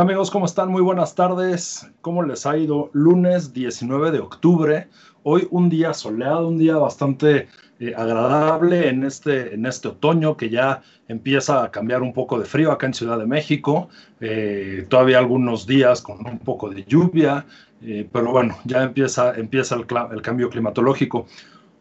tal 0.00 0.08
amigos? 0.08 0.30
¿Cómo 0.30 0.46
están? 0.46 0.70
Muy 0.70 0.80
buenas 0.80 1.14
tardes. 1.14 1.86
¿Cómo 2.00 2.22
les 2.22 2.46
ha 2.46 2.56
ido? 2.56 2.88
Lunes 2.94 3.52
19 3.52 4.12
de 4.12 4.20
octubre. 4.20 4.88
Hoy 5.24 5.46
un 5.50 5.68
día 5.68 5.92
soleado, 5.92 6.48
un 6.48 6.56
día 6.56 6.76
bastante 6.76 7.48
eh, 7.80 7.92
agradable 7.94 8.88
en 8.88 9.04
este, 9.04 9.52
en 9.52 9.66
este 9.66 9.88
otoño 9.88 10.38
que 10.38 10.48
ya 10.48 10.80
empieza 11.06 11.64
a 11.64 11.70
cambiar 11.70 12.00
un 12.00 12.14
poco 12.14 12.38
de 12.38 12.46
frío 12.46 12.72
acá 12.72 12.86
en 12.86 12.94
Ciudad 12.94 13.18
de 13.18 13.26
México. 13.26 13.90
Eh, 14.22 14.86
todavía 14.88 15.18
algunos 15.18 15.66
días 15.66 16.00
con 16.00 16.26
un 16.26 16.38
poco 16.38 16.70
de 16.70 16.82
lluvia, 16.84 17.44
eh, 17.82 18.08
pero 18.10 18.32
bueno, 18.32 18.56
ya 18.64 18.84
empieza, 18.84 19.34
empieza 19.34 19.74
el, 19.74 20.22
cambio 20.22 20.48
climatológico. 20.48 21.26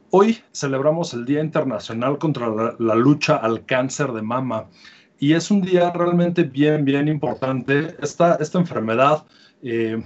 Hoy 0.10 0.40
celebramos 0.52 1.14
el 1.14 1.24
Día 1.24 1.40
Internacional 1.40 2.18
contra 2.18 2.76
la 2.80 2.96
lucha 2.96 3.38
al 3.38 3.66
cáncer 3.66 4.12
de 4.12 4.24
mama 4.24 4.66
y 5.20 5.34
es 5.34 5.52
un 5.52 5.62
día 5.62 5.92
realmente 5.92 6.44
bien, 6.44 6.86
bien 6.86 7.08
importante. 7.08 7.96
Esta, 8.02 8.36
esta 8.36 8.58
enfermedad, 8.58 9.26
eh, 9.62 10.02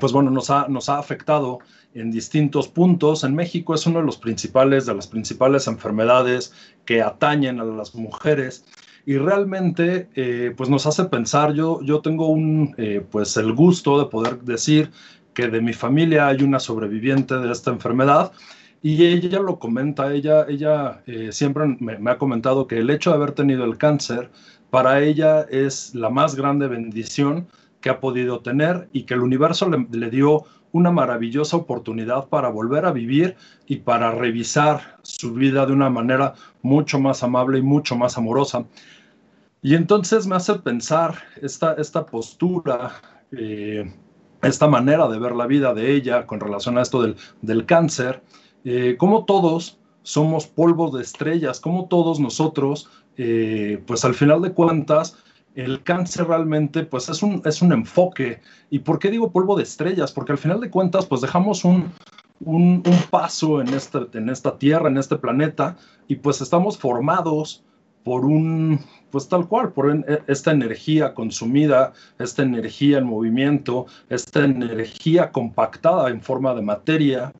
pues 0.00 0.12
bueno, 0.12 0.30
nos 0.30 0.50
ha, 0.50 0.66
nos 0.68 0.88
ha 0.88 0.98
afectado 0.98 1.60
en 1.94 2.10
distintos 2.10 2.68
puntos. 2.68 3.24
En 3.24 3.34
México 3.34 3.74
es 3.74 3.86
uno 3.86 4.00
de 4.00 4.06
los 4.06 4.16
principales, 4.16 4.86
de 4.86 4.94
las 4.94 5.06
principales 5.06 5.66
enfermedades 5.66 6.52
que 6.84 7.00
atañen 7.00 7.60
a 7.60 7.64
las 7.64 7.94
mujeres 7.94 8.64
y 9.06 9.16
realmente 9.18 10.08
eh, 10.14 10.52
pues 10.56 10.68
nos 10.68 10.86
hace 10.86 11.04
pensar, 11.04 11.54
yo, 11.54 11.80
yo 11.82 12.00
tengo 12.00 12.28
un, 12.28 12.74
eh, 12.76 13.04
pues 13.10 13.36
el 13.36 13.52
gusto 13.52 13.98
de 13.98 14.06
poder 14.06 14.40
decir 14.40 14.90
que 15.32 15.48
de 15.48 15.60
mi 15.60 15.72
familia 15.72 16.26
hay 16.26 16.42
una 16.42 16.60
sobreviviente 16.60 17.36
de 17.36 17.50
esta 17.50 17.70
enfermedad 17.70 18.32
y 18.82 19.04
ella 19.04 19.40
lo 19.40 19.58
comenta, 19.58 20.12
ella, 20.12 20.46
ella 20.48 21.02
eh, 21.06 21.32
siempre 21.32 21.76
me, 21.80 22.10
ha 22.10 22.18
comentado 22.18 22.66
que 22.66 22.78
el 22.78 22.88
hecho 22.88 23.10
de 23.10 23.16
haber 23.16 23.32
tenido 23.32 23.64
el 23.64 23.76
cáncer 23.76 24.30
para 24.70 25.00
ella 25.02 25.42
es 25.50 25.94
la 25.94 26.08
más 26.08 26.34
grande 26.34 26.66
bendición 26.66 27.48
que 27.80 27.90
ha 27.90 28.00
podido 28.00 28.40
tener 28.40 28.88
y 28.92 29.02
que 29.02 29.14
el 29.14 29.20
universo 29.20 29.68
le, 29.68 30.10
dio 30.10 30.44
una 30.72 30.90
maravillosa 30.90 31.56
oportunidad 31.56 32.28
para 32.28 32.48
volver 32.48 32.86
a 32.86 32.92
vivir 32.92 33.36
y 33.66 33.76
para 33.76 34.12
revisar 34.12 34.98
su 35.02 35.34
vida 35.34 35.66
de 35.66 35.72
una 35.72 35.90
manera 35.90 36.34
mucho 36.62 36.98
más 36.98 37.22
amable 37.22 37.58
y 37.58 37.62
mucho 37.62 37.96
más 37.96 38.16
amorosa. 38.16 38.64
Y 39.62 39.74
entonces 39.74 40.26
me 40.26 40.36
hace 40.36 40.54
pensar 40.54 41.16
esta, 41.42 41.74
esta 41.74 42.06
postura, 42.06 42.92
eh, 43.32 43.92
esta 44.40 44.68
manera 44.68 45.06
de 45.08 45.18
ver 45.18 45.32
la 45.32 45.46
vida 45.46 45.74
de 45.74 45.92
ella 45.92 46.26
con 46.26 46.40
relación 46.40 46.78
a 46.78 46.82
esto 46.82 47.02
del, 47.02 47.16
del 47.42 47.66
cáncer, 47.66 48.22
eh, 48.64 48.96
como 48.98 49.24
todos 49.24 49.78
somos 50.02 50.46
polvo 50.46 50.90
de 50.90 51.02
estrellas, 51.02 51.60
como 51.60 51.86
todos 51.86 52.20
nosotros, 52.20 52.88
eh, 53.16 53.82
pues 53.86 54.04
al 54.04 54.14
final 54.14 54.42
de 54.42 54.52
cuentas, 54.52 55.16
el 55.54 55.82
cáncer 55.82 56.26
realmente 56.26 56.84
pues 56.84 57.08
es 57.08 57.22
un, 57.22 57.42
es 57.44 57.60
un 57.62 57.72
enfoque. 57.72 58.40
¿Y 58.70 58.80
por 58.80 58.98
qué 58.98 59.10
digo 59.10 59.30
polvo 59.30 59.56
de 59.56 59.64
estrellas? 59.64 60.12
Porque 60.12 60.32
al 60.32 60.38
final 60.38 60.60
de 60.60 60.70
cuentas 60.70 61.06
pues 61.06 61.20
dejamos 61.20 61.64
un, 61.64 61.92
un, 62.44 62.82
paso 63.10 63.60
en 63.60 63.68
esta, 63.68 64.06
en 64.14 64.28
esta 64.28 64.58
tierra, 64.58 64.88
en 64.88 64.98
este 64.98 65.16
planeta, 65.16 65.76
y 66.08 66.16
pues 66.16 66.40
estamos 66.40 66.78
formados 66.78 67.62
por 68.04 68.24
un, 68.24 68.80
pues 69.10 69.28
tal 69.28 69.46
cual, 69.46 69.72
por 69.72 69.90
e, 69.90 70.22
esta 70.26 70.52
energía 70.52 71.14
consumida, 71.14 71.92
esta 72.18 72.42
energía 72.42 72.98
en 72.98 73.04
movimiento, 73.04 73.86
esta 74.08 74.44
energía 74.44 75.30
compactada 75.30 76.08
en 76.08 76.22
forma 76.22 76.54
de 76.54 76.62
materia, 76.62 77.32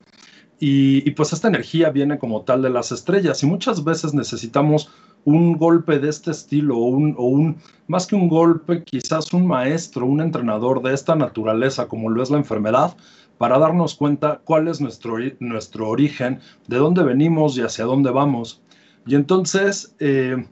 y, 0.62 1.10
pues 1.12 1.32
esta 1.32 1.48
energía 1.48 1.88
viene 1.88 2.18
como 2.18 2.42
tal 2.42 2.60
de 2.60 2.68
las 2.68 2.92
estrellas 2.92 3.42
y 3.42 3.46
muchas 3.46 3.82
veces 3.82 4.12
necesitamos 4.12 4.90
un 5.24 5.56
golpe 5.56 5.98
de 5.98 6.10
este 6.10 6.30
estilo 6.30 6.76
o 6.76 6.84
un, 6.84 7.14
o 7.16 7.24
un, 7.24 7.56
más 7.86 8.06
que 8.06 8.14
un 8.14 8.28
golpe, 8.28 8.84
quizás 8.84 9.32
un 9.32 9.46
maestro, 9.46 10.04
un 10.04 10.20
entrenador 10.20 10.82
de 10.82 10.92
esta 10.92 11.16
naturaleza 11.16 11.88
como 11.88 12.10
lo 12.10 12.22
es 12.22 12.30
la 12.30 12.36
enfermedad, 12.36 12.94
para 13.38 13.58
darnos 13.58 13.94
cuenta 13.94 14.42
cuál 14.44 14.68
es 14.68 14.82
nuestro, 14.82 15.16
nuestro 15.38 15.88
origen, 15.88 16.40
de 16.68 16.76
dónde 16.76 17.02
venimos 17.04 17.56
y 17.56 17.62
hacia 17.62 17.86
dónde 17.86 18.10
vamos. 18.10 18.60
Y 19.06 19.14
entonces, 19.14 19.94
eh, 19.98 20.46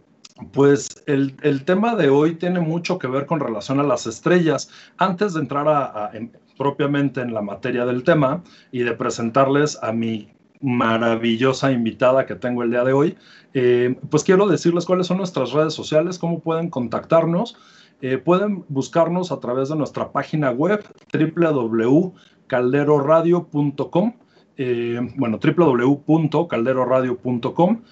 pues 0.53 0.89
el, 1.07 1.37
el, 1.43 1.67
tema 1.67 1.97
de 1.97 2.09
hoy 2.09 2.37
tiene 2.37 2.61
mucho 2.61 2.99
que 2.99 3.09
ver 3.09 3.27
con 3.27 3.41
relación 3.41 3.79
a 3.79 3.83
las 3.83 4.07
estrellas. 4.07 4.71
Antes 4.97 5.35
de 5.35 5.41
entrar 5.41 5.69
a, 5.69 6.13
propiamente 6.59 7.23
en 7.23 7.33
la 7.33 7.41
materia 7.41 7.87
del 7.87 8.03
tema 8.03 8.43
y 8.73 8.81
de 8.81 8.93
presentarles 8.93 9.79
a 9.83 9.93
mi 9.93 10.29
maravillosa 10.61 11.71
invitada 11.71 12.27
que 12.27 12.35
tengo 12.35 12.65
el 12.65 12.71
día 12.71 12.83
de 12.85 12.93
hoy, 12.93 13.17
eh, 13.55 13.97
pues 14.11 14.25
quiero 14.25 14.49
decirles 14.49 14.85
cuáles 14.85 15.07
son 15.07 15.17
nuestras 15.19 15.53
redes 15.53 15.73
sociales, 15.73 16.19
cómo 16.19 16.41
pueden 16.41 16.69
contactarnos. 16.69 17.57
Eh, 18.01 18.17
pueden 18.19 18.65
buscarnos 18.69 19.33
a 19.33 19.41
través 19.41 19.71
de 19.71 19.77
nuestra 19.77 20.13
página 20.13 20.53
web 20.53 20.85
www.calderoradio.com, 21.13 24.13
eh, 24.57 25.01
bueno, 25.17 25.41
www.calderoradio.com, 25.43 27.83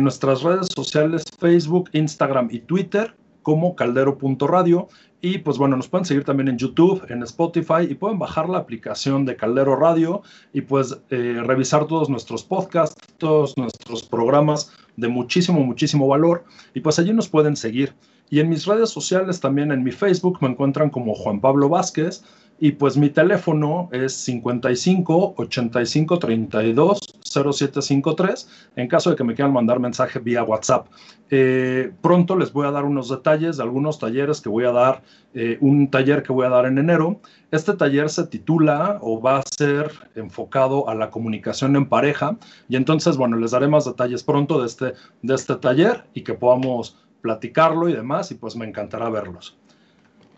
nuestras 0.00 0.42
redes 0.42 0.66
sociales 0.74 1.22
Facebook, 1.38 1.90
Instagram 1.92 2.48
y 2.50 2.58
Twitter 2.60 3.14
como 3.46 3.76
caldero.radio 3.76 4.88
y 5.20 5.38
pues 5.38 5.56
bueno, 5.56 5.76
nos 5.76 5.86
pueden 5.86 6.04
seguir 6.04 6.24
también 6.24 6.48
en 6.48 6.58
YouTube, 6.58 7.06
en 7.08 7.22
Spotify 7.22 7.86
y 7.88 7.94
pueden 7.94 8.18
bajar 8.18 8.48
la 8.48 8.58
aplicación 8.58 9.24
de 9.24 9.36
Caldero 9.36 9.76
Radio 9.76 10.22
y 10.52 10.62
pues 10.62 10.98
eh, 11.10 11.40
revisar 11.44 11.86
todos 11.86 12.10
nuestros 12.10 12.42
podcasts, 12.42 12.96
todos 13.18 13.56
nuestros 13.56 14.02
programas 14.02 14.72
de 14.96 15.06
muchísimo, 15.06 15.60
muchísimo 15.60 16.08
valor. 16.08 16.42
Y 16.74 16.80
pues 16.80 16.98
allí 16.98 17.12
nos 17.12 17.28
pueden 17.28 17.54
seguir. 17.54 17.94
Y 18.30 18.40
en 18.40 18.48
mis 18.48 18.66
redes 18.66 18.90
sociales 18.90 19.38
también 19.38 19.70
en 19.70 19.84
mi 19.84 19.92
Facebook 19.92 20.38
me 20.40 20.48
encuentran 20.48 20.90
como 20.90 21.14
Juan 21.14 21.40
Pablo 21.40 21.68
Vázquez 21.68 22.24
y 22.58 22.72
pues 22.72 22.96
mi 22.96 23.10
teléfono 23.10 23.88
es 23.92 24.14
55 24.14 25.34
85 25.36 26.18
32 26.18 26.98
0753 27.22 28.48
en 28.76 28.88
caso 28.88 29.10
de 29.10 29.16
que 29.16 29.24
me 29.24 29.34
quieran 29.34 29.52
mandar 29.52 29.78
mensaje 29.78 30.18
vía 30.18 30.42
WhatsApp. 30.42 30.86
Eh, 31.30 31.92
pronto 32.00 32.36
les 32.36 32.52
voy 32.52 32.66
a 32.66 32.70
dar 32.70 32.84
unos 32.84 33.08
detalles 33.08 33.56
de 33.56 33.62
algunos 33.62 33.98
talleres 33.98 34.40
que 34.40 34.48
voy 34.48 34.64
a 34.64 34.72
dar, 34.72 35.02
eh, 35.34 35.58
un 35.60 35.90
taller 35.90 36.22
que 36.22 36.32
voy 36.32 36.46
a 36.46 36.50
dar 36.50 36.66
en 36.66 36.78
enero. 36.78 37.20
Este 37.50 37.74
taller 37.74 38.08
se 38.08 38.26
titula 38.26 38.98
o 39.02 39.20
va 39.20 39.38
a 39.38 39.42
ser 39.42 39.90
enfocado 40.14 40.88
a 40.88 40.94
la 40.94 41.10
comunicación 41.10 41.76
en 41.76 41.88
pareja 41.88 42.36
y 42.68 42.76
entonces, 42.76 43.16
bueno, 43.16 43.36
les 43.36 43.50
daré 43.50 43.68
más 43.68 43.84
detalles 43.84 44.22
pronto 44.22 44.60
de 44.60 44.66
este, 44.66 44.94
de 45.22 45.34
este 45.34 45.56
taller 45.56 46.04
y 46.14 46.22
que 46.22 46.34
podamos 46.34 46.96
platicarlo 47.20 47.88
y 47.88 47.92
demás 47.92 48.30
y 48.30 48.36
pues 48.36 48.56
me 48.56 48.66
encantará 48.66 49.10
verlos. 49.10 49.58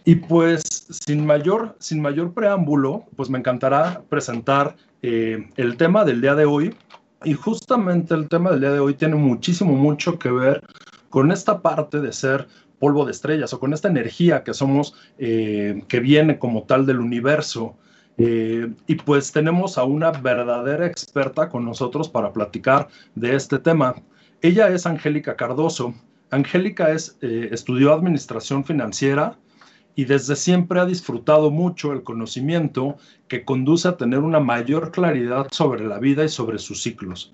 Y 0.05 0.17
pues 0.17 0.87
sin 0.91 1.27
mayor, 1.27 1.77
sin 1.81 2.01
mayor 2.01 2.33
preámbulo, 2.33 3.05
pues 3.17 3.29
me 3.29 3.39
encantará 3.39 4.03
presentar 4.09 4.77
eh, 5.03 5.51
el 5.57 5.77
tema 5.77 6.05
del 6.05 6.21
día 6.21 6.35
de 6.35 6.45
hoy. 6.45 6.75
Y 7.25 7.35
justamente 7.35 8.15
el 8.15 8.29
tema 8.29 8.51
del 8.51 8.61
día 8.61 8.73
de 8.73 8.81
hoy 8.81 8.95
tiene 8.95 9.17
muchísimo, 9.17 9.73
mucho 9.73 10.19
que 10.19 10.31
ver 10.31 10.65
con 11.11 11.33
esta 11.33 11.63
parte 11.63 12.01
de 12.01 12.13
ser 12.13 12.49
polvo 12.79 13.05
de 13.05 13.11
estrellas 13.11 13.53
o 13.53 13.59
con 13.59 13.73
esta 13.73 13.89
energía 13.89 14.45
que 14.45 14.55
somos, 14.55 14.95
eh, 15.19 15.83
que 15.89 16.01
viene 16.01 16.39
como 16.39 16.63
tal 16.63 16.87
del 16.87 17.01
universo. 17.01 17.77
Eh, 18.19 18.73
y 18.87 18.95
pues 18.97 19.33
tenemos 19.33 19.79
a 19.79 19.85
una 19.85 20.11
verdadera 20.11 20.87
experta 20.87 21.49
con 21.49 21.65
nosotros 21.65 22.09
para 22.09 22.33
platicar 22.33 22.89
de 23.15 23.35
este 23.35 23.59
tema. 23.59 23.97
Ella 24.43 24.69
es 24.69 24.87
Angélica 24.87 25.37
Cardoso. 25.37 25.95
Angélica 26.31 26.91
es, 26.91 27.17
estudió 27.21 27.93
administración 27.93 28.65
financiera, 28.65 29.37
y 29.99 30.05
desde 30.05 30.37
siempre 30.37 30.79
ha 30.79 30.87
disfrutado 30.87 31.51
mucho 31.51 31.93
el 31.93 32.05
conocimiento 32.05 32.99
que 33.27 33.45
conduce 33.45 33.89
a 33.89 33.97
tener 33.97 34.21
una 34.21 34.39
mayor 34.39 34.93
claridad 34.93 35.49
sobre 35.51 35.85
la 35.89 35.99
vida 35.99 36.23
y 36.23 36.29
sobre 36.29 36.61
sus 36.61 36.85
ciclos. 36.85 37.33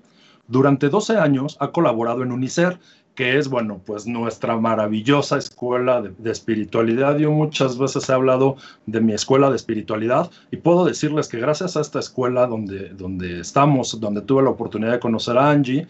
Durante 0.48 0.88
12 0.88 1.18
años 1.18 1.58
ha 1.60 1.72
colaborado 1.72 2.22
en 2.22 2.32
UNICER, 2.32 2.78
que 3.14 3.36
es, 3.36 3.48
bueno, 3.48 3.82
pues 3.84 4.06
nuestra 4.06 4.56
maravillosa 4.56 5.36
escuela 5.36 6.00
de, 6.00 6.30
espiritualidad. 6.30 7.18
Yo 7.18 7.30
muchas 7.32 7.76
veces 7.76 8.08
he 8.08 8.14
hablado 8.14 8.56
de 8.86 9.02
mi 9.02 9.12
escuela 9.12 9.50
de 9.50 9.56
espiritualidad 9.56 10.30
y 10.50 10.56
puedo 10.56 10.86
decirles 10.86 11.28
que 11.28 11.38
gracias 11.38 11.76
a 11.76 11.82
esta 11.82 11.98
escuela 11.98 12.46
donde, 12.46 12.88
donde 12.94 13.40
estamos, 13.40 14.00
donde 14.00 14.22
tuve 14.22 14.42
la 14.42 14.48
oportunidad 14.48 14.92
de 14.92 15.00
conocer 15.00 15.36
a 15.36 15.50
Angie, 15.50 15.86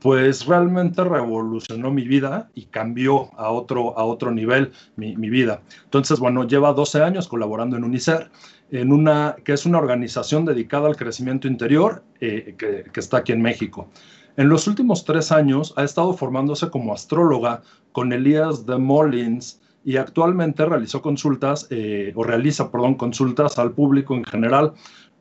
pues 0.00 0.46
realmente 0.46 1.04
revolucionó 1.04 1.90
mi 1.90 2.06
vida 2.06 2.50
y 2.54 2.66
cambió 2.66 3.30
a 3.38 3.50
otro, 3.50 3.98
a 3.98 4.04
otro 4.04 4.30
nivel 4.30 4.72
mi, 4.96 5.14
vida. 5.14 5.60
Entonces, 5.84 6.18
bueno, 6.18 6.46
lleva 6.46 6.72
12 6.72 7.02
años 7.02 7.28
colaborando 7.28 7.76
en 7.76 7.84
UNICER, 7.84 8.30
en 8.70 8.92
una, 8.92 9.36
que 9.44 9.52
es 9.52 9.66
una 9.66 9.78
organización 9.78 10.44
dedicada 10.44 10.88
al 10.88 10.96
crecimiento 10.96 11.48
interior 11.48 12.02
eh, 12.20 12.54
que, 12.56 13.00
está 13.00 13.18
aquí 13.18 13.32
en 13.32 13.42
México. 13.42 13.88
En 14.36 14.48
los 14.48 14.66
últimos 14.66 15.04
tres 15.04 15.32
años 15.32 15.74
ha 15.76 15.84
estado 15.84 16.14
formándose 16.14 16.70
como 16.70 16.94
astróloga 16.94 17.62
con 17.92 18.12
Elías 18.12 18.64
de 18.64 18.78
Molins 18.78 19.60
y 19.84 19.96
actualmente 19.96 20.64
realizó 20.64 21.02
consultas, 21.02 21.66
eh, 21.70 22.12
o 22.14 22.22
realiza, 22.22 22.70
perdón, 22.70 22.94
consultas 22.94 23.58
al 23.58 23.72
público 23.72 24.14
en 24.14 24.24
general 24.24 24.72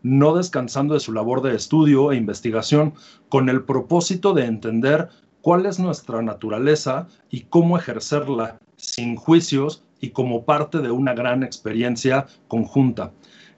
no 0.04 0.36
descansando 0.36 0.94
de 0.94 1.00
su 1.00 1.12
labor 1.12 1.42
de 1.42 1.56
estudio 1.56 2.12
e 2.12 2.18
investigación 2.18 2.94
con 3.30 3.50
el 3.50 3.63
propósito 3.63 4.34
de 4.34 4.46
entender 4.46 5.10
cuál 5.42 5.66
es 5.66 5.80
nuestra 5.80 6.22
naturaleza 6.22 7.07
y 7.30 7.42
cómo 7.42 7.78
ejercerla 7.78 8.60
sin 8.78 9.16
juicios, 9.16 9.84
y 10.00 10.12
como 10.12 10.46
parte 10.46 10.80
de 10.80 10.92
una 10.92 11.13
gran 11.13 11.44
experiencia 11.44 12.28
conjunta. 12.48 13.12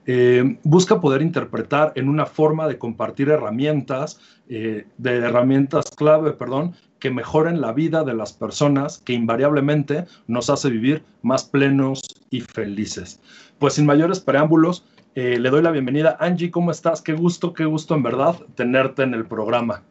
Eh, 0.04 0.58
busca 0.64 1.00
poder 1.00 1.22
interpretar 1.22 1.92
en 1.94 2.08
una 2.08 2.26
forma 2.26 2.66
de 2.66 2.78
compartir 2.78 3.28
herramientas, 3.28 4.18
eh, 4.48 4.86
de 4.98 5.16
herramientas 5.18 5.90
clave, 5.96 6.32
perdón, 6.32 6.74
que 6.98 7.10
mejoren 7.10 7.60
la 7.60 7.72
vida 7.72 8.02
de 8.04 8.14
las 8.14 8.32
personas, 8.32 8.98
que 8.98 9.12
invariablemente 9.12 10.06
nos 10.26 10.50
hace 10.50 10.70
vivir 10.70 11.04
más 11.22 11.44
plenos 11.44 12.02
y 12.30 12.40
felices. 12.40 13.20
Pues 13.58 13.74
sin 13.74 13.86
mayores 13.86 14.20
preámbulos, 14.20 14.84
eh, 15.14 15.38
le 15.38 15.50
doy 15.50 15.62
la 15.62 15.70
bienvenida. 15.70 16.16
Angie, 16.20 16.50
¿cómo 16.50 16.70
estás? 16.70 17.02
Qué 17.02 17.12
gusto, 17.12 17.52
qué 17.52 17.64
gusto 17.64 17.94
en 17.94 18.02
verdad 18.02 18.36
tenerte 18.54 19.02
en 19.02 19.14
el 19.14 19.26
programa. 19.26 19.82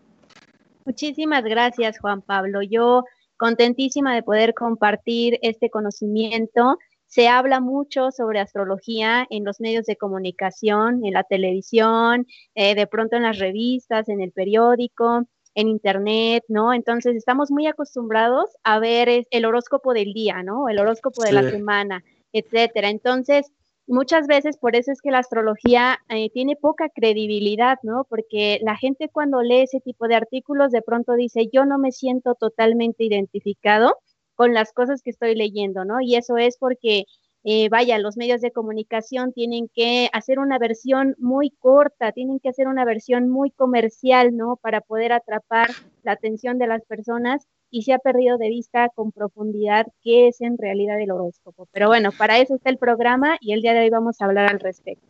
Muchísimas 0.86 1.44
gracias, 1.44 2.00
Juan 2.00 2.22
Pablo. 2.22 2.62
Yo 2.62 3.04
contentísima 3.38 4.16
de 4.16 4.24
poder 4.24 4.54
compartir 4.54 5.40
este 5.42 5.70
conocimiento 5.70 6.78
se 7.12 7.28
habla 7.28 7.60
mucho 7.60 8.10
sobre 8.12 8.40
astrología 8.40 9.28
en 9.30 9.44
los 9.44 9.60
medios 9.60 9.86
de 9.86 9.98
comunicación, 9.98 11.04
en 11.04 11.12
la 11.12 11.24
televisión, 11.24 12.26
eh, 12.56 12.74
de 12.74 12.88
pronto 12.88 13.18
en 13.18 13.24
las 13.24 13.38
revistas, 13.38 14.08
en 14.08 14.22
el 14.22 14.32
periódico, 14.32 15.28
en 15.54 15.68
internet, 15.68 16.46
¿no? 16.48 16.74
Entonces 16.74 17.18
estamos 17.18 17.52
muy 17.52 17.68
acostumbrados 17.68 18.46
a 18.64 18.80
ver 18.80 19.28
el 19.30 19.46
horóscopo 19.46 19.94
del 19.94 20.14
día, 20.14 20.42
¿no? 20.42 20.70
El 20.70 20.80
horóscopo 20.80 21.22
de 21.24 21.34
la 21.34 21.50
semana, 21.50 22.02
etcétera. 22.32 22.88
Entonces, 22.90 23.52
muchas 23.88 24.28
veces 24.28 24.58
por 24.58 24.76
eso 24.76 24.92
es 24.92 25.02
que 25.02 25.12
la 25.12 25.20
astrología 25.20 26.00
eh, 26.10 26.30
tiene 26.32 26.56
poca 26.56 26.90
credibilidad, 26.90 27.78
¿no? 27.84 28.06
Porque 28.10 28.60
la 28.64 28.76
gente 28.76 29.10
cuando 29.10 29.42
lee 29.42 29.62
ese 29.64 29.80
tipo 29.82 30.08
de 30.08 30.16
artículos 30.16 30.72
de 30.72 30.82
pronto 30.82 31.14
dice, 31.14 31.50
yo 31.52 31.66
no 31.66 31.78
me 31.78 31.92
siento 31.92 32.36
totalmente 32.36 33.04
identificado 33.04 33.98
con 34.36 34.54
las 34.54 34.74
cosas 34.74 35.02
que 35.02 35.12
estoy 35.12 35.36
leyendo, 35.36 35.86
¿no? 35.86 36.02
Y 36.02 36.16
eso 36.16 36.38
es 36.38 36.58
porque, 36.58 37.06
eh, 37.44 37.70
vaya, 37.70 38.00
los 38.00 38.18
medios 38.18 38.42
de 38.42 38.52
comunicación 38.52 39.34
tienen 39.34 39.70
que 39.74 40.10
hacer 40.14 40.40
una 40.40 40.58
versión 40.58 41.16
muy 41.20 41.52
corta, 41.52 42.12
tienen 42.12 42.40
que 42.40 42.50
hacer 42.50 42.68
una 42.68 42.86
versión 42.86 43.30
muy 43.30 43.52
comercial, 43.52 44.36
¿no? 44.36 44.58
Para 44.58 44.82
poder 44.82 45.12
atrapar 45.14 45.70
la 46.04 46.14
atención 46.14 46.58
de 46.58 46.68
las 46.68 46.84
personas 46.86 47.48
y 47.72 47.84
se 47.84 47.94
ha 47.94 48.00
perdido 48.00 48.38
de 48.38 48.50
vista 48.50 48.90
con 48.94 49.12
profundidad 49.12 49.88
qué 50.04 50.28
es 50.28 50.42
en 50.42 50.58
realidad 50.58 51.00
el 51.00 51.12
horóscopo. 51.12 51.68
Pero 51.72 51.88
bueno, 51.88 52.12
para 52.12 52.38
eso 52.38 52.56
está 52.56 52.70
el 52.70 52.78
programa 52.78 53.38
y 53.40 53.54
el 53.54 53.62
día 53.62 53.74
de 53.74 53.80
hoy 53.80 53.90
vamos 53.90 54.22
a 54.22 54.26
hablar 54.26 54.52
al 54.52 54.60
respecto. 54.60 55.08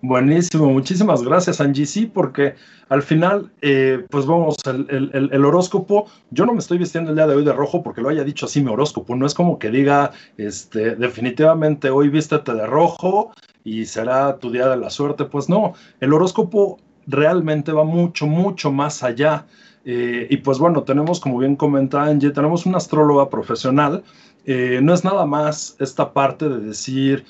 Buenísimo, 0.00 0.70
muchísimas 0.70 1.22
gracias 1.22 1.60
Angie, 1.60 1.84
sí, 1.84 2.06
porque 2.06 2.54
al 2.88 3.02
final, 3.02 3.52
eh, 3.60 4.02
pues 4.08 4.24
vamos, 4.24 4.56
el, 4.64 5.44
horóscopo, 5.44 6.06
yo 6.30 6.46
no 6.46 6.54
me 6.54 6.60
estoy 6.60 6.78
vistiendo 6.78 7.10
el 7.10 7.16
día 7.16 7.26
de 7.26 7.34
hoy 7.34 7.44
de 7.44 7.52
rojo 7.52 7.82
porque 7.82 8.00
lo 8.00 8.08
haya 8.08 8.24
dicho 8.24 8.46
así 8.46 8.62
mi 8.62 8.70
horóscopo, 8.70 9.14
no 9.14 9.26
es 9.26 9.34
como 9.34 9.58
que 9.58 9.70
diga, 9.70 10.12
este, 10.38 10.96
definitivamente 10.96 11.90
hoy 11.90 12.08
vístete 12.08 12.54
de 12.54 12.66
rojo 12.66 13.32
y 13.62 13.84
será 13.84 14.38
tu 14.38 14.50
día 14.50 14.68
de 14.68 14.78
la 14.78 14.88
suerte, 14.88 15.26
pues 15.26 15.50
no, 15.50 15.74
el 16.00 16.14
horóscopo 16.14 16.78
realmente 17.06 17.72
va 17.72 17.84
mucho, 17.84 18.26
mucho 18.26 18.72
más 18.72 19.02
allá. 19.02 19.46
Eh, 19.84 20.26
y 20.30 20.36
pues 20.38 20.58
bueno, 20.58 20.82
tenemos, 20.82 21.20
como 21.20 21.38
bien 21.38 21.56
comenta 21.56 22.04
Angie, 22.04 22.30
tenemos 22.30 22.66
una 22.66 22.78
astróloga 22.78 23.30
profesional, 23.30 24.02
eh, 24.44 24.80
no 24.82 24.92
es 24.92 25.04
nada 25.04 25.24
más 25.26 25.76
esta 25.78 26.12
parte 26.12 26.48
de 26.48 26.58
decir, 26.60 27.24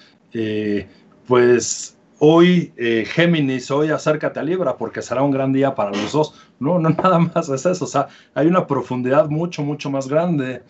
pues 1.26 1.96
hoy 2.20 2.72
eh, 2.76 3.04
Géminis, 3.06 3.70
hoy 3.70 3.88
acércate 3.88 4.38
a 4.38 4.42
Libra 4.42 4.76
porque 4.76 5.02
será 5.02 5.22
un 5.22 5.30
gran 5.32 5.52
día 5.52 5.74
para 5.74 5.90
los 5.90 6.12
dos. 6.12 6.34
No, 6.60 6.78
no 6.78 6.90
nada 7.02 7.18
más 7.18 7.48
es 7.48 7.66
eso, 7.66 7.84
o 7.84 7.88
sea, 7.88 8.08
hay 8.34 8.46
una 8.46 8.66
profundidad 8.66 9.28
mucho, 9.28 9.62
mucho 9.62 9.90
más 9.90 10.06
grande. 10.06 10.62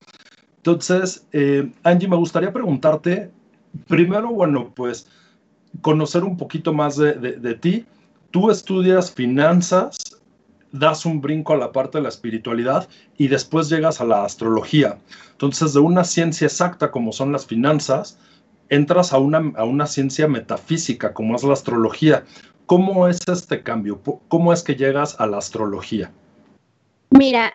Entonces, 0.59 1.27
eh, 1.33 1.71
Angie, 1.83 2.09
me 2.09 2.17
gustaría 2.17 2.53
preguntarte, 2.53 3.31
primero, 3.89 4.31
bueno, 4.31 4.73
pues 4.75 5.09
conocer 5.83 6.25
un 6.25 6.37
poquito 6.37 6.73
más 6.73 6.97
de, 6.97 7.15
de 7.15 7.55
ti. 7.55 7.85
Tú 8.31 8.51
estudias 8.51 9.13
finanzas, 9.13 10.10
das 10.73 11.05
un 11.07 11.21
brinco 11.21 11.53
a 11.53 11.57
la 11.57 11.73
parte 11.73 11.99
de 11.99 12.03
la 12.03 12.09
espiritualidad 12.09 12.89
y 13.17 13.29
después 13.29 13.69
llegas 13.69 14.01
a 14.01 14.05
la 14.05 14.25
astrología. 14.25 14.99
Entonces, 15.33 15.73
de 15.73 15.81
una 15.81 16.05
ciencia 16.05 16.47
exacta 16.47 16.91
como 16.91 17.13
son 17.13 17.33
las 17.33 17.47
finanzas, 17.47 18.19
entras 18.69 19.13
a 19.13 19.19
una, 19.19 19.53
a 19.57 19.65
una 19.65 19.87
ciencia 19.87 20.29
metafísica 20.29 21.13
como 21.13 21.37
es 21.37 21.43
la 21.43 21.53
astrología. 21.53 22.25
¿Cómo 22.67 23.09
es 23.09 23.19
este 23.27 23.63
cambio? 23.63 24.01
¿Cómo 24.29 24.53
es 24.53 24.63
que 24.63 24.77
llegas 24.77 25.21
a 25.21 25.27
la 25.27 25.39
astrología? 25.39 26.13
Mira, 27.11 27.53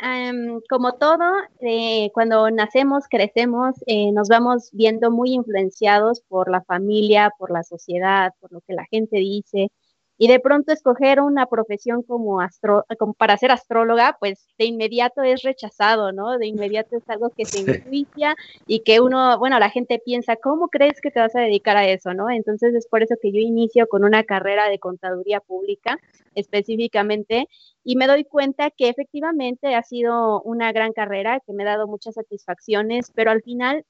como 0.69 0.95
todo, 0.95 1.23
eh, 1.61 2.11
cuando 2.13 2.51
nacemos, 2.51 3.05
crecemos, 3.09 3.75
eh, 3.87 4.11
nos 4.11 4.27
vamos 4.27 4.69
viendo 4.73 5.11
muy 5.11 5.31
influenciados 5.31 6.21
por 6.27 6.51
la 6.51 6.61
familia, 6.61 7.31
por 7.39 7.51
la 7.51 7.63
sociedad, 7.63 8.33
por 8.41 8.51
lo 8.51 8.59
que 8.59 8.73
la 8.73 8.85
gente 8.91 9.17
dice, 9.17 9.71
y 10.17 10.27
de 10.27 10.39
pronto 10.39 10.71
escoger 10.71 11.19
una 11.19 11.45
profesión 11.47 12.01
como, 12.03 12.39
astro, 12.39 12.85
como 12.97 13.13
para 13.13 13.37
ser 13.37 13.51
astróloga, 13.51 14.17
pues 14.19 14.47
de 14.57 14.65
inmediato 14.65 15.23
es 15.23 15.41
rechazado, 15.43 16.11
¿no? 16.11 16.37
De 16.37 16.47
inmediato 16.47 16.97
es 16.97 17.09
algo 17.09 17.31
que 17.31 17.45
se 17.45 17.59
enjuicia 17.83 18.35
y 18.65 18.81
que 18.81 19.01
uno, 19.01 19.37
bueno, 19.39 19.59
la 19.59 19.69
gente 19.69 20.01
piensa, 20.03 20.35
¿cómo 20.37 20.69
crees 20.69 21.01
que 21.01 21.11
te 21.11 21.19
vas 21.19 21.35
a 21.35 21.41
dedicar 21.41 21.75
a 21.77 21.87
eso, 21.87 22.13
no? 22.13 22.29
Entonces 22.29 22.73
es 22.75 22.87
por 22.87 23.03
eso 23.03 23.15
que 23.21 23.31
yo 23.31 23.39
inicio 23.39 23.87
con 23.87 24.03
una 24.05 24.23
carrera 24.23 24.69
de 24.69 24.79
contaduría 24.79 25.41
pública 25.41 25.97
específicamente 26.33 27.47
y 27.83 27.95
me 27.95 28.07
doy 28.07 28.23
cuenta 28.23 28.71
que 28.71 28.89
efectivamente 28.89 29.75
ha 29.75 29.83
sido 29.83 30.41
una 30.41 30.71
gran 30.71 30.93
carrera 30.93 31.41
que 31.45 31.53
me 31.53 31.63
ha 31.63 31.67
dado 31.67 31.87
muchas 31.87 32.15
satisfacciones, 32.15 33.11
pero 33.13 33.31
al 33.31 33.41
final 33.41 33.85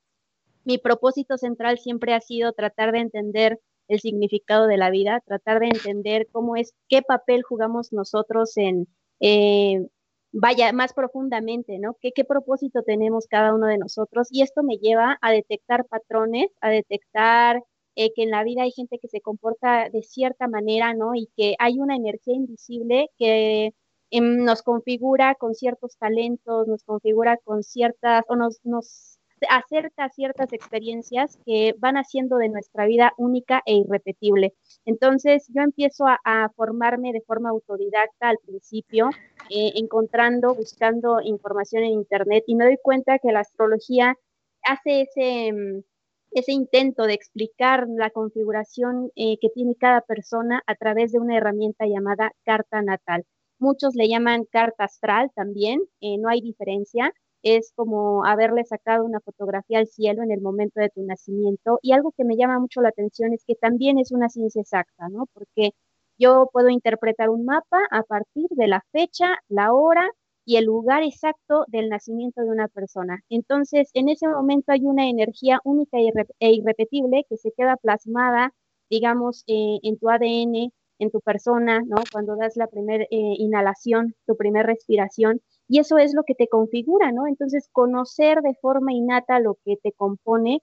mi 0.63 0.79
propósito 0.79 1.38
central 1.38 1.77
siempre 1.77 2.13
ha 2.13 2.22
sido 2.22 2.53
tratar 2.53 2.91
de 2.91 3.00
entender 3.00 3.60
el 3.87 3.99
significado 3.99 4.67
de 4.67 4.77
la 4.77 4.89
vida, 4.89 5.21
tratar 5.25 5.59
de 5.59 5.67
entender 5.67 6.27
cómo 6.31 6.55
es, 6.55 6.73
qué 6.89 7.01
papel 7.01 7.43
jugamos 7.43 7.93
nosotros 7.93 8.57
en, 8.57 8.87
eh, 9.19 9.87
vaya, 10.31 10.71
más 10.73 10.93
profundamente, 10.93 11.79
¿no? 11.79 11.95
¿Qué, 12.01 12.11
¿Qué 12.13 12.25
propósito 12.25 12.83
tenemos 12.83 13.27
cada 13.27 13.53
uno 13.53 13.67
de 13.67 13.77
nosotros? 13.77 14.27
Y 14.31 14.41
esto 14.41 14.63
me 14.63 14.77
lleva 14.77 15.17
a 15.21 15.31
detectar 15.31 15.85
patrones, 15.85 16.49
a 16.61 16.69
detectar 16.69 17.63
eh, 17.95 18.11
que 18.13 18.23
en 18.23 18.31
la 18.31 18.43
vida 18.43 18.63
hay 18.63 18.71
gente 18.71 18.99
que 18.99 19.07
se 19.07 19.21
comporta 19.21 19.89
de 19.89 20.03
cierta 20.03 20.47
manera, 20.47 20.93
¿no? 20.93 21.15
Y 21.15 21.29
que 21.37 21.55
hay 21.59 21.79
una 21.79 21.95
energía 21.95 22.35
invisible 22.35 23.09
que 23.17 23.73
em, 24.11 24.43
nos 24.43 24.61
configura 24.63 25.35
con 25.35 25.53
ciertos 25.55 25.97
talentos, 25.97 26.67
nos 26.67 26.83
configura 26.83 27.37
con 27.43 27.63
ciertas, 27.63 28.23
o 28.27 28.35
nos, 28.35 28.59
nos 28.65 29.14
acerca 29.49 30.09
ciertas 30.09 30.53
experiencias 30.53 31.37
que 31.45 31.75
van 31.77 31.97
haciendo 31.97 32.37
de 32.37 32.49
nuestra 32.49 32.85
vida 32.85 33.13
única 33.17 33.61
e 33.65 33.75
irrepetible. 33.75 34.53
Entonces 34.85 35.47
yo 35.53 35.61
empiezo 35.61 36.05
a, 36.07 36.49
formarme 36.55 37.11
de 37.11 37.21
forma 37.21 37.49
autodidacta 37.49 38.29
al 38.29 38.37
principio, 38.45 39.09
eh, 39.49 39.71
encontrando, 39.75 40.55
buscando 40.55 41.21
información 41.21 41.83
en 41.83 41.91
Internet 41.91 42.43
y 42.47 42.55
me 42.55 42.65
doy 42.65 42.77
cuenta 42.81 43.19
que 43.19 43.31
la 43.31 43.41
astrología 43.41 44.15
hace 44.63 45.01
ese, 45.01 45.51
mm, 45.53 45.83
ese 46.31 46.51
intento 46.51 47.03
de 47.03 47.13
explicar 47.13 47.87
la 47.87 48.09
configuración 48.09 49.11
eh, 49.15 49.37
que 49.39 49.49
tiene 49.49 49.75
cada 49.75 50.01
persona 50.01 50.61
a 50.67 50.75
través 50.75 51.11
de 51.11 51.19
una 51.19 51.37
herramienta 51.37 51.85
llamada 51.85 52.31
carta 52.43 52.81
natal. 52.81 53.25
Muchos 53.59 53.95
le 53.95 54.09
llaman 54.09 54.45
carta 54.45 54.83
astral 54.83 55.31
también, 55.33 55.81
eh, 56.01 56.17
no 56.17 56.29
hay 56.29 56.41
diferencia 56.41 57.13
es 57.45 57.71
como 57.75 58.25
haberle 58.25 58.65
sacado 58.65 59.05
una 59.05 59.19
fotografía 59.21 59.77
al 59.79 59.87
cielo 59.87 60.23
en 60.23 60.31
el 60.31 60.41
momento 60.41 60.81
de 60.81 60.89
tu 60.89 61.03
nacimiento. 61.05 61.79
Y 61.83 61.93
algo 61.93 62.11
que 62.17 62.25
me 62.25 62.37
llama 62.37 62.59
mucho 62.59 62.81
la 62.81 62.89
atención 62.89 63.33
es 63.33 63.45
que 63.45 63.55
también 63.55 63.99
es 63.99 64.11
una 64.11 64.29
ciencia 64.29 64.61
exacta, 64.61 65.09
¿no? 65.09 65.27
Porque 65.31 65.71
yo 66.17 66.49
puedo 66.51 66.69
interpretar 66.69 67.29
un 67.29 67.45
mapa 67.45 67.79
a 67.91 68.01
partir 68.03 68.47
de 68.49 68.67
la 68.67 68.81
fecha, 68.91 69.37
la 69.47 69.73
hora 69.73 70.09
y 70.43 70.57
el 70.57 70.65
lugar 70.65 71.03
exacto 71.03 71.65
del 71.67 71.89
nacimiento 71.89 72.41
de 72.41 72.49
una 72.49 72.67
persona. 72.67 73.19
Entonces, 73.29 73.91
en 73.93 74.09
ese 74.09 74.27
momento 74.27 74.71
hay 74.71 74.81
una 74.83 75.07
energía 75.07 75.59
única 75.63 75.97
e 76.39 76.51
irrepetible 76.51 77.25
que 77.29 77.37
se 77.37 77.51
queda 77.55 77.77
plasmada, 77.77 78.53
digamos, 78.89 79.43
eh, 79.47 79.77
en 79.83 79.99
tu 79.99 80.09
ADN, 80.09 80.71
en 80.99 81.11
tu 81.11 81.19
persona, 81.21 81.81
¿no? 81.85 81.97
Cuando 82.11 82.35
das 82.37 82.55
la 82.57 82.67
primera 82.67 83.03
eh, 83.03 83.07
inhalación, 83.37 84.15
tu 84.25 84.35
primera 84.35 84.65
respiración, 84.65 85.41
y 85.67 85.79
eso 85.79 85.98
es 85.98 86.13
lo 86.13 86.24
que 86.24 86.36
te 86.36 86.48
configura, 86.48 87.12
¿no? 87.12 87.27
Entonces, 87.27 87.69
conocer 87.72 88.41
de 88.41 88.53
forma 88.55 88.93
innata 88.93 89.39
lo 89.39 89.57
que 89.65 89.77
te 89.77 89.91
compone, 89.93 90.62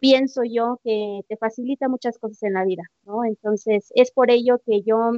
pienso 0.00 0.42
yo 0.44 0.80
que 0.84 1.22
te 1.28 1.36
facilita 1.36 1.88
muchas 1.88 2.18
cosas 2.18 2.42
en 2.44 2.54
la 2.54 2.64
vida, 2.64 2.84
¿no? 3.04 3.24
Entonces, 3.24 3.92
es 3.94 4.12
por 4.12 4.30
ello 4.30 4.60
que 4.64 4.82
yo 4.82 5.12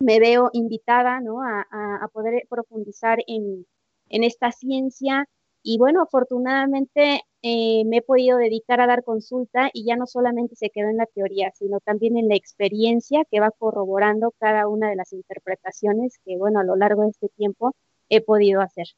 me 0.00 0.20
veo 0.20 0.50
invitada, 0.52 1.20
¿no? 1.20 1.42
A, 1.42 2.08
poder 2.12 2.44
profundizar 2.48 3.18
en, 3.26 3.66
esta 4.08 4.52
ciencia 4.52 5.26
y 5.62 5.78
bueno, 5.78 6.02
afortunadamente 6.02 7.22
eh, 7.42 7.84
me 7.86 7.98
he 7.98 8.02
podido 8.02 8.38
dedicar 8.38 8.80
a 8.80 8.86
dar 8.86 9.04
consulta 9.04 9.70
y 9.72 9.84
ya 9.84 9.96
no 9.96 10.06
solamente 10.06 10.56
se 10.56 10.70
quedó 10.70 10.88
en 10.88 10.96
la 10.96 11.06
teoría, 11.06 11.52
sino 11.54 11.80
también 11.80 12.16
en 12.16 12.28
la 12.28 12.34
experiencia 12.36 13.24
que 13.30 13.40
va 13.40 13.50
corroborando 13.50 14.32
cada 14.38 14.68
una 14.68 14.90
de 14.90 14.96
las 14.96 15.12
interpretaciones 15.12 16.18
que, 16.24 16.36
bueno, 16.38 16.60
a 16.60 16.64
lo 16.64 16.76
largo 16.76 17.02
de 17.02 17.10
este 17.10 17.28
tiempo 17.28 17.74
he 18.10 18.20
podido 18.20 18.60
hacer. 18.60 18.88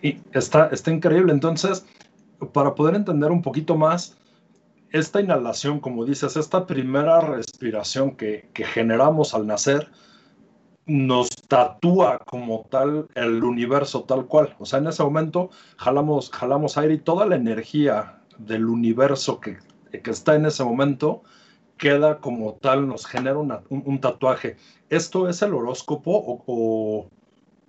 Y 0.00 0.18
está, 0.32 0.68
está 0.68 0.92
increíble. 0.92 1.32
Entonces, 1.32 1.84
para 2.52 2.74
poder 2.74 2.94
entender 2.94 3.32
un 3.32 3.42
poquito 3.42 3.76
más 3.76 4.16
esta 4.90 5.20
inhalación, 5.20 5.80
como 5.80 6.04
dices, 6.04 6.36
esta 6.36 6.66
primera 6.66 7.20
respiración 7.20 8.16
que, 8.16 8.48
generamos 8.54 9.34
al 9.34 9.46
nacer, 9.46 9.90
nos 10.86 11.28
tatúa 11.48 12.18
como 12.26 12.66
tal 12.70 13.08
el 13.14 13.42
universo 13.42 14.04
tal 14.04 14.26
cual. 14.26 14.54
O 14.58 14.66
sea, 14.66 14.78
en 14.78 14.86
ese 14.86 15.02
momento 15.02 15.50
jalamos, 15.76 16.30
jalamos 16.30 16.78
aire 16.78 16.94
y 16.94 16.98
toda 16.98 17.26
la 17.26 17.36
energía 17.36 18.20
del 18.38 18.66
universo 18.66 19.40
que, 19.40 19.58
está 19.92 20.34
en 20.34 20.46
ese 20.46 20.62
momento 20.62 21.22
queda 21.78 22.20
como 22.20 22.54
tal, 22.54 22.86
nos 22.86 23.06
genera 23.06 23.38
un, 23.38 24.00
tatuaje. 24.00 24.56
¿Esto 24.88 25.28
es 25.28 25.42
el 25.42 25.54
horóscopo 25.54 26.42
o, 26.46 27.08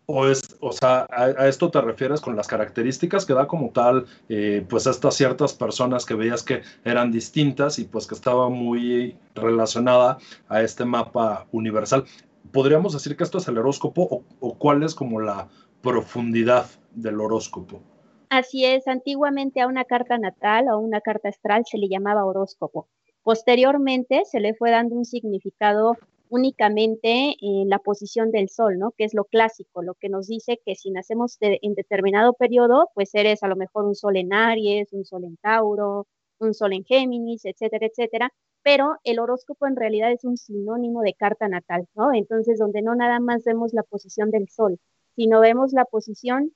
es, 0.07 0.41
o 0.61 0.71
sea, 0.71 1.05
a, 1.09 1.47
esto 1.47 1.69
te 1.69 1.81
refieres 1.81 2.21
con 2.21 2.35
las 2.35 2.47
características 2.47 3.25
que 3.25 3.33
da 3.33 3.47
como 3.47 3.71
tal, 3.71 4.05
eh, 4.29 4.65
pues 4.69 4.87
estas 4.87 5.15
ciertas 5.15 5.53
personas 5.53 6.05
que 6.05 6.13
veías 6.13 6.43
que 6.43 6.61
eran 6.85 7.11
distintas 7.11 7.77
y 7.77 7.83
pues 7.83 8.07
que 8.07 8.15
estaba 8.15 8.49
muy 8.49 9.17
relacionada 9.35 10.17
a 10.47 10.61
este 10.61 10.85
mapa 10.85 11.45
universal? 11.51 12.05
¿podríamos 12.51 12.93
decir 12.93 13.15
que 13.15 13.23
esto 13.23 13.37
es 13.37 13.47
el 13.47 13.57
horóscopo 13.57 14.23
o, 14.39 14.57
cuál 14.57 14.83
es 14.83 14.95
como 14.95 15.19
la 15.21 15.47
profundidad 15.81 16.65
del 16.91 17.19
horóscopo? 17.19 17.81
Así 18.29 18.65
es, 18.65 18.87
antiguamente 18.87 19.61
a 19.61 19.67
una 19.67 19.85
carta 19.85 20.17
natal 20.17 20.67
o 20.69 20.79
una 20.79 21.01
carta 21.01 21.29
astral 21.29 21.63
se 21.65 21.77
le 21.77 21.87
llamaba 21.87 22.25
horóscopo. 22.25 22.87
Posteriormente 23.23 24.23
se 24.25 24.39
le 24.39 24.53
fue 24.53 24.71
dando 24.71 24.95
un 24.95 25.05
significado 25.05 25.97
únicamente 26.29 27.35
en 27.41 27.69
la 27.69 27.79
posición 27.79 28.31
del 28.31 28.49
sol, 28.49 28.77
¿no? 28.79 28.91
Que 28.97 29.05
es 29.05 29.13
lo 29.13 29.25
clásico, 29.25 29.81
lo 29.81 29.93
que 29.95 30.09
nos 30.09 30.27
dice 30.27 30.59
que 30.65 30.75
si 30.75 30.91
nacemos 30.91 31.37
en 31.39 31.73
determinado 31.75 32.33
periodo, 32.33 32.89
pues 32.93 33.13
eres 33.15 33.43
a 33.43 33.47
lo 33.47 33.55
mejor 33.55 33.85
un 33.85 33.95
sol 33.95 34.17
en 34.17 34.33
Aries, 34.33 34.93
un 34.93 35.05
sol 35.05 35.23
en 35.25 35.37
Tauro, 35.37 36.07
un 36.39 36.53
sol 36.53 36.73
en 36.73 36.83
Géminis, 36.83 37.45
etcétera, 37.45 37.87
etcétera 37.87 38.31
pero 38.67 38.97
el 39.05 39.19
horóscopo 39.19 39.65
en 39.65 39.77
realidad 39.77 40.11
es 40.11 40.25
un 40.25 40.35
sinónimo 40.35 41.01
de 41.01 41.13
carta 41.13 41.47
natal, 41.47 41.87
¿no? 41.95 42.13
Entonces, 42.13 42.59
donde 42.59 42.81
no 42.81 42.95
nada 42.95 43.21
más 43.21 43.45
vemos 43.45 43.71
la 43.71 43.81
posición 43.83 44.29
del 44.29 44.49
Sol, 44.49 44.77
sino 45.15 45.39
vemos 45.39 45.71
la 45.71 45.85
posición 45.85 46.51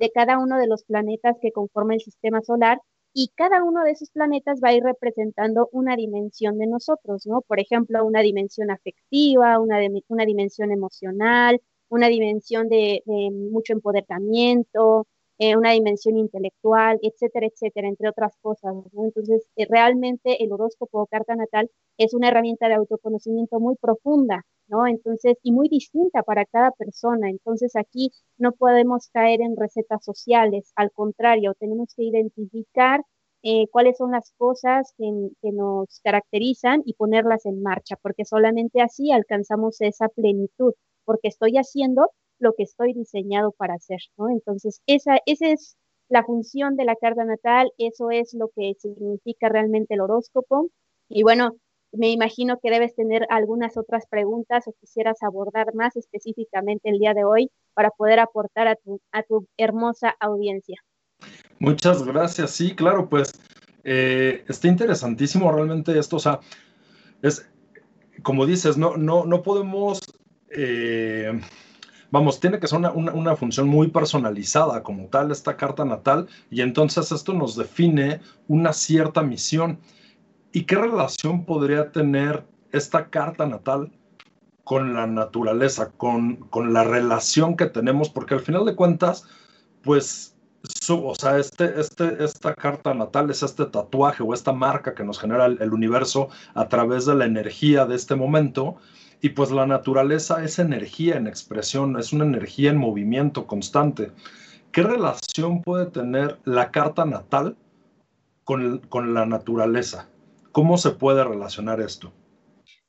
de 0.00 0.10
cada 0.10 0.40
uno 0.40 0.58
de 0.58 0.66
los 0.66 0.82
planetas 0.82 1.36
que 1.40 1.52
conforman 1.52 1.94
el 1.94 2.00
sistema 2.00 2.42
solar 2.42 2.80
y 3.14 3.28
cada 3.36 3.62
uno 3.64 3.84
de 3.84 3.92
esos 3.92 4.10
planetas 4.10 4.60
va 4.62 4.70
a 4.70 4.74
ir 4.74 4.82
representando 4.84 5.68
una 5.72 5.96
dimensión 5.96 6.58
de 6.58 6.66
nosotros, 6.66 7.26
¿no? 7.26 7.42
Por 7.42 7.60
ejemplo, 7.60 8.04
una 8.04 8.20
dimensión 8.22 8.70
afectiva, 8.70 9.60
una, 9.60 9.78
una 10.08 10.26
dimensión 10.26 10.72
emocional, 10.72 11.60
una 11.88 12.08
dimensión 12.08 12.68
de, 12.68 13.02
de 13.06 13.30
mucho 13.30 13.72
empoderamiento, 13.72 15.06
eh, 15.38 15.56
una 15.56 15.72
dimensión 15.72 16.16
intelectual, 16.16 16.98
etcétera, 17.02 17.46
etcétera, 17.46 17.88
entre 17.88 18.08
otras 18.08 18.36
cosas. 18.40 18.74
Entonces, 18.96 19.46
eh, 19.56 19.66
realmente 19.68 20.42
el 20.44 20.52
horóscopo 20.52 21.02
o 21.02 21.06
carta 21.06 21.34
natal 21.36 21.70
es 21.98 22.14
una 22.14 22.28
herramienta 22.28 22.68
de 22.68 22.74
autoconocimiento 22.74 23.58
muy 23.60 23.76
profunda, 23.76 24.44
¿no? 24.68 24.86
Entonces, 24.86 25.36
y 25.42 25.52
muy 25.52 25.68
distinta 25.68 26.22
para 26.22 26.44
cada 26.46 26.70
persona. 26.72 27.30
Entonces, 27.30 27.76
aquí 27.76 28.10
no 28.38 28.52
podemos 28.52 29.08
caer 29.12 29.40
en 29.40 29.56
recetas 29.56 30.04
sociales, 30.04 30.72
al 30.76 30.92
contrario, 30.92 31.54
tenemos 31.58 31.94
que 31.96 32.04
identificar 32.04 33.02
eh, 33.42 33.66
cuáles 33.70 33.98
son 33.98 34.12
las 34.12 34.32
cosas 34.38 34.94
que, 34.96 35.04
que, 35.42 35.52
nos 35.52 36.00
caracterizan 36.02 36.82
y 36.86 36.94
ponerlas 36.94 37.44
en 37.44 37.62
marcha, 37.62 37.96
porque 38.00 38.24
solamente 38.24 38.80
así 38.80 39.12
alcanzamos 39.12 39.80
esa 39.82 40.08
plenitud, 40.08 40.72
porque 41.04 41.28
estoy 41.28 41.56
haciendo 41.58 42.10
lo 42.38 42.52
que 42.54 42.64
estoy 42.64 42.92
diseñado 42.92 43.52
para 43.52 43.74
hacer, 43.74 44.00
¿no? 44.16 44.30
Entonces, 44.30 44.80
esa, 44.86 45.18
esa 45.26 45.48
es 45.48 45.76
la 46.08 46.24
función 46.24 46.76
de 46.76 46.84
la 46.84 46.96
carta 46.96 47.24
natal, 47.24 47.72
eso 47.78 48.10
es 48.10 48.34
lo 48.34 48.50
que 48.54 48.74
significa 48.78 49.48
realmente 49.48 49.94
el 49.94 50.00
horóscopo. 50.00 50.68
Y 51.08 51.22
bueno, 51.22 51.56
me 51.92 52.10
imagino 52.10 52.58
que 52.60 52.70
debes 52.70 52.94
tener 52.94 53.26
algunas 53.30 53.76
otras 53.76 54.06
preguntas 54.08 54.64
o 54.66 54.74
quisieras 54.80 55.22
abordar 55.22 55.74
más 55.74 55.96
específicamente 55.96 56.90
el 56.90 56.98
día 56.98 57.14
de 57.14 57.24
hoy 57.24 57.50
para 57.72 57.90
poder 57.90 58.20
aportar 58.20 58.68
a 58.68 58.76
tu, 58.76 59.00
a 59.12 59.22
tu 59.22 59.46
hermosa 59.56 60.14
audiencia. 60.20 60.76
Muchas 61.58 62.02
gracias. 62.04 62.50
Sí, 62.50 62.74
claro, 62.74 63.08
pues 63.08 63.32
eh, 63.84 64.44
está 64.48 64.68
interesantísimo 64.68 65.50
realmente 65.52 65.96
esto. 65.98 66.16
O 66.16 66.20
sea, 66.20 66.40
es 67.22 67.48
como 68.22 68.46
dices, 68.46 68.76
no, 68.76 68.96
no, 68.96 69.24
no 69.24 69.42
podemos 69.42 70.00
eh, 70.50 71.40
vamos, 72.14 72.38
tiene 72.38 72.60
que 72.60 72.68
ser 72.68 72.78
una, 72.78 73.34
función 73.34 73.66
muy 73.66 73.88
personalizada 73.88 74.84
como 74.84 75.08
tal 75.08 75.32
esta 75.32 75.56
carta 75.56 75.84
natal 75.84 76.28
y 76.48 76.60
entonces 76.60 77.10
esto 77.10 77.32
nos 77.32 77.56
define 77.56 78.20
una 78.46 78.72
cierta 78.72 79.20
misión. 79.20 79.80
¿Y 80.52 80.62
qué 80.62 80.76
relación 80.76 81.44
podría 81.44 81.90
tener 81.90 82.44
esta 82.70 83.10
carta 83.10 83.46
natal 83.46 83.90
con 84.62 84.94
la 84.94 85.08
naturaleza, 85.08 85.90
con, 85.90 86.36
con 86.36 86.72
la 86.72 86.84
relación 86.84 87.56
que 87.56 87.66
tenemos? 87.66 88.10
Porque 88.10 88.34
al 88.34 88.40
final 88.40 88.64
de 88.64 88.76
cuentas, 88.76 89.26
pues 89.82 90.36
o 90.88 91.14
sea, 91.16 91.38
este, 91.38 91.80
este, 91.80 92.24
esta 92.24 92.54
carta 92.54 92.94
natal 92.94 93.28
es 93.28 93.42
este 93.42 93.66
tatuaje 93.66 94.22
o 94.22 94.32
esta 94.32 94.52
marca 94.52 94.94
que 94.94 95.02
nos 95.02 95.18
genera 95.18 95.46
el, 95.46 95.72
universo 95.72 96.28
a 96.54 96.68
través 96.68 97.06
de 97.06 97.16
la 97.16 97.24
energía 97.24 97.84
de 97.86 97.96
este 97.96 98.14
momento. 98.14 98.76
Y 99.24 99.30
pues 99.30 99.50
la 99.50 99.66
naturaleza 99.66 100.44
es 100.44 100.58
energía 100.58 101.16
en 101.16 101.26
expresión, 101.26 101.98
es 101.98 102.12
una 102.12 102.26
energía 102.26 102.68
en 102.68 102.76
movimiento 102.76 103.46
constante. 103.46 104.12
¿Qué 104.70 104.82
relación 104.82 105.62
puede 105.62 105.86
tener 105.86 106.38
la 106.44 106.70
carta 106.70 107.06
natal 107.06 107.56
con, 108.44 108.80
con 108.80 109.14
la 109.14 109.24
naturaleza? 109.24 110.10
¿Cómo 110.52 110.76
se 110.76 110.90
puede 110.90 111.24
relacionar 111.24 111.80
esto? 111.80 112.12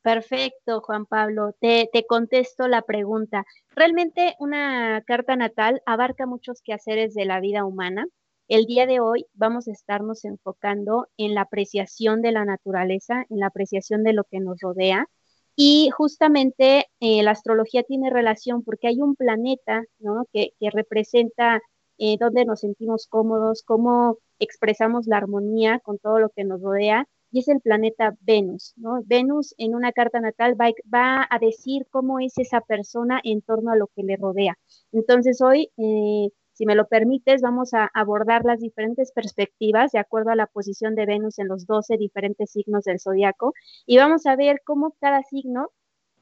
Perfecto, 0.01 0.81
Juan 0.81 1.05
Pablo. 1.05 1.55
Te, 1.61 1.89
te, 1.93 2.05
contesto 2.05 2.67
la 2.67 2.81
pregunta. 2.81 3.45
Realmente 3.73 4.35
una 4.37 5.05
carta 5.07 5.37
natal 5.37 5.81
abarca 5.85 6.25
muchos 6.25 6.61
quehaceres 6.61 7.13
de 7.13 7.23
la 7.23 7.39
vida 7.39 7.63
humana. 7.63 8.07
El 8.49 8.65
día 8.65 8.85
de 8.87 8.99
hoy 8.99 9.25
vamos 9.35 9.69
a 9.69 9.71
estarnos 9.71 10.25
enfocando 10.25 11.07
en 11.15 11.33
la 11.33 11.43
apreciación 11.43 12.21
de 12.21 12.33
la 12.33 12.43
naturaleza, 12.43 13.25
en 13.29 13.39
la 13.39 13.47
apreciación 13.47 14.03
de 14.03 14.11
lo 14.11 14.25
que 14.25 14.41
nos 14.41 14.59
rodea, 14.59 15.07
y 15.55 15.89
justamente 15.91 16.85
eh, 16.99 17.23
la 17.23 17.31
astrología 17.31 17.83
tiene 17.83 18.09
relación 18.09 18.63
porque 18.63 18.87
hay 18.87 19.01
un 19.01 19.15
planeta 19.15 19.83
¿no? 19.99 20.25
que, 20.33 20.51
que, 20.59 20.69
representa 20.69 21.61
eh, 21.97 22.17
dónde 22.19 22.45
nos 22.45 22.61
sentimos 22.61 23.07
cómodos, 23.07 23.63
cómo 23.63 24.17
expresamos 24.39 25.07
la 25.07 25.17
armonía 25.17 25.79
con 25.79 25.97
todo 25.97 26.19
lo 26.19 26.29
que 26.29 26.43
nos 26.43 26.61
rodea, 26.61 27.07
y 27.31 27.39
es 27.39 27.47
el 27.49 27.59
planeta 27.61 28.15
Venus. 28.21 28.73
¿no? 28.77 29.01
Venus 29.05 29.53
en 29.57 29.75
una 29.75 29.91
carta 29.91 30.19
natal 30.21 30.55
va, 30.59 30.71
va, 30.93 31.27
a 31.29 31.39
decir 31.39 31.85
cómo 31.89 32.19
es 32.19 32.37
esa 32.37 32.61
persona 32.61 33.19
en 33.23 33.41
torno 33.41 33.71
a 33.71 33.75
lo 33.75 33.87
que 33.87 34.03
le 34.03 34.15
rodea. 34.17 34.57
Entonces 34.91 35.41
hoy 35.41 35.69
eh, 35.77 36.29
si 36.55 36.65
me 36.65 36.75
lo 36.75 36.87
permites, 36.87 37.41
vamos 37.41 37.73
a 37.73 37.91
abordar 37.93 38.45
las 38.45 38.61
diferentes 38.61 39.11
perspectivas 39.11 39.91
de 39.91 39.99
acuerdo 39.99 40.31
a 40.31 40.35
la 40.35 40.47
posición 40.47 40.95
de 40.95 41.05
Venus 41.05 41.37
en 41.37 41.49
los 41.49 41.67
12 41.67 41.97
diferentes 41.97 42.51
signos 42.51 42.85
del 42.85 42.99
zodiaco 42.99 43.53
y 43.85 43.97
vamos 43.97 44.25
a 44.25 44.37
ver 44.37 44.61
cómo 44.63 44.95
cada 45.01 45.21
signo 45.23 45.71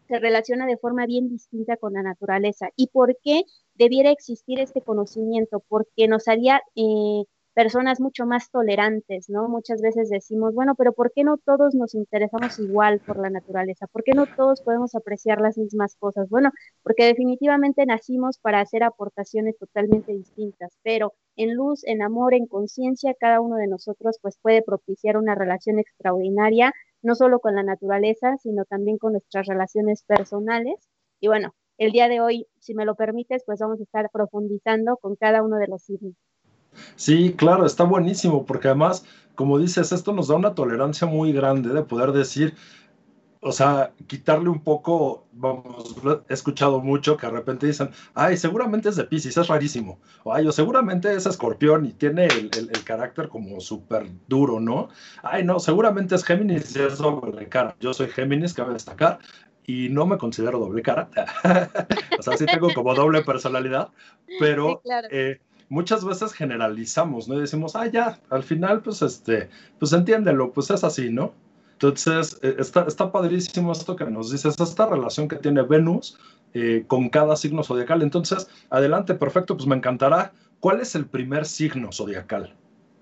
se 0.07 0.19
relaciona 0.19 0.65
de 0.65 0.77
forma 0.77 1.05
bien 1.05 1.29
distinta 1.29 1.77
con 1.77 1.93
la 1.93 2.01
naturaleza 2.01 2.69
y 2.75 2.87
por 2.87 3.15
qué 3.23 3.43
debiera 3.75 4.09
existir 4.09 4.59
este 4.59 4.81
conocimiento, 4.81 5.63
porque 5.67 6.07
nos 6.07 6.27
haría 6.27 6.61
eh, 6.75 7.25
personas 7.53 8.00
mucho 8.00 8.25
más 8.25 8.50
tolerantes, 8.51 9.29
¿no? 9.29 9.48
Muchas 9.48 9.81
veces 9.81 10.10
decimos, 10.10 10.53
bueno, 10.53 10.75
pero 10.75 10.93
¿por 10.93 11.12
qué 11.13 11.24
no 11.24 11.38
todos 11.38 11.75
nos 11.75 11.95
interesamos 11.95 12.60
igual 12.60 13.00
por 13.00 13.19
la 13.19 13.29
naturaleza? 13.29 13.88
¿Por 13.88 14.03
qué 14.03 14.13
no 14.13 14.25
todos 14.25 14.62
podemos 14.62 14.95
apreciar 14.95 15.39
las 15.41 15.57
mismas 15.57 15.95
cosas? 15.95 16.29
Bueno, 16.29 16.51
porque 16.83 17.05
definitivamente 17.05 17.86
nacimos 17.86 18.38
para 18.39 18.60
hacer 18.60 18.83
aportaciones 18.83 19.57
totalmente 19.57 20.13
distintas, 20.13 20.77
pero 20.83 21.13
en 21.36 21.55
luz, 21.55 21.83
en 21.86 22.01
amor, 22.01 22.33
en 22.33 22.48
conciencia, 22.48 23.13
cada 23.19 23.39
uno 23.41 23.57
de 23.57 23.67
nosotros 23.67 24.17
pues 24.22 24.38
puede 24.41 24.62
propiciar 24.62 25.17
una 25.17 25.36
relación 25.36 25.79
extraordinaria, 25.79 26.74
no 27.01 27.15
solo 27.15 27.39
con 27.39 27.55
la 27.55 27.63
naturaleza, 27.63 28.38
sino 28.38 28.65
también 28.65 28.98
con 28.98 29.13
nuestras 29.13 29.48
relaciones 29.48 30.03
personales. 30.03 30.89
Y 31.19 31.27
bueno, 31.27 31.53
el 31.77 31.91
día 31.91 32.07
de 32.10 32.22
hoy, 32.22 32.48
si 32.60 32.74
me 32.75 32.86
lo 32.86 32.95
permites, 32.95 33.43
pues 33.45 33.60
vamos 33.60 33.79
a 33.79 33.83
estar 33.83 34.10
profundizando 34.12 34.98
con 34.98 35.15
cada 35.15 35.43
uno 35.43 35.57
de 35.57 35.67
los 35.67 35.83
signos. 35.83 36.15
Sí, 36.96 37.34
claro, 37.34 37.65
está 37.65 37.84
buenísimo, 37.84 38.46
porque 38.46 38.70
además, 38.70 39.06
como 39.36 39.60
dices, 39.60 39.92
esto 39.92 40.13
nos 40.13 40.27
da 40.27 40.36
una 40.36 40.56
tolerancia 40.56 41.08
muy 41.08 41.32
grande 41.34 41.70
de 41.70 41.84
poder 41.84 42.12
decir, 42.12 42.56
o 43.44 43.51
sea, 43.51 43.92
quitarle 44.08 44.50
un 44.50 44.63
poco, 44.63 45.25
vamos, 45.34 45.96
he 46.30 46.34
escuchado 46.34 46.80
mucho 46.80 47.18
que 47.18 47.27
de 47.27 47.34
repente 47.34 47.68
dicen, 47.68 47.89
ay, 48.13 48.38
seguramente 48.38 48.89
es 48.89 48.96
de 48.96 49.03
Pisces, 49.03 49.38
es 49.38 49.48
rarísimo, 49.48 50.00
o 50.24 50.34
ay, 50.34 50.48
o 50.48 50.51
seguramente 50.51 51.13
es 51.13 51.25
escorpión 51.25 51.86
y 51.86 51.92
tiene 51.92 52.27
el, 52.27 52.84
carácter 52.86 53.27
como 53.27 53.60
súper 53.60 54.08
duro, 54.27 54.60
¿no? 54.60 54.89
Ay, 55.22 55.44
no, 55.44 55.60
seguramente 55.60 56.15
es 56.15 56.24
Géminis 56.24 56.75
y 56.75 56.82
es 56.82 56.98
doble 56.98 57.48
cara. 57.50 57.75
Yo 57.80 57.94
soy 57.94 58.08
Géminis, 58.08 58.53
cabe 58.53 58.74
destacar, 58.74 59.20
y 59.65 59.89
no 59.89 60.06
me 60.06 60.18
considero 60.18 60.60
doble 60.60 60.82
cara, 60.82 61.10
o 62.20 62.22
sea, 62.22 62.38
sí 62.38 62.46
tengo 62.46 62.74
como 62.74 62.94
doble 62.96 63.22
personalidad, 63.24 63.89
pero... 64.39 64.70
Sí, 64.70 64.75
claro. 64.84 65.08
eh, 65.12 65.39
muchas 65.70 66.05
veces 66.05 66.34
generalizamos, 66.34 67.27
¿no? 67.27 67.39
Decimos, 67.39 67.75
ah, 67.75 67.88
ya, 67.88 68.20
al 68.29 68.43
final, 68.43 68.82
pues, 68.82 69.01
este, 69.01 69.50
pues 69.79 69.93
entiéndelo, 69.93 70.51
pues 70.51 70.70
es 70.72 70.84
así, 70.84 71.10
¿no? 71.10 71.34
Entonces, 71.74 72.39
eh, 72.41 72.55
está, 72.60 72.86
está 72.88 73.12
padrísimo 73.12 73.72
esto 73.72 73.96
que 73.96 74.05
nos 74.05 74.32
dices, 74.32 74.60
esta 74.60 74.86
relación 74.86 75.27
que 75.27 75.36
tiene 75.36 75.63
Venus 75.63 76.17
eh, 76.53 76.86
con 76.88 77.10
cada 77.10 77.36
signo 77.36 77.63
zodiacal. 77.63 78.01
Entonces, 78.01 78.48
adelante, 78.70 79.15
perfecto, 79.15 79.58
pues 79.58 79.67
me 79.67 79.75
encantará. 79.75 80.32
¿Cuál 80.60 80.79
es 80.79 80.96
el 80.96 81.05
primer 81.08 81.46
signo 81.46 81.91
zodiacal? 81.91 82.55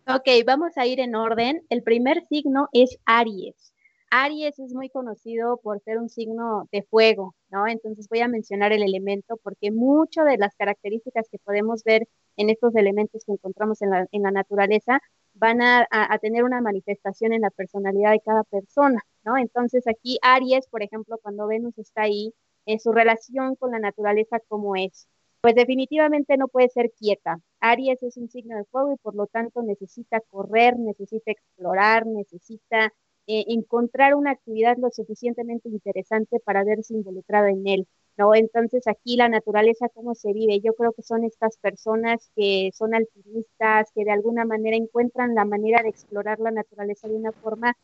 Ok, 0.07 0.27
vamos 0.47 0.77
a 0.77 0.87
ir 0.87 0.99
en 0.99 1.15
orden. 1.15 1.61
El 1.69 1.83
primer 1.83 2.25
signo 2.27 2.69
es 2.73 2.97
Aries. 3.05 3.71
Aries 4.09 4.59
es 4.59 4.73
muy 4.73 4.89
conocido 4.89 5.59
por 5.63 5.79
ser 5.81 5.97
un 5.97 6.09
signo 6.09 6.67
de 6.71 6.81
fuego, 6.83 7.35
¿no? 7.49 7.67
Entonces 7.67 8.09
voy 8.09 8.19
a 8.19 8.27
mencionar 8.27 8.73
el 8.73 8.83
elemento 8.83 9.37
porque 9.43 9.71
muchas 9.71 10.25
de 10.25 10.37
las 10.37 10.55
características 10.55 11.27
que 11.31 11.37
podemos 11.37 11.83
ver 11.83 12.07
en 12.37 12.49
estos 12.49 12.75
elementos 12.75 13.23
que 13.25 13.33
encontramos 13.33 13.81
en 13.81 13.89
la, 13.89 14.31
naturaleza 14.31 14.99
van 15.33 15.61
a, 15.61 15.87
tener 16.21 16.43
una 16.43 16.61
manifestación 16.61 17.33
en 17.33 17.41
la 17.41 17.49
personalidad 17.51 18.11
de 18.11 18.21
cada 18.21 18.43
persona, 18.43 19.01
¿no? 19.23 19.37
Entonces 19.37 19.87
aquí 19.87 20.17
Aries, 20.21 20.67
por 20.67 20.83
ejemplo, 20.83 21.17
cuando 21.21 21.47
Venus 21.47 21.77
está 21.77 22.03
ahí, 22.03 22.33
en 22.65 22.79
su 22.79 22.91
relación 22.91 23.55
con 23.55 23.71
la 23.71 23.79
naturaleza, 23.79 24.39
¿cómo 24.47 24.75
es? 24.75 25.07
Pues 25.41 25.55
definitivamente 25.55 26.37
no 26.37 26.47
puede 26.47 26.69
ser 26.69 26.91
quieta. 26.91 27.39
Aries 27.59 28.03
es 28.03 28.17
un 28.17 28.29
signo 28.29 28.55
de 28.57 28.65
fuego 28.65 28.93
y 28.93 28.97
por 28.97 29.15
lo 29.15 29.27
tanto 29.27 29.63
necesita 29.63 30.19
correr, 30.29 30.77
necesita 30.77 31.31
explorar, 31.31 32.05
necesita 32.05 32.93
eh, 33.27 33.45
encontrar 33.47 34.15
una 34.15 34.31
actividad 34.31 34.77
lo 34.77 34.89
suficientemente 34.91 35.69
interesante 35.69 36.39
para 36.39 36.63
verse 36.63 36.93
involucrado 36.93 37.47
en 37.47 37.67
él. 37.67 37.87
¿No? 38.17 38.35
Entonces 38.35 38.87
aquí 38.87 39.15
la 39.17 39.29
naturaleza, 39.29 39.89
¿cómo 39.89 40.15
se 40.15 40.33
vive? 40.33 40.59
Yo 40.59 40.73
creo 40.73 40.93
que 40.93 41.03
son 41.03 41.23
estas 41.23 41.57
personas 41.57 42.31
que 42.35 42.71
son 42.73 42.93
alpinistas, 42.93 43.91
que 43.93 44.03
de 44.03 44.11
alguna 44.11 44.45
manera 44.45 44.75
encuentran 44.75 45.35
la 45.35 45.45
manera 45.45 45.81
de 45.81 45.89
explorar 45.89 46.39
la 46.39 46.51
naturaleza 46.51 47.07
de 47.07 47.15
una 47.15 47.31
forma 47.31 47.75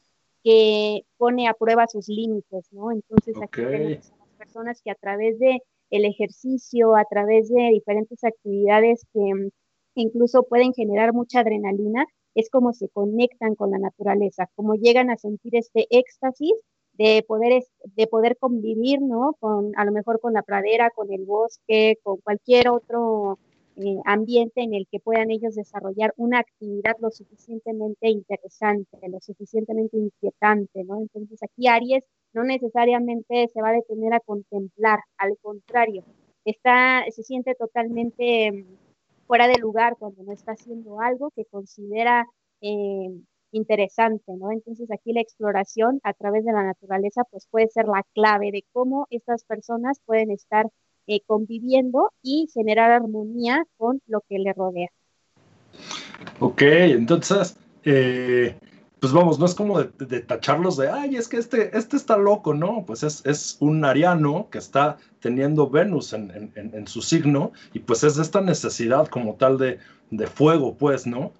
que 0.43 1.01
pone 1.17 1.47
a 1.47 1.53
prueba 1.53 1.87
sus 1.87 2.07
límites, 2.07 2.71
¿no? 2.71 2.91
Entonces 2.91 3.35
aquí 3.41 3.61
tenemos 3.61 4.11
a 4.11 4.17
las 4.17 4.29
personas 4.37 4.81
que 4.81 4.91
a 4.91 4.95
través 4.95 5.39
de 5.39 5.61
el 5.89 6.05
ejercicio, 6.05 6.95
a 6.95 7.05
través 7.09 7.49
de 7.49 7.69
diferentes 7.71 8.23
actividades 8.23 9.05
que 9.13 9.49
incluso 9.95 10.43
pueden 10.43 10.73
generar 10.73 11.13
mucha 11.13 11.39
adrenalina, 11.39 12.05
es 12.35 12.49
como 12.49 12.73
se 12.73 12.87
conectan 12.89 13.55
con 13.55 13.71
la 13.71 13.79
naturaleza, 13.79 14.49
como 14.55 14.75
llegan 14.75 15.09
a 15.09 15.17
sentir 15.17 15.55
este 15.55 15.87
éxtasis 15.89 16.53
de 16.97 17.23
poder, 17.27 17.63
de 17.95 18.07
poder 18.07 18.37
convivir, 18.37 19.01
¿no? 19.01 19.35
Con, 19.39 19.71
a 19.77 19.85
lo 19.85 19.91
mejor 19.91 20.19
con 20.19 20.33
la 20.33 20.41
pradera, 20.41 20.89
con 20.89 21.11
el 21.11 21.25
bosque, 21.25 21.97
con 22.03 22.17
cualquier 22.17 22.69
otro 22.69 23.37
eh, 23.75 23.97
ambiente 24.05 24.61
en 24.61 24.73
el 24.73 24.87
que 24.91 24.99
puedan 24.99 25.29
ellos 25.29 25.55
desarrollar 25.55 26.13
una 26.17 26.39
actividad 26.39 26.95
lo 26.99 27.11
suficientemente 27.11 28.09
interesante, 28.09 28.97
lo 29.07 29.19
suficientemente 29.19 29.97
inquietante, 29.97 30.83
¿no? 30.83 30.97
Entonces 30.97 31.41
aquí 31.43 31.67
Aries 31.67 32.03
no 32.33 32.43
necesariamente 32.43 33.47
se 33.47 33.61
va 33.61 33.69
a 33.69 33.73
detener 33.73 34.13
a 34.13 34.19
contemplar, 34.19 34.99
al 35.17 35.37
contrario, 35.41 36.03
está, 36.45 37.05
se 37.11 37.23
siente 37.23 37.53
totalmente 37.55 38.65
fuera 39.27 39.47
de 39.47 39.59
lugar 39.59 39.95
cuando 39.99 40.23
no 40.23 40.31
está 40.31 40.53
haciendo 40.53 40.99
algo 40.99 41.31
que 41.35 41.45
considera 41.45 42.25
eh, 42.61 43.11
interesante, 43.51 44.33
¿no? 44.37 44.51
Entonces 44.51 44.89
aquí 44.91 45.13
la 45.13 45.21
exploración 45.21 45.99
a 46.03 46.13
través 46.13 46.45
de 46.45 46.53
la 46.53 46.63
naturaleza 46.63 47.23
pues 47.31 47.47
puede 47.49 47.67
ser 47.69 47.85
la 47.85 48.03
clave 48.13 48.51
de 48.51 48.65
cómo 48.71 49.07
estas 49.09 49.43
personas 49.43 49.99
pueden 50.05 50.31
estar 50.31 50.67
eh, 51.07 51.21
conviviendo 51.25 52.11
y 52.21 52.47
generar 52.53 52.91
armonía 52.91 53.63
con 53.77 54.01
lo 54.07 54.21
que 54.27 54.39
le 54.39 54.53
rodea. 54.53 54.89
Ok, 56.39 56.61
entonces, 56.61 57.57
eh, 57.83 58.57
pues 58.99 59.13
vamos, 59.13 59.39
no 59.39 59.45
es 59.45 59.55
como 59.55 59.81
de, 59.81 60.19
tacharlos 60.21 60.77
de, 60.77 60.89
ay, 60.89 61.15
es 61.15 61.27
que 61.27 61.37
este, 61.37 61.75
este 61.77 61.97
está 61.97 62.17
loco, 62.17 62.53
¿no? 62.53 62.83
Pues 62.85 63.03
es, 63.03 63.25
es 63.25 63.57
un 63.59 63.85
ariano 63.85 64.49
que 64.51 64.57
está 64.57 64.97
teniendo 65.19 65.69
Venus 65.69 66.13
en, 66.13 66.51
en, 66.55 66.87
su 66.87 67.01
signo 67.01 67.51
y 67.73 67.79
pues 67.79 68.03
es 68.03 68.17
esta 68.17 68.41
necesidad 68.41 69.07
como 69.07 69.35
tal 69.35 69.57
de, 69.57 69.79
de 70.11 70.27
fuego, 70.27 70.75
pues, 70.75 71.05
¿no? 71.07 71.31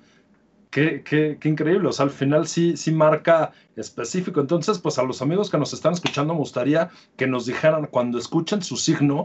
Qué, 0.78 1.02
qué, 1.04 1.50
increíble, 1.50 1.88
o 1.88 1.92
sea, 1.92 2.04
al 2.04 2.12
final 2.12 2.48
sí, 2.48 2.78
sí 2.78 2.92
marca 2.92 3.52
específico. 3.76 4.40
Entonces, 4.42 4.78
pues 4.78 5.00
a 5.00 5.04
los 5.04 5.24
amigos 5.24 5.50
que 5.50 5.58
nos 5.58 5.74
están 5.74 5.94
escuchando 5.94 6.36
me 6.36 6.40
gustaría 6.40 6.92
que 7.16 7.26
nos 7.26 7.48
dijeran 7.48 7.88
cuando 7.88 8.20
escuchen 8.20 8.62
su 8.62 8.78
signo, 8.78 9.24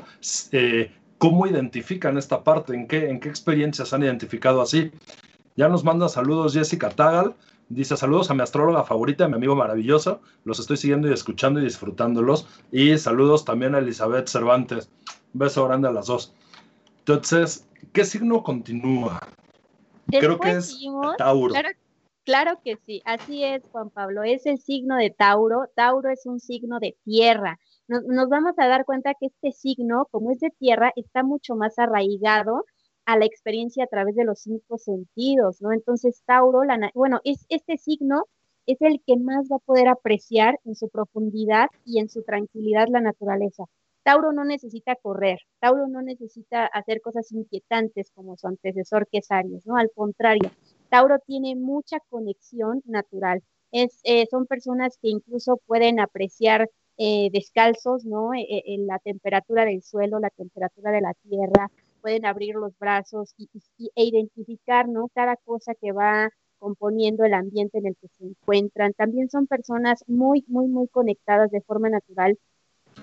eh, 0.53 0.91
cómo 1.19 1.47
identifican 1.47 2.17
esta 2.17 2.43
parte, 2.43 2.75
en 2.75 2.89
qué, 2.89 3.11
en 3.11 3.21
qué 3.21 3.29
experiencias 3.29 3.93
han 3.93 4.03
identificado 4.03 4.63
así. 4.63 4.93
Ya 5.55 5.69
nos 5.69 5.85
manda 5.85 6.09
saludos 6.09 6.55
Jessica 6.55 6.89
Tagal. 6.89 7.35
Dice 7.69 7.99
saludos 7.99 8.31
a 8.31 8.35
mi 8.35 8.41
astróloga 8.41 8.85
favorita, 8.85 9.27
a 9.27 9.29
mi 9.29 9.35
amigo 9.35 9.55
maravilloso. 9.55 10.23
Los 10.45 10.59
estoy 10.59 10.79
siguiendo 10.79 11.11
y 11.11 11.13
escuchando 11.13 11.61
y 11.61 11.65
disfrutándolos. 11.65 12.49
Y 12.71 12.97
saludos 12.97 13.45
también 13.45 13.75
a 13.75 13.81
Elizabeth 13.81 14.27
Cervantes. 14.27 14.89
beso 15.35 15.67
grande 15.67 15.89
a 15.89 15.93
las 15.93 16.07
dos. 16.07 16.35
Entonces, 17.01 17.69
¿qué 17.93 18.07
signo 18.07 18.43
continúa? 18.43 19.21
Creo 20.09 20.39
que 20.39 20.51
es 20.51 20.79
Tauro. 21.19 21.55
Claro, 22.25 22.61
que 22.65 22.77
sí, 22.87 23.03
así 23.05 23.43
es, 23.43 23.63
Juan 23.73 23.91
Pablo. 23.91 24.23
Es 24.23 24.47
el 24.47 24.59
signo 24.59 24.97
de 24.97 25.11
Tauro. 25.11 25.67
Tauro 25.75 26.09
es 26.09 26.25
un 26.25 26.39
signo 26.39 26.79
de 26.79 26.97
tierra. 27.05 27.59
nos 27.89 28.29
vamos 28.29 28.53
a 28.59 28.69
dar 28.69 28.85
cuenta 28.85 29.15
que 29.19 29.27
este 29.27 29.51
signo, 29.51 30.07
como 30.11 30.31
es 30.31 30.39
de 30.39 30.51
tierra, 30.51 30.93
está 30.95 31.25
mucho 31.25 31.57
más 31.57 31.79
arraigado 31.79 32.65
a 33.07 33.17
la 33.19 33.25
experiencia 33.25 33.85
a 33.85 33.89
través 33.89 34.15
de 34.15 34.25
los 34.25 34.41
cinco 34.41 34.79
sentidos, 34.79 35.61
¿no? 35.61 35.73
Entonces, 35.73 36.23
Tauro, 36.25 36.63
la, 36.63 36.91
bueno, 36.95 37.21
es, 37.25 37.45
este 37.49 37.77
signo 37.77 38.27
es 38.67 38.81
el 38.81 39.03
que 39.05 39.17
más 39.17 39.49
va 39.51 39.57
a 39.57 39.67
poder 39.67 39.89
apreciar 39.89 40.61
en 40.65 40.77
su 40.77 40.89
profundidad 40.89 41.67
y 41.85 41.99
en 41.99 42.09
su 42.09 42.23
tranquilidad 42.23 42.87
la 42.89 43.01
naturaleza. 43.01 43.65
Tauro 44.03 44.33
no 44.33 44.45
necesita 44.45 44.97
correr, 44.97 45.39
Tauro 45.61 45.87
no 45.89 46.03
necesita 46.03 46.67
hacer 46.67 47.01
cosas 47.01 47.31
inquietantes 47.33 48.11
como 48.15 48.37
su 48.37 48.49
antecesor 48.49 49.07
que 49.11 49.19
es 49.19 49.31
Aries, 49.31 49.67
¿no? 49.67 49.77
Al 49.77 49.91
contrario, 49.95 50.51
Tauro 50.89 51.19
tiene 51.21 51.55
mucha 51.57 51.99
conexión 52.11 52.83
natural. 52.85 53.43
Es, 53.71 54.01
eh, 54.05 54.27
son 54.31 54.47
personas 54.47 54.99
que 55.01 55.09
incluso 55.09 55.59
pueden 55.67 56.01
apreciar 56.01 56.69
eh, 56.99 57.31
descalzos, 57.33 58.05
¿no? 58.05 58.35
E, 58.35 58.43
e, 58.43 58.79
la 58.79 58.99
temperatura 58.99 59.65
del 59.65 59.83
suelo, 59.83 60.19
la 60.19 60.31
temperatura 60.31 60.91
de 60.91 61.01
la 61.01 61.15
tierra, 61.15 61.71
pueden 62.01 62.27
abrir 62.27 62.55
los 62.57 62.77
brazos 62.79 63.35
y, 63.39 63.49
e 63.95 64.05
identificar, 64.05 64.89
¿no? 64.89 65.09
Cada 65.15 65.37
cosa 65.37 65.75
que 65.75 65.93
va 65.93 66.31
componiendo 66.59 67.25
el 67.25 67.35
ambiente 67.35 67.79
en 67.79 67.87
el 67.87 67.97
que 67.97 68.09
se 68.19 68.25
encuentran. 68.25 68.93
También 68.93 69.31
son 69.31 69.47
personas 69.47 70.05
muy, 70.07 70.45
muy, 70.49 70.69
muy 70.69 70.89
conectadas 70.89 71.51
de 71.51 71.61
forma 71.61 71.89
natural 71.89 72.39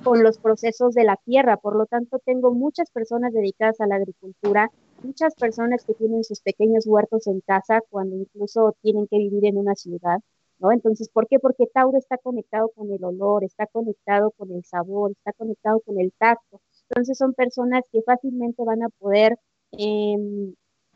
con 0.03 0.23
los 0.23 0.37
procesos 0.37 0.93
de 0.93 1.03
la 1.03 1.17
tierra. 1.25 1.57
Por 1.57 1.75
lo 1.75 1.85
tanto, 1.85 2.19
tengo 2.25 2.51
muchas 2.51 2.89
personas 2.91 3.33
dedicadas 3.33 3.79
a 3.81 3.87
la 3.87 3.95
agricultura, 3.95 4.71
muchas 5.03 5.35
personas 5.35 5.83
que 5.85 5.93
tienen 5.93 6.23
sus 6.23 6.41
pequeños 6.41 6.85
huertos 6.87 7.27
en 7.27 7.41
casa 7.41 7.81
cuando 7.89 8.15
incluso 8.15 8.75
tienen 8.81 9.07
que 9.07 9.17
vivir 9.17 9.45
en 9.45 9.57
una 9.57 9.75
ciudad. 9.75 10.19
¿No? 10.59 10.73
Entonces, 10.73 11.07
¿por 11.07 11.25
qué? 11.27 11.39
Porque 11.39 11.67
Tauro 11.73 11.97
está 11.97 12.17
conectado 12.17 12.69
con 12.75 12.91
el 12.91 13.01
olor, 13.05 13.45
está 13.45 13.65
conectado 13.67 14.31
con 14.31 14.51
el 14.51 14.65
sabor, 14.65 15.11
está 15.11 15.31
conectado 15.31 15.79
con 15.79 15.97
el 16.01 16.11
tacto. 16.17 16.59
Entonces 16.89 17.17
son 17.17 17.33
personas 17.33 17.83
que 17.91 18.01
fácilmente 18.01 18.63
van 18.65 18.83
a 18.83 18.89
poder 18.89 19.37
em, 19.71 20.53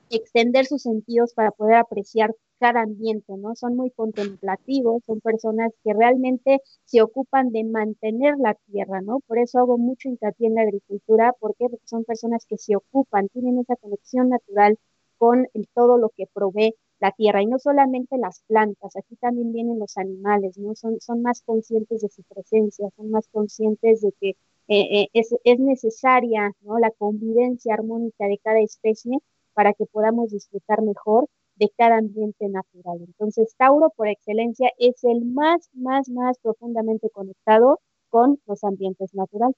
extender 0.09 0.65
sus 0.65 0.83
sentidos 0.83 1.33
para 1.33 1.51
poder 1.51 1.75
apreciar 1.75 2.33
cada 2.59 2.81
ambiente, 2.81 3.33
¿no? 3.37 3.55
Son 3.55 3.75
muy 3.75 3.91
contemplativos, 3.91 5.03
son 5.05 5.19
personas 5.19 5.71
que 5.83 5.93
realmente 5.93 6.61
se 6.85 7.01
ocupan 7.01 7.51
de 7.51 7.63
mantener 7.65 8.35
la 8.37 8.55
tierra, 8.71 9.01
¿no? 9.01 9.19
Por 9.27 9.37
eso 9.39 9.59
hago 9.59 9.77
mucho 9.77 10.07
hincapié 10.07 10.47
en 10.47 10.55
la 10.55 10.61
agricultura, 10.61 11.33
¿por 11.39 11.55
qué? 11.55 11.67
Porque 11.69 11.87
son 11.87 12.05
personas 12.05 12.45
que 12.47 12.57
se 12.57 12.75
ocupan, 12.75 13.27
tienen 13.29 13.59
esa 13.59 13.75
conexión 13.75 14.29
natural 14.29 14.77
con 15.17 15.47
todo 15.73 15.97
lo 15.97 16.09
que 16.15 16.25
provee 16.33 16.75
la 16.99 17.11
tierra 17.11 17.41
y 17.41 17.47
no 17.47 17.59
solamente 17.59 18.17
las 18.17 18.41
plantas, 18.47 18.95
aquí 18.95 19.17
también 19.17 19.51
vienen 19.51 19.77
los 19.79 19.97
animales, 19.97 20.57
¿no? 20.57 20.73
Son, 20.75 21.01
son 21.01 21.21
más 21.21 21.41
conscientes 21.41 22.01
de 22.01 22.09
su 22.09 22.23
presencia, 22.23 22.87
son 22.95 23.11
más 23.11 23.27
conscientes 23.27 24.01
de 24.01 24.13
que 24.21 24.29
eh, 24.69 25.01
eh, 25.01 25.09
es, 25.11 25.35
es, 25.43 25.59
necesaria 25.59 26.53
¿no? 26.61 26.79
la 26.79 26.91
convivencia 26.91 27.73
armónica 27.73 28.25
de 28.27 28.37
cada 28.37 28.61
especie 28.61 29.17
para 29.53 29.73
que 29.73 29.85
podamos 29.85 30.31
disfrutar 30.31 30.81
mejor 30.81 31.27
de 31.55 31.71
cada 31.77 31.97
ambiente 31.97 32.47
natural. 32.49 32.99
Entonces, 33.05 33.53
Tauro, 33.57 33.91
por 33.95 34.07
excelencia, 34.07 34.69
es 34.77 35.03
el 35.03 35.23
más, 35.25 35.69
más, 35.73 36.09
más 36.09 36.37
profundamente 36.39 37.09
conectado 37.09 37.79
con 38.09 38.39
los 38.47 38.63
ambientes 38.63 39.13
naturales. 39.13 39.55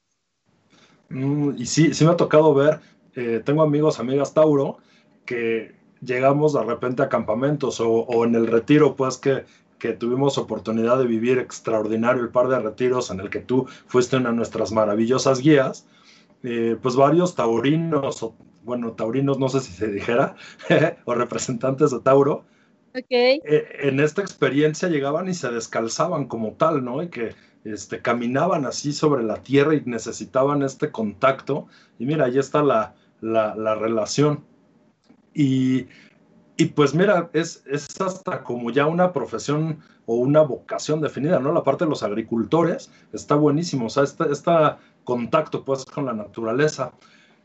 Mm, 1.10 1.52
y 1.58 1.66
sí, 1.66 1.94
sí 1.94 2.06
me 2.06 2.12
ha 2.12 2.18
tocado 2.18 2.54
ver, 2.54 2.80
eh, 3.16 3.42
tengo 3.46 3.62
amigos, 3.62 4.00
amigas 4.00 4.34
Tauro, 4.34 4.78
que 5.26 5.74
llegamos 6.02 6.54
de 6.54 6.64
repente 6.64 7.04
a 7.04 7.10
campamentos 7.10 7.80
o, 7.80 7.90
o 7.90 8.26
en 8.26 8.36
el 8.36 8.48
retiro, 8.48 8.96
pues 8.96 9.18
que 9.18 9.46
que 9.80 9.94
tuvimos 9.94 10.38
oportunidad 10.38 10.98
de 10.98 11.06
vivir 11.06 11.38
extraordinario 11.38 12.24
el 12.24 12.30
par 12.30 12.48
de 12.48 12.60
retiros 12.60 13.12
en 13.12 13.20
el 13.20 13.30
que 13.30 13.40
tú 13.40 13.68
fuiste 13.88 14.18
una 14.18 14.30
de 14.30 14.36
nuestras 14.36 14.72
maravillosas 14.72 15.40
guías, 15.42 15.86
eh, 16.44 16.78
pues 16.82 16.96
varios 16.96 17.36
taurinos 17.36 18.32
bueno, 18.66 18.94
taurinos, 18.94 19.40
no 19.40 19.48
sé 19.48 19.62
si 19.62 19.72
se 19.72 19.88
dijera, 19.88 20.36
o 21.06 21.14
representantes 21.14 21.92
de 21.92 22.00
Tauro, 22.00 22.46
okay. 22.90 23.40
Eh, 23.46 23.68
en 23.84 24.00
esta 24.00 24.22
experiencia 24.22 24.90
llegaban 24.90 25.30
y 25.30 25.34
se 25.34 25.50
descalzaban 25.52 26.28
como 26.28 26.54
tal, 26.54 26.84
¿no? 26.84 27.04
Y 27.04 27.10
que 27.10 27.36
este, 27.64 28.02
caminaban 28.02 28.66
así 28.66 28.92
sobre 28.92 29.24
la 29.24 29.44
tierra 29.44 29.76
y 29.76 29.84
necesitaban 29.86 30.64
este 30.64 30.92
contacto. 30.92 31.68
Y 32.00 32.06
mira, 32.06 32.26
ahí 32.26 32.40
está 32.40 32.64
la, 32.64 32.96
la, 33.22 33.76
relación. 33.76 34.44
Y, 35.34 35.88
y, 36.58 36.66
pues 36.66 36.96
mira, 36.96 37.30
es, 37.34 37.64
es 37.68 38.02
hasta 38.02 38.44
como 38.44 38.72
ya 38.72 38.88
una 38.88 39.14
profesión 39.14 39.80
o 40.08 40.16
una 40.16 40.42
vocación 40.42 41.02
definida, 41.02 41.40
¿no? 41.40 41.52
La 41.52 41.64
parte 41.64 41.86
de 41.86 41.90
los 41.90 42.04
agricultores 42.04 42.92
está 43.14 43.36
buenísimo, 43.36 43.88
o 43.88 43.90
sea, 43.90 44.04
este, 44.04 44.32
este 44.32 44.52
contacto 45.04 45.64
pues 45.66 45.86
con 45.86 46.06
la 46.06 46.14
naturaleza. 46.14 46.94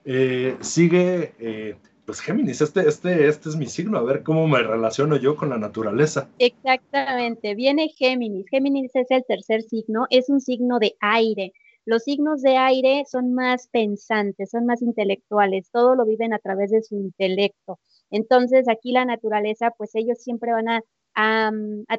Eh, 0.05 0.57
sigue, 0.61 1.35
eh, 1.39 1.77
pues 2.05 2.21
Géminis, 2.21 2.61
este, 2.61 2.89
este, 2.89 3.29
este 3.29 3.49
es 3.49 3.57
mi 3.57 3.67
signo, 3.67 3.99
a 3.99 4.03
ver 4.03 4.23
cómo 4.23 4.47
me 4.49 4.63
relaciono 4.63 5.17
yo 5.17 5.37
con 5.37 5.51
la 5.51 5.59
naturaleza. 5.59 6.29
Exactamente, 6.39 7.55
viene 7.55 7.89
Géminis. 7.89 8.47
Géminis 8.51 8.91
es 8.95 9.11
el 9.11 9.25
tercer 9.25 9.63
signo, 9.63 10.07
es 10.11 10.29
un 10.29 10.41
signo 10.41 10.79
de 10.79 10.95
aire. 11.01 11.53
Los 11.87 12.05
signos 12.05 12.43
de 12.43 12.57
aire 12.57 13.05
son 13.11 13.35
más 13.35 13.69
pensantes, 13.69 14.51
son 14.51 14.67
más 14.67 14.83
intelectuales, 14.83 15.71
todo 15.73 15.95
lo 15.95 16.05
viven 16.05 16.33
a 16.33 16.39
través 16.39 16.71
de 16.71 16.83
su 16.83 16.95
intelecto. 16.97 17.79
Entonces, 18.11 18.69
aquí 18.69 18.93
la 18.93 19.05
naturaleza, 19.05 19.73
pues 19.77 19.95
ellos 19.95 20.19
siempre 20.23 20.53
van 20.53 20.69
a 20.69 20.83
a, 21.15 21.51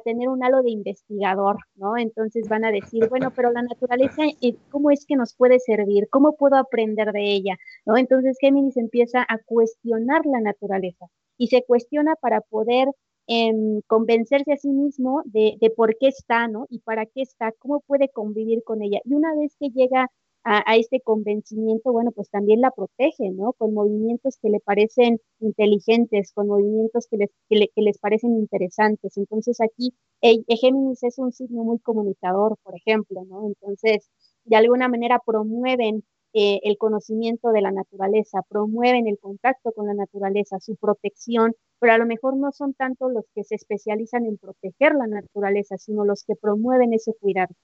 tener 0.04 0.28
un 0.28 0.42
halo 0.44 0.62
de 0.62 0.70
investigador, 0.70 1.58
¿no? 1.76 1.96
Entonces 1.96 2.48
van 2.48 2.64
a 2.64 2.72
decir, 2.72 3.08
bueno, 3.08 3.32
pero 3.34 3.52
la 3.52 3.62
naturaleza, 3.62 4.22
eh, 4.40 4.56
¿cómo 4.70 4.90
es 4.90 5.06
que 5.06 5.16
nos 5.16 5.34
puede 5.34 5.58
servir? 5.60 6.08
¿Cómo 6.10 6.36
puedo 6.36 6.56
aprender 6.56 7.12
de 7.12 7.22
ella? 7.32 7.56
¿No? 7.86 7.96
Entonces 7.96 8.36
Géminis 8.40 8.76
empieza 8.76 9.24
a 9.28 9.38
cuestionar 9.38 10.22
la 10.26 10.40
naturaleza 10.40 11.06
y 11.38 11.48
se 11.48 11.62
cuestiona 11.64 12.16
para 12.16 12.40
poder 12.40 12.88
em, 13.26 13.80
convencerse 13.86 14.52
a 14.52 14.56
sí 14.56 14.70
mismo 14.70 15.22
de, 15.24 15.56
de, 15.60 15.70
por 15.70 15.96
qué 15.98 16.08
está, 16.08 16.48
¿no? 16.48 16.66
Y 16.70 16.80
para 16.80 17.06
qué 17.06 17.22
está, 17.22 17.52
cómo 17.58 17.80
puede 17.80 18.08
convivir 18.08 18.64
con 18.64 18.82
ella. 18.82 19.00
Y 19.04 19.14
una 19.14 19.34
vez 19.36 19.54
que 19.58 19.70
llega 19.70 20.10
a, 20.44 20.76
este 20.76 21.00
convencimiento, 21.00 21.92
bueno, 21.92 22.10
pues 22.12 22.28
también 22.30 22.60
la 22.60 22.70
protege, 22.70 23.30
¿no? 23.30 23.52
Con 23.52 23.74
movimientos 23.74 24.38
que 24.42 24.50
le 24.50 24.60
parecen 24.60 25.20
inteligentes, 25.40 26.32
con 26.32 26.48
movimientos 26.48 27.06
que 27.08 27.16
les, 27.16 27.30
que, 27.48 27.68
les 27.76 27.98
parecen 27.98 28.36
interesantes. 28.36 29.16
Entonces 29.16 29.60
aquí 29.60 29.94
el, 30.20 30.44
Géminis 30.48 31.02
es 31.04 31.18
un 31.18 31.32
signo 31.32 31.64
muy 31.64 31.78
comunicador, 31.78 32.56
por 32.62 32.74
ejemplo, 32.76 33.24
¿no? 33.24 33.46
Entonces, 33.46 34.10
de 34.44 34.56
alguna 34.56 34.88
manera 34.88 35.20
promueven 35.24 36.04
eh, 36.34 36.60
el 36.64 36.78
conocimiento 36.78 37.50
de 37.50 37.60
la 37.60 37.70
naturaleza, 37.70 38.42
promueven 38.48 39.06
el 39.06 39.18
contacto 39.18 39.72
con 39.72 39.86
la 39.86 39.94
naturaleza, 39.94 40.58
su 40.60 40.76
protección, 40.76 41.54
pero 41.78 41.92
a 41.92 41.98
lo 41.98 42.06
mejor 42.06 42.36
no 42.36 42.52
son 42.52 42.74
tanto 42.74 43.08
los 43.10 43.26
que 43.34 43.44
se 43.44 43.54
especializan 43.54 44.26
en 44.26 44.38
proteger 44.38 44.94
la 44.94 45.06
naturaleza, 45.06 45.76
sino 45.78 46.04
los 46.04 46.24
que 46.24 46.34
promueven 46.34 46.94
ese 46.94 47.12
cuidado, 47.14 47.54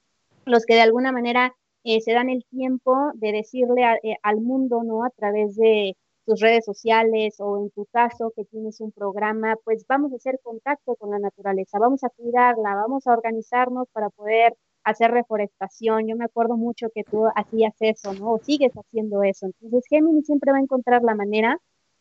los 0.45 0.67
que 0.67 0.75
de 0.75 0.83
alguna 0.83 1.13
manera 1.13 1.55
eh, 1.89 2.01
se 2.03 2.13
dan 2.13 2.29
el 2.29 2.45
tiempo 2.51 2.95
de 3.15 3.33
decirle 3.33 3.83
eh, 4.03 4.17
al 4.23 4.41
mundo, 4.43 4.83
¿no? 4.85 5.05
A 5.05 5.11
través 5.11 5.57
de 5.57 5.97
tus 6.27 6.39
redes 6.41 6.65
sociales 6.67 7.37
o 7.41 7.59
en 7.59 7.71
tu 7.71 7.87
caso 7.87 8.31
que 8.37 8.45
tienes 8.45 8.81
un 8.83 8.93
programa, 8.93 9.57
pues 9.65 9.87
vamos 9.89 10.13
a 10.13 10.17
hacer 10.17 10.39
contacto 10.43 10.97
con 10.97 11.11
la 11.11 11.19
naturaleza, 11.19 11.79
vamos 11.79 12.05
a 12.05 12.11
cuidarla, 12.11 12.75
vamos 12.75 13.07
a 13.07 13.13
organizarnos 13.13 13.89
para 13.93 14.11
poder 14.11 14.55
hacer 14.85 15.11
reforestación. 15.13 16.07
Yo 16.07 16.17
me 16.17 16.27
acuerdo 16.27 16.59
mucho 16.59 16.89
que 16.95 17.05
tú 17.05 17.25
hacías 17.35 17.75
eso, 17.81 18.13
¿no? 18.15 18.33
O 18.35 18.39
sigues 18.39 18.73
haciendo 18.75 19.23
eso. 19.23 19.47
Entonces, 19.47 19.85
Géminis 19.89 20.27
siempre 20.27 20.53
va 20.53 20.59
a 20.59 20.61
encontrar 20.61 21.03
la 21.03 21.15
manera 21.15 21.59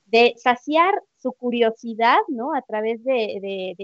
de 0.08 0.34
saciar 0.38 0.94
su 1.18 1.34
curiosidad, 1.34 2.18
¿no? 2.30 2.54
A 2.56 2.62
través 2.62 3.04
de, 3.04 3.40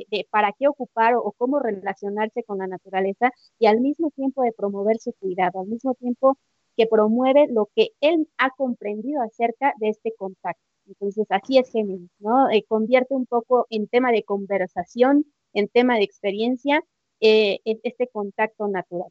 de, 0.10 0.28
para 0.30 0.52
qué 0.58 0.68
ocupar 0.68 1.16
o, 1.16 1.34
cómo 1.38 1.60
relacionarse 1.60 2.44
con 2.44 2.60
la 2.60 2.68
naturaleza 2.68 3.32
y 3.60 3.68
al 3.68 3.82
mismo 3.82 4.12
tiempo 4.12 4.44
de 4.44 4.54
promover 4.54 5.00
su 5.00 5.14
cuidado, 5.14 5.60
al 5.62 5.68
mismo 5.68 5.94
tiempo 5.96 6.38
que 6.78 6.88
promueve 6.88 7.48
lo 7.50 7.70
que 7.76 7.90
él 8.02 8.28
ha 8.38 8.50
comprendido 8.52 9.22
acerca 9.22 9.74
de 9.80 9.90
este 9.90 10.14
contacto. 10.18 10.64
Entonces, 10.88 11.26
así 11.30 11.58
es 11.58 11.70
Géminis, 11.72 12.10
¿no? 12.20 12.50
Eh, 12.50 12.64
convierte 12.68 13.14
un 13.14 13.26
poco 13.26 13.68
en 13.70 13.88
tema 13.88 14.12
de 14.12 14.24
conversación, 14.24 15.26
en 15.54 15.68
tema 15.68 15.96
de 15.96 16.04
experiencia, 16.04 16.84
eh, 17.20 17.60
este 17.64 18.08
contacto 18.08 18.68
natural. 18.68 19.10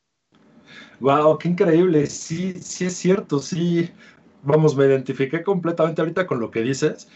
Wow, 1.01 1.39
qué 1.39 1.49
increíble. 1.49 2.07
Sí, 2.07 2.55
sí 2.55 2.87
es 2.87 2.97
cierto, 2.97 3.39
sí 3.39 3.91
vamos, 4.43 4.77
me 4.77 4.87
identifiqué 4.87 5.43
completamente 5.43 6.01
ahorita 6.01 6.27
con 6.27 6.41
lo 6.41 6.51
que 6.51 6.63
dices. 6.63 7.09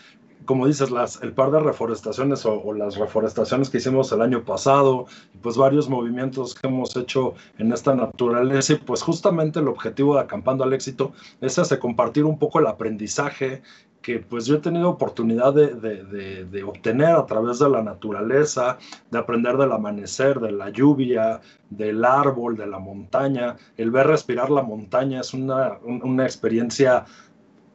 Como 0.44 0.66
dices, 0.66 0.90
las, 0.90 1.22
el 1.22 1.32
par 1.32 1.50
de 1.50 1.58
reforestaciones 1.58 2.46
o, 2.46 2.72
las 2.72 2.96
reforestaciones 2.96 3.68
que 3.68 3.78
hicimos 3.78 4.12
el 4.12 4.22
año 4.22 4.44
pasado, 4.44 5.06
pues 5.42 5.56
varios 5.56 5.88
movimientos 5.88 6.54
que 6.54 6.68
hemos 6.68 6.96
hecho 6.96 7.34
en 7.58 7.72
esta 7.72 7.94
naturaleza, 7.94 8.74
y 8.74 8.76
pues 8.76 9.02
justamente 9.02 9.58
el 9.58 9.68
objetivo 9.68 10.14
de 10.14 10.20
Acampando 10.20 10.62
al 10.62 10.72
Éxito 10.72 11.12
es 11.40 11.58
ese, 11.58 11.78
compartir 11.78 12.24
un 12.24 12.38
poco 12.38 12.60
el 12.60 12.68
aprendizaje 12.68 13.62
que 14.06 14.20
pues 14.20 14.46
yo 14.46 14.54
he 14.54 14.60
tenido 14.60 14.88
oportunidad 14.88 15.52
de, 15.52 15.74
de, 16.44 16.62
obtener 16.62 17.08
a 17.16 17.26
través 17.26 17.58
de 17.58 17.68
la 17.68 17.82
naturaleza, 17.82 18.78
de 19.10 19.18
aprender 19.18 19.56
del 19.56 19.72
amanecer, 19.72 20.38
de 20.38 20.52
la 20.52 20.70
lluvia, 20.70 21.40
del 21.70 22.04
árbol, 22.04 22.56
de 22.56 22.68
la 22.68 22.78
montaña. 22.78 23.56
El 23.76 23.90
ver 23.90 24.06
respirar 24.06 24.48
la 24.48 24.62
montaña 24.62 25.22
es 25.22 25.34
una, 25.34 25.78
una 25.82 26.22
experiencia 26.22 27.04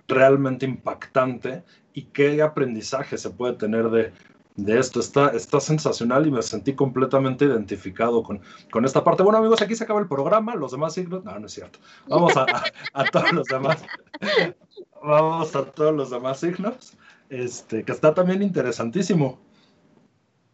realmente 0.08 0.66
impactante 0.66 1.66
y 1.94 2.04
qué 2.04 2.42
aprendizaje 2.42 3.18
se 3.18 3.32
puede 3.32 3.56
tener 3.56 3.90
de, 3.90 4.14
de 4.56 4.80
esto. 4.80 5.00
Está, 5.00 5.30
está 5.30 5.60
sensacional 5.60 6.28
y 6.28 6.32
me 6.32 6.42
sentí 6.42 6.74
completamente 6.74 7.46
identificado 7.46 8.24
con, 8.24 8.42
con 8.72 8.86
esta 8.86 9.04
parte. 9.04 9.24
Bueno, 9.24 9.40
amigos, 9.40 9.62
aquí 9.62 9.76
se 9.76 9.84
acaba 9.84 10.00
el 10.00 10.08
programa. 10.08 10.56
Los 10.56 10.72
demás 10.72 10.94
signos, 10.94 11.24
no, 11.24 11.38
no 11.40 11.46
es 11.46 11.54
cierto. 11.54 11.80
Vamos 12.08 12.36
a, 12.38 12.46
a, 12.94 13.04
todos 13.06 13.32
los 13.32 13.48
demás. 13.48 13.84
Vamos 15.04 15.56
a 15.56 15.66
todos 15.66 15.96
los 15.96 16.12
demás 16.12 16.40
signos, 16.40 16.96
este, 17.30 17.84
que 17.84 17.92
está 17.92 18.14
también 18.14 18.44
interesantísimo. 18.44 19.40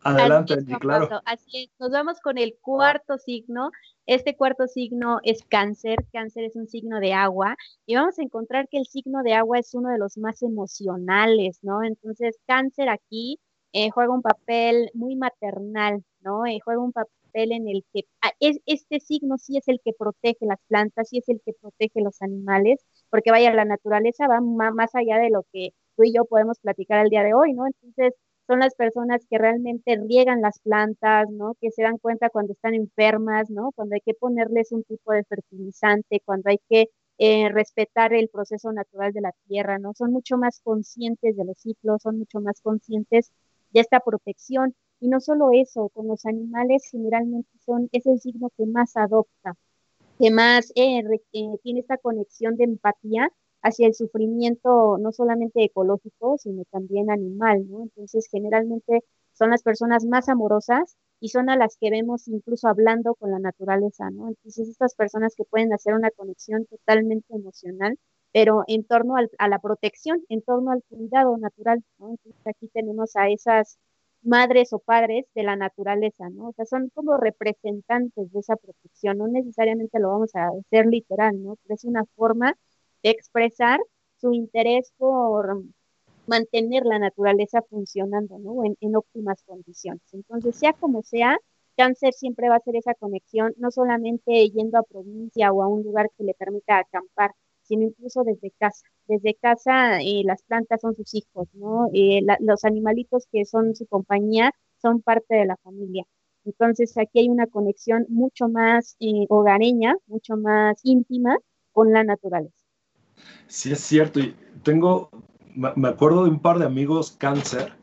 Adelante, 0.03 0.53
Angie, 0.53 0.79
claro. 0.79 1.21
Así 1.25 1.63
es, 1.63 1.69
nos 1.79 1.91
vamos 1.91 2.21
con 2.21 2.37
el 2.37 2.55
cuarto 2.61 3.17
signo. 3.17 3.71
Este 4.05 4.37
cuarto 4.37 4.67
signo 4.67 5.19
es 5.23 5.43
cáncer. 5.43 5.97
Cáncer 6.13 6.45
es 6.45 6.55
un 6.55 6.67
signo 6.67 7.01
de 7.01 7.13
agua. 7.13 7.57
Y 7.85 7.95
vamos 7.95 8.17
a 8.19 8.23
encontrar 8.23 8.69
que 8.69 8.77
el 8.77 8.85
signo 8.85 9.21
de 9.23 9.33
agua 9.33 9.59
es 9.59 9.73
uno 9.73 9.89
de 9.89 9.97
los 9.97 10.17
más 10.17 10.41
emocionales, 10.43 11.59
¿no? 11.61 11.83
Entonces, 11.83 12.37
cáncer 12.47 12.87
aquí 12.87 13.37
eh, 13.73 13.89
juega 13.91 14.13
un 14.13 14.21
papel 14.21 14.89
muy 14.93 15.15
maternal, 15.15 16.03
¿no? 16.21 16.45
Eh, 16.45 16.59
juega 16.63 16.81
un 16.81 16.91
papel 16.93 17.51
en 17.51 17.67
el 17.67 17.85
que 17.93 18.01
ah, 18.21 18.31
es, 18.39 18.59
este 18.65 18.99
signo 18.99 19.37
sí 19.37 19.57
es 19.57 19.67
el 19.67 19.79
que 19.83 19.93
protege 19.97 20.45
las 20.45 20.59
plantas, 20.67 21.09
sí 21.09 21.19
es 21.19 21.29
el 21.29 21.41
que 21.45 21.53
protege 21.53 22.01
los 22.01 22.21
animales, 22.21 22.79
porque 23.09 23.31
vaya, 23.31 23.53
la 23.53 23.65
naturaleza 23.65 24.27
va 24.27 24.41
más 24.41 24.95
allá 24.95 25.17
de 25.19 25.29
lo 25.29 25.43
que 25.53 25.69
tú 25.95 26.03
y 26.03 26.13
yo 26.13 26.25
podemos 26.25 26.59
platicar 26.59 27.03
el 27.03 27.09
día 27.09 27.23
de 27.23 27.33
hoy, 27.33 27.53
¿no? 27.53 27.65
Entonces, 27.67 28.13
son 28.47 28.59
las 28.59 28.75
personas 28.75 29.25
que 29.29 29.37
realmente 29.37 29.97
riegan 29.97 30.41
las 30.41 30.59
plantas, 30.59 31.29
¿no? 31.29 31.55
Que 31.59 31.69
se 31.71 31.83
dan 31.83 31.97
cuenta 31.97 32.29
cuando 32.29 32.53
están 32.53 32.73
enfermas, 32.75 33.49
¿no? 33.49 33.71
Cuando 33.75 33.95
hay 33.95 34.01
que 34.01 34.13
ponerles 34.13 34.71
un 34.71 34.83
tipo 34.83 35.11
de 35.11 35.23
fertilizante, 35.25 36.21
cuando 36.25 36.49
hay 36.49 36.59
que 36.69 36.87
eh, 37.17 37.49
respetar 37.49 38.13
el 38.13 38.29
proceso 38.29 38.71
natural 38.71 39.11
de 39.11 39.21
la 39.21 39.33
tierra, 39.47 39.79
¿no? 39.79 39.93
Son 39.95 40.11
mucho 40.11 40.37
más 40.37 40.61
conscientes 40.63 41.35
de 41.35 41.45
los 41.45 41.57
ciclos, 41.57 42.01
son 42.03 42.19
mucho 42.19 42.39
más 42.39 42.61
conscientes 42.61 43.31
esta 43.81 43.99
protección. 43.99 44.75
Y 44.99 45.09
no 45.09 45.19
solo 45.19 45.49
eso, 45.53 45.89
con 45.89 46.07
los 46.07 46.25
animales 46.25 46.87
generalmente 46.91 47.49
son, 47.65 47.89
es 47.91 48.05
el 48.07 48.19
signo 48.19 48.49
que 48.57 48.65
más 48.65 48.97
adopta, 48.97 49.55
que 50.19 50.31
más 50.31 50.71
eh, 50.75 51.03
eh, 51.33 51.57
tiene 51.63 51.81
esta 51.81 51.97
conexión 51.97 52.57
de 52.57 52.65
empatía 52.65 53.29
hacia 53.61 53.87
el 53.87 53.93
sufrimiento 53.93 54.97
no 54.99 55.11
solamente 55.11 55.63
ecológico, 55.63 56.37
sino 56.37 56.63
también 56.71 57.11
animal. 57.11 57.67
Entonces, 57.81 58.27
generalmente 58.31 59.03
son 59.33 59.51
las 59.51 59.63
personas 59.63 60.05
más 60.05 60.29
amorosas 60.29 60.97
y 61.19 61.29
son 61.29 61.49
a 61.49 61.57
las 61.57 61.77
que 61.77 61.89
vemos 61.89 62.27
incluso 62.27 62.67
hablando 62.67 63.15
con 63.15 63.31
la 63.31 63.39
naturaleza. 63.39 64.07
Entonces, 64.07 64.69
estas 64.69 64.95
personas 64.95 65.35
que 65.35 65.43
pueden 65.45 65.73
hacer 65.73 65.93
una 65.95 66.11
conexión 66.11 66.65
totalmente 66.65 67.35
emocional 67.35 67.97
pero 68.37 68.63
en 68.67 68.83
torno 68.83 69.15
a 69.39 69.47
la 69.47 69.57
protección, 69.57 70.23
en 70.29 70.43
torno 70.43 70.69
al 70.69 70.83
cuidado 70.83 71.35
natural, 71.37 71.83
aquí 72.45 72.67
tenemos 72.71 73.15
a 73.15 73.29
esas 73.29 73.79
madres 74.21 74.73
o 74.73 74.79
padres 74.79 75.25
de 75.33 75.41
la 75.41 75.55
naturaleza, 75.55 76.29
¿no? 76.29 76.49
O 76.49 76.53
sea, 76.53 76.65
son 76.65 76.91
como 76.93 77.17
representantes 77.17 78.31
de 78.31 78.39
esa 78.39 78.55
protección, 78.55 79.17
no 79.17 79.27
necesariamente 79.27 79.99
lo 79.99 80.09
vamos 80.09 80.35
a 80.35 80.49
hacer 80.49 80.85
literal, 80.85 81.41
¿no? 81.43 81.55
Pero 81.63 81.73
es 81.73 81.83
una 81.85 82.05
forma 82.15 82.55
de 83.01 83.09
expresar 83.09 83.79
su 84.21 84.31
interés 84.33 84.93
por 84.97 85.63
mantener 86.27 86.85
la 86.85 86.99
naturaleza 86.99 87.63
funcionando, 87.63 88.37
¿no? 88.37 88.63
En, 88.65 88.77
en 88.81 88.97
óptimas 88.97 89.41
condiciones. 89.47 90.03
Entonces, 90.13 90.55
sea 90.57 90.73
como 90.73 91.01
sea, 91.01 91.39
cáncer 91.75 92.13
siempre 92.13 92.49
va 92.49 92.57
a 92.57 92.59
ser 92.59 92.75
esa 92.75 92.93
conexión, 92.93 93.55
no 93.57 93.71
solamente 93.71 94.47
yendo 94.51 94.77
a 94.77 94.83
provincia 94.83 95.51
o 95.51 95.63
a 95.63 95.67
un 95.67 95.81
lugar 95.81 96.11
que 96.15 96.23
le 96.23 96.35
permita 96.35 96.77
acampar, 96.77 97.31
sino 97.67 97.83
incluso 97.83 98.23
desde 98.23 98.51
casa. 98.57 98.87
Desde 99.07 99.35
casa 99.35 99.99
eh, 100.01 100.23
las 100.25 100.41
plantas 100.43 100.81
son 100.81 100.95
sus 100.95 101.13
hijos, 101.13 101.47
¿no? 101.53 101.89
Eh, 101.93 102.21
los 102.39 102.65
animalitos 102.65 103.27
que 103.31 103.45
son 103.45 103.75
su 103.75 103.85
compañía 103.87 104.51
son 104.81 105.01
parte 105.01 105.35
de 105.35 105.45
la 105.45 105.57
familia. 105.57 106.05
Entonces 106.45 106.97
aquí 106.97 107.19
hay 107.19 107.29
una 107.29 107.47
conexión 107.47 108.05
mucho 108.09 108.47
más 108.47 108.95
eh, 108.99 109.25
hogareña, 109.29 109.95
mucho 110.07 110.37
más 110.37 110.79
íntima 110.83 111.37
con 111.73 111.91
la 111.91 112.03
naturaleza. 112.03 112.65
Sí, 113.47 113.71
es 113.71 113.81
cierto. 113.81 114.19
Tengo, 114.63 115.09
me 115.53 115.87
acuerdo 115.87 116.23
de 116.23 116.29
un 116.29 116.39
par 116.39 116.59
de 116.59 116.65
amigos 116.65 117.11
cáncer, 117.11 117.73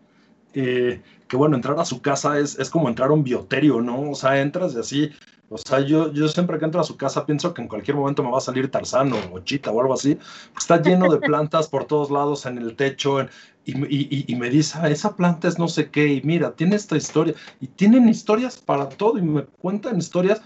que 1.29 1.37
bueno, 1.37 1.57
entrar 1.57 1.79
a 1.79 1.85
su 1.85 2.03
casa 2.03 2.39
es, 2.39 2.59
es 2.59 2.71
como 2.71 2.89
entrar 2.89 3.11
a 3.11 3.15
un 3.15 3.25
bioterio, 3.25 3.81
¿no? 3.81 4.11
O 4.11 4.15
sea, 4.15 4.41
entras 4.41 4.75
y 4.75 4.79
así 4.79 5.11
o 5.51 5.59
sea, 5.59 5.81
yo, 5.81 6.13
yo 6.13 6.27
siempre 6.29 6.59
que 6.59 6.65
entro 6.65 6.81
a 6.81 6.85
su 6.85 6.97
casa 6.97 7.27
pienso 7.27 7.53
que 7.53 7.63
en 7.63 7.69
cualquier 7.69 7.97
momento 7.97 8.23
me 8.23 8.31
va 8.31 8.39
a 8.39 8.41
salir 8.41 8.71
Tarzano 8.71 9.17
o 9.33 9.41
Chita 9.41 9.71
o 9.71 9.81
algo 9.81 9.95
así. 9.95 10.19
Está 10.57 10.81
lleno 10.81 11.09
de 11.09 11.19
plantas 11.19 11.69
por 11.69 11.85
todos 11.85 12.11
lados 12.11 12.47
en 12.47 12.59
el 12.59 12.75
techo 12.75 13.29
y, 13.65 14.35
me 14.35 14.51
dice, 14.51 14.79
ah, 14.81 14.89
esa 14.89 15.15
planta 15.17 15.47
es 15.47 15.59
no 15.59 15.69
sé 15.69 15.91
qué 15.91 16.07
y 16.07 16.23
mira, 16.23 16.57
tiene 16.57 16.77
esta 16.77 16.97
historia. 16.97 17.35
Y 17.61 17.69
tienen 17.69 18.09
historias 18.09 18.59
para 18.59 18.89
todo 18.89 19.19
y 19.19 19.23
me 19.23 19.45
cuentan 19.45 19.99
historias 19.99 20.43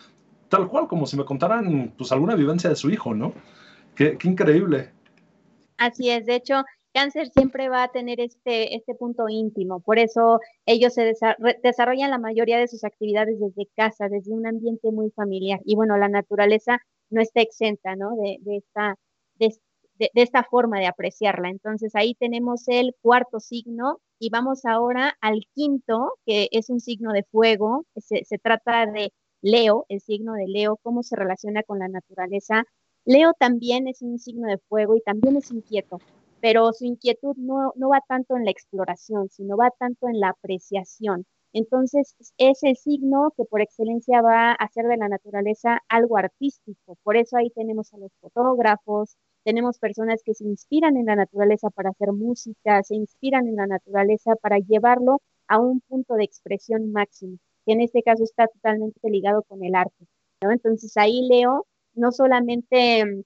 tal 0.49 0.69
cual 0.69 0.89
como 0.89 1.07
si 1.07 1.17
me 1.17 1.25
contaran 1.25 1.95
pues 1.97 2.11
alguna 2.11 2.35
vivencia 2.35 2.69
de 2.69 2.77
su 2.77 2.91
hijo, 2.91 3.15
¿no? 3.15 3.33
Qué, 3.95 4.19
qué 4.19 4.29
increíble. 4.29 4.91
Así 5.77 6.11
es, 6.11 6.27
de 6.27 6.35
hecho, 6.35 6.65
cáncer 6.99 7.31
siempre 7.31 7.69
va 7.69 7.85
a 7.85 7.93
tener 7.93 8.19
este, 8.19 8.75
este 8.75 8.93
punto 8.97 9.29
íntimo, 9.29 9.79
por 9.79 10.01
eso 10.01 10.41
ellos 10.67 10.95
se 10.95 11.15
desarrollan 11.63 12.11
la 12.11 12.19
mayoría 12.19 12.59
de 12.59 12.67
sus 12.67 12.83
actividades 12.83 13.39
desde 13.39 13.69
casa, 13.77 14.09
desde 14.09 14.33
un 14.33 14.49
ambiente 14.49 14.91
muy 14.91 15.13
familiar. 15.13 15.61
Y 15.65 15.77
bueno, 15.77 15.97
la 15.97 16.09
naturaleza 16.09 16.81
no 17.11 17.21
está 17.21 17.41
exenta, 17.41 17.95
¿no? 17.95 18.17
De, 18.17 18.57
esta, 18.57 18.97
de, 19.37 19.53
esta 20.15 20.43
forma 20.43 20.81
de 20.81 20.87
apreciarla. 20.89 21.51
Entonces 21.51 21.95
ahí 21.95 22.17
tenemos 22.17 22.67
el 22.67 22.97
cuarto 23.01 23.39
signo 23.39 24.01
y 24.19 24.31
vamos 24.31 24.65
ahora 24.65 25.17
al 25.21 25.43
quinto, 25.55 26.15
que 26.27 26.49
es 26.51 26.69
un 26.69 26.81
signo 26.81 27.13
de 27.13 27.23
fuego, 27.31 27.85
se, 27.97 28.25
se 28.25 28.39
trata 28.39 28.87
de 28.87 29.13
Leo, 29.41 29.87
el 29.89 30.01
signo 30.01 30.35
de 30.35 30.49
Leo, 30.49 30.81
cómo 30.83 31.05
se 31.05 31.15
relaciona 31.15 31.63
con 31.63 31.79
la 31.79 31.87
naturaleza. 31.87 32.65
Leo 33.05 33.35
también 33.39 33.87
es 33.87 34.03
un 34.03 34.19
signo 34.19 34.49
de 34.49 34.59
fuego 34.69 34.97
y 34.97 35.01
también 35.01 35.37
es 35.37 35.53
inquieto 35.53 36.01
pero 36.41 36.73
su 36.73 36.85
inquietud 36.85 37.37
no, 37.37 37.73
va 37.77 38.01
tanto 38.09 38.37
en 38.37 38.45
la 38.45 38.51
exploración, 38.51 39.29
sino 39.31 39.57
va 39.57 39.71
tanto 39.79 40.09
en 40.09 40.21
la 40.21 40.31
apreciación. 40.31 41.27
Entonces, 41.53 42.15
es 42.37 42.63
el 42.63 42.77
signo 42.77 43.33
que 43.37 43.45
por 43.45 43.61
excelencia 43.63 44.21
va 44.23 44.51
a 44.51 44.55
hacer 44.55 44.87
de 44.87 44.99
la 44.99 45.09
naturaleza 45.09 45.81
algo 45.89 46.19
artístico. 46.19 46.97
Por 47.03 47.17
eso 47.17 47.37
ahí 47.37 47.51
tenemos 47.51 47.93
a 47.95 47.99
los 47.99 48.13
fotógrafos, 48.21 49.17
tenemos 49.45 49.79
personas 49.79 50.23
que 50.23 50.35
se 50.35 50.45
inspiran 50.45 50.97
en 50.97 51.07
la 51.07 51.17
naturaleza 51.17 51.71
para 51.71 51.91
hacer 51.91 52.13
música, 52.13 52.83
se 52.83 52.97
inspiran 52.97 53.49
en 53.49 53.57
la 53.57 53.67
naturaleza 53.67 54.37
para 54.37 54.59
llevarlo 54.59 55.23
a 55.49 55.59
un 55.59 55.81
punto 55.81 56.15
de 56.15 56.25
expresión 56.25 56.93
máximo, 56.93 57.39
que 57.65 57.73
en 57.73 57.81
este 57.81 58.03
caso 58.03 58.25
está 58.25 58.47
totalmente 58.47 59.09
ligado 59.09 59.43
con 59.45 59.65
el 59.65 59.75
arte. 59.75 60.07
Entonces 60.41 60.97
ahí 60.97 61.27
Leo 61.29 61.67
no 61.95 62.13
solamente 62.13 63.25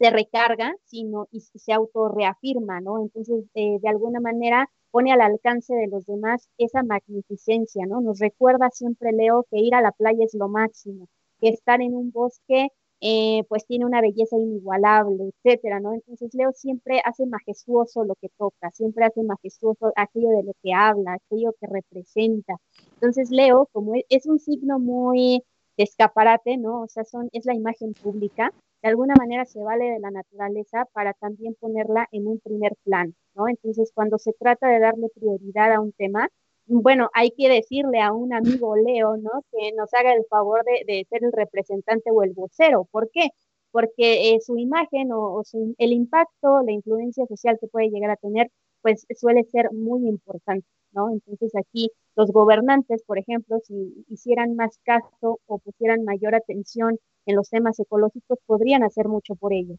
se 0.00 0.10
recarga, 0.10 0.74
sino 0.86 1.28
y 1.30 1.40
se 1.40 1.72
autorreafirma, 1.74 2.80
¿no? 2.80 3.02
Entonces, 3.02 3.44
eh, 3.54 3.78
de 3.82 3.88
alguna 3.88 4.18
manera 4.18 4.70
pone 4.90 5.12
al 5.12 5.20
alcance 5.20 5.74
de 5.74 5.88
los 5.88 6.06
demás 6.06 6.48
esa 6.56 6.82
magnificencia, 6.82 7.84
¿no? 7.86 8.00
Nos 8.00 8.18
recuerda 8.18 8.70
siempre, 8.70 9.12
Leo, 9.12 9.44
que 9.50 9.58
ir 9.58 9.74
a 9.74 9.82
la 9.82 9.92
playa 9.92 10.24
es 10.24 10.32
lo 10.34 10.48
máximo, 10.48 11.06
que 11.38 11.50
estar 11.50 11.82
en 11.82 11.94
un 11.94 12.10
bosque, 12.12 12.68
eh, 13.02 13.44
pues 13.50 13.66
tiene 13.66 13.84
una 13.84 14.00
belleza 14.00 14.36
inigualable, 14.38 15.32
etcétera, 15.44 15.80
¿no? 15.80 15.92
Entonces, 15.92 16.30
Leo 16.32 16.52
siempre 16.52 17.02
hace 17.04 17.26
majestuoso 17.26 18.04
lo 18.04 18.14
que 18.14 18.30
toca, 18.38 18.70
siempre 18.72 19.04
hace 19.04 19.22
majestuoso 19.22 19.92
aquello 19.96 20.30
de 20.30 20.44
lo 20.44 20.52
que 20.62 20.72
habla, 20.72 21.14
aquello 21.14 21.52
que 21.60 21.66
representa. 21.66 22.56
Entonces, 22.94 23.30
Leo, 23.30 23.68
como 23.72 23.94
e, 23.96 24.06
es 24.08 24.24
un 24.26 24.38
signo 24.38 24.78
muy 24.78 25.42
escaparate, 25.76 26.56
¿no? 26.56 26.82
O 26.82 26.88
sea, 26.88 27.04
son, 27.04 27.28
es 27.32 27.46
la 27.46 27.54
imagen 27.54 27.94
pública, 27.94 28.52
de 28.82 28.88
alguna 28.88 29.14
manera 29.18 29.44
se 29.44 29.62
vale 29.62 29.84
de 29.90 30.00
la 30.00 30.10
naturaleza 30.10 30.86
para 30.92 31.12
también 31.14 31.54
ponerla 31.60 32.08
en 32.12 32.26
un 32.26 32.40
primer 32.40 32.76
plan, 32.84 33.14
¿no? 33.34 33.48
Entonces, 33.48 33.92
cuando 33.94 34.18
se 34.18 34.32
trata 34.32 34.68
de 34.68 34.78
darle 34.80 35.08
prioridad 35.14 35.72
a 35.74 35.80
un 35.80 35.92
tema, 35.92 36.28
bueno, 36.66 37.10
hay 37.14 37.30
que 37.32 37.48
decirle 37.48 38.00
a 38.00 38.12
un 38.12 38.32
amigo 38.32 38.76
Leo, 38.76 39.16
¿no? 39.16 39.30
Que 39.50 39.72
nos 39.72 39.92
haga 39.94 40.14
el 40.14 40.24
favor 40.30 40.64
de, 40.64 41.06
ser 41.10 41.24
el 41.24 41.32
representante 41.32 42.10
o 42.10 42.22
el 42.22 42.32
vocero. 42.32 42.86
¿Por 42.90 43.10
qué? 43.10 43.30
Porque 43.72 44.34
eh, 44.34 44.40
su 44.40 44.56
imagen 44.56 45.10
o, 45.12 45.42
el 45.78 45.92
impacto, 45.92 46.62
la 46.62 46.72
influencia 46.72 47.26
social 47.26 47.58
que 47.60 47.66
puede 47.68 47.90
llegar 47.90 48.10
a 48.10 48.16
tener, 48.16 48.50
pues 48.82 49.06
suele 49.16 49.44
ser 49.44 49.72
muy 49.72 50.08
importante, 50.08 50.66
¿no? 50.92 51.10
Entonces 51.10 51.54
aquí 51.56 51.90
los 52.16 52.30
gobernantes, 52.32 53.02
por 53.04 53.18
ejemplo, 53.18 53.58
si 53.66 54.04
hicieran 54.08 54.56
más 54.56 54.78
caso 54.84 55.40
o 55.46 55.58
pusieran 55.58 56.04
mayor 56.04 56.34
atención 56.34 56.98
en 57.26 57.36
los 57.36 57.48
temas 57.48 57.78
ecológicos 57.78 58.38
podrían 58.46 58.82
hacer 58.82 59.08
mucho 59.08 59.34
por 59.34 59.52
ellos. 59.52 59.78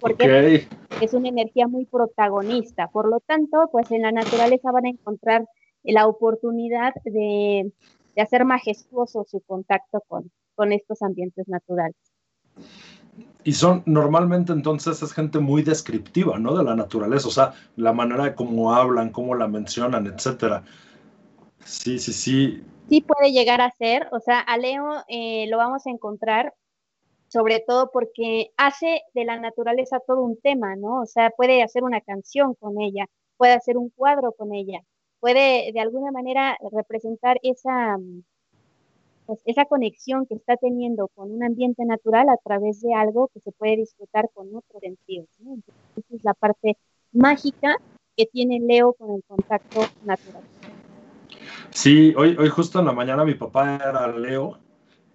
Porque 0.00 0.66
es 1.00 1.14
una 1.14 1.28
energía 1.28 1.68
muy 1.68 1.86
protagonista. 1.86 2.88
Por 2.88 3.08
lo 3.08 3.20
tanto, 3.20 3.68
pues 3.70 3.90
en 3.92 4.02
la 4.02 4.10
naturaleza 4.10 4.72
van 4.72 4.86
a 4.86 4.90
encontrar 4.90 5.46
la 5.84 6.08
oportunidad 6.08 6.92
de, 7.04 7.72
hacer 8.16 8.44
majestuoso 8.44 9.24
su 9.28 9.40
contacto 9.40 10.02
con, 10.08 10.30
con 10.54 10.72
estos 10.72 11.02
ambientes 11.02 11.46
naturales. 11.48 11.96
Y 13.44 13.52
son 13.52 13.82
normalmente 13.86 14.52
entonces 14.52 15.02
es 15.02 15.12
gente 15.12 15.38
muy 15.38 15.62
descriptiva, 15.62 16.38
¿no? 16.38 16.56
De 16.56 16.64
la 16.64 16.74
naturaleza, 16.74 17.28
o 17.28 17.32
sea, 17.32 17.52
la 17.76 17.92
manera 17.92 18.24
de 18.24 18.34
cómo 18.34 18.72
hablan, 18.74 19.10
cómo 19.10 19.34
la 19.34 19.48
mencionan, 19.48 20.06
etcétera. 20.06 20.64
Sí, 21.64 21.98
sí, 21.98 22.12
sí 22.12 22.64
sí 22.88 23.00
puede 23.00 23.32
llegar 23.32 23.62
a 23.62 23.70
ser, 23.70 24.08
o 24.12 24.20
sea, 24.20 24.40
a 24.40 24.58
Leo 24.58 25.02
eh, 25.08 25.46
lo 25.48 25.56
vamos 25.56 25.86
a 25.86 25.90
encontrar 25.90 26.54
sobre 27.28 27.60
todo 27.60 27.90
porque 27.90 28.52
hace 28.58 29.00
de 29.14 29.24
la 29.24 29.38
naturaleza 29.38 29.98
todo 30.06 30.22
un 30.22 30.38
tema, 30.38 30.76
¿no? 30.76 31.00
O 31.00 31.06
sea, 31.06 31.30
puede 31.30 31.62
hacer 31.62 31.82
una 31.84 32.02
canción 32.02 32.54
con 32.54 32.78
ella, 32.82 33.06
puede 33.38 33.54
hacer 33.54 33.78
un 33.78 33.88
cuadro 33.88 34.32
con 34.32 34.52
ella, 34.52 34.80
puede 35.20 35.72
de 35.72 35.80
alguna 35.80 36.12
manera 36.12 36.58
representar 36.70 37.38
esa, 37.42 37.96
pues, 39.24 39.40
esa 39.46 39.64
conexión 39.64 40.26
que 40.26 40.34
está 40.34 40.58
teniendo 40.58 41.08
con 41.14 41.32
un 41.32 41.42
ambiente 41.42 41.86
natural 41.86 42.28
a 42.28 42.36
través 42.44 42.82
de 42.82 42.92
algo 42.92 43.28
que 43.28 43.40
se 43.40 43.52
puede 43.52 43.76
disfrutar 43.76 44.28
con 44.34 44.54
otro 44.54 44.80
sentido. 44.80 45.24
¿no? 45.38 45.56
esa 45.96 46.14
es 46.14 46.24
la 46.24 46.34
parte 46.34 46.76
mágica 47.12 47.78
que 48.14 48.26
tiene 48.26 48.60
Leo 48.60 48.92
con 48.92 49.12
el 49.12 49.24
contacto 49.24 49.80
natural. 50.04 50.42
Sí, 51.70 52.14
hoy, 52.16 52.36
hoy 52.38 52.48
justo 52.48 52.80
en 52.80 52.86
la 52.86 52.92
mañana 52.92 53.24
mi 53.24 53.34
papá 53.34 53.76
era 53.76 54.06
Leo 54.08 54.58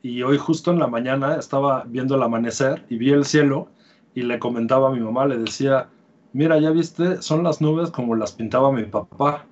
y 0.01 0.23
hoy 0.23 0.37
justo 0.37 0.71
en 0.71 0.79
la 0.79 0.87
mañana 0.87 1.35
estaba 1.35 1.83
viendo 1.87 2.15
el 2.15 2.23
amanecer 2.23 2.85
y 2.89 2.97
vi 2.97 3.11
el 3.11 3.25
cielo 3.25 3.69
y 4.13 4.23
le 4.23 4.39
comentaba 4.39 4.89
a 4.89 4.91
mi 4.91 4.99
mamá, 4.99 5.25
le 5.25 5.37
decía, 5.37 5.89
mira, 6.33 6.59
ya 6.59 6.71
viste, 6.71 7.21
son 7.21 7.43
las 7.43 7.61
nubes 7.61 7.91
como 7.91 8.15
las 8.15 8.31
pintaba 8.31 8.71
mi 8.71 8.83
papá, 8.85 9.45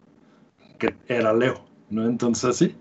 que 0.79 0.95
era 1.07 1.33
Leo, 1.33 1.65
¿no? 1.89 2.05
Entonces 2.05 2.57
sí, 2.57 2.75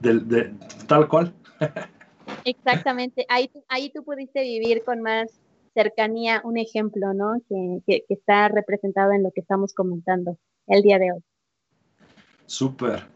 de, 0.00 0.54
tal 0.86 1.08
cual. 1.08 1.32
Exactamente, 2.44 3.26
ahí, 3.28 3.50
ahí 3.68 3.90
tú 3.90 4.04
pudiste 4.04 4.42
vivir 4.42 4.82
con 4.84 5.00
más 5.00 5.40
cercanía 5.74 6.40
un 6.44 6.58
ejemplo, 6.58 7.12
¿no? 7.14 7.40
Que, 7.48 7.80
que 7.86 8.04
está 8.08 8.48
representado 8.48 9.12
en 9.12 9.22
lo 9.22 9.32
que 9.32 9.40
estamos 9.40 9.74
comentando 9.74 10.38
el 10.68 10.82
día 10.82 10.98
de 10.98 11.12
hoy. 11.12 11.24
Súper. 12.46 13.06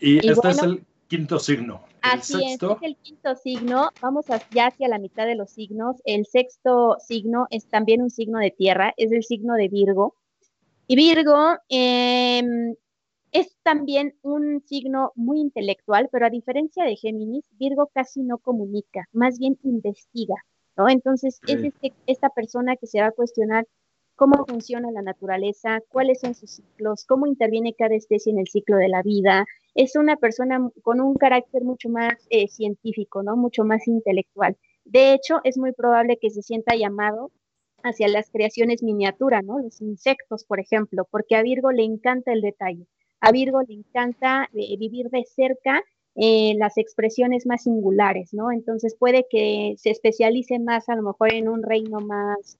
Y, 0.00 0.18
este 0.26 0.48
es 0.48 0.62
el 0.62 0.84
quinto 1.08 1.38
signo. 1.38 1.84
así 2.02 2.34
es, 2.44 2.52
este 2.52 2.66
es 2.66 2.82
el 2.82 2.96
quinto 2.96 3.34
signo. 3.36 3.90
Vamos 4.00 4.26
ya 4.50 4.66
hacia 4.66 4.88
la 4.88 4.98
mitad 4.98 5.26
de 5.26 5.34
los 5.34 5.50
signos. 5.50 5.96
El 6.04 6.26
sexto 6.26 6.96
signo 7.00 7.46
es 7.50 7.66
también 7.66 8.02
un 8.02 8.10
signo 8.10 8.38
de 8.38 8.50
tierra, 8.50 8.94
es 8.96 9.12
el 9.12 9.24
signo 9.24 9.54
de 9.54 9.68
Virgo. 9.68 10.14
Y 10.86 10.96
Virgo 10.96 11.56
em, 11.68 12.74
es 13.32 13.56
también 13.62 14.14
un 14.22 14.62
signo 14.66 15.12
muy 15.16 15.40
intelectual, 15.40 16.08
pero 16.10 16.26
a 16.26 16.30
diferencia 16.30 16.84
de 16.84 16.96
Géminis, 16.96 17.44
Virgo 17.58 17.90
casi 17.92 18.22
no 18.22 18.38
comunica, 18.38 19.06
más 19.12 19.38
bien 19.38 19.58
investiga, 19.64 20.36
¿no? 20.76 20.88
Entonces 20.88 21.40
es 21.46 21.62
este, 21.62 21.92
esta 22.06 22.30
persona 22.30 22.76
que 22.76 22.86
se 22.86 23.00
va 23.00 23.08
a 23.08 23.12
cuestionar 23.12 23.66
cómo 24.18 24.44
funciona 24.46 24.90
la 24.90 25.00
naturaleza, 25.00 25.80
cuáles 25.90 26.20
son 26.20 26.34
sus 26.34 26.50
ciclos, 26.50 27.04
cómo 27.06 27.28
interviene 27.28 27.72
cada 27.74 27.94
especie 27.94 28.32
en 28.32 28.40
el 28.40 28.48
ciclo 28.48 28.76
de 28.76 28.88
la 28.88 29.00
vida. 29.00 29.46
Es 29.76 29.94
una 29.94 30.16
persona 30.16 30.58
con 30.82 31.00
un 31.00 31.14
carácter 31.14 31.62
mucho 31.62 31.88
más 31.88 32.14
eh, 32.28 32.48
científico, 32.48 33.22
¿no? 33.22 33.36
Mucho 33.36 33.62
más 33.64 33.86
intelectual. 33.86 34.56
De 34.84 35.14
hecho, 35.14 35.38
es 35.44 35.56
muy 35.56 35.72
probable 35.72 36.18
que 36.20 36.30
se 36.30 36.42
sienta 36.42 36.74
llamado 36.74 37.30
hacia 37.84 38.08
las 38.08 38.28
creaciones 38.30 38.82
miniatura, 38.82 39.40
¿no? 39.40 39.60
Los 39.60 39.80
insectos, 39.80 40.44
por 40.44 40.58
ejemplo, 40.58 41.06
porque 41.08 41.36
a 41.36 41.42
Virgo 41.42 41.70
le 41.70 41.84
encanta 41.84 42.32
el 42.32 42.40
detalle. 42.40 42.88
A 43.20 43.30
Virgo 43.30 43.62
le 43.62 43.74
encanta 43.74 44.48
eh, 44.52 44.76
vivir 44.78 45.10
de 45.10 45.24
cerca 45.26 45.80
eh, 46.16 46.54
las 46.56 46.76
expresiones 46.76 47.46
más 47.46 47.62
singulares, 47.62 48.34
¿no? 48.34 48.50
Entonces 48.50 48.96
puede 48.98 49.26
que 49.30 49.74
se 49.76 49.90
especialice 49.90 50.58
más 50.58 50.88
a 50.88 50.96
lo 50.96 51.02
mejor 51.02 51.32
en 51.32 51.48
un 51.48 51.62
reino 51.62 52.00
más 52.00 52.58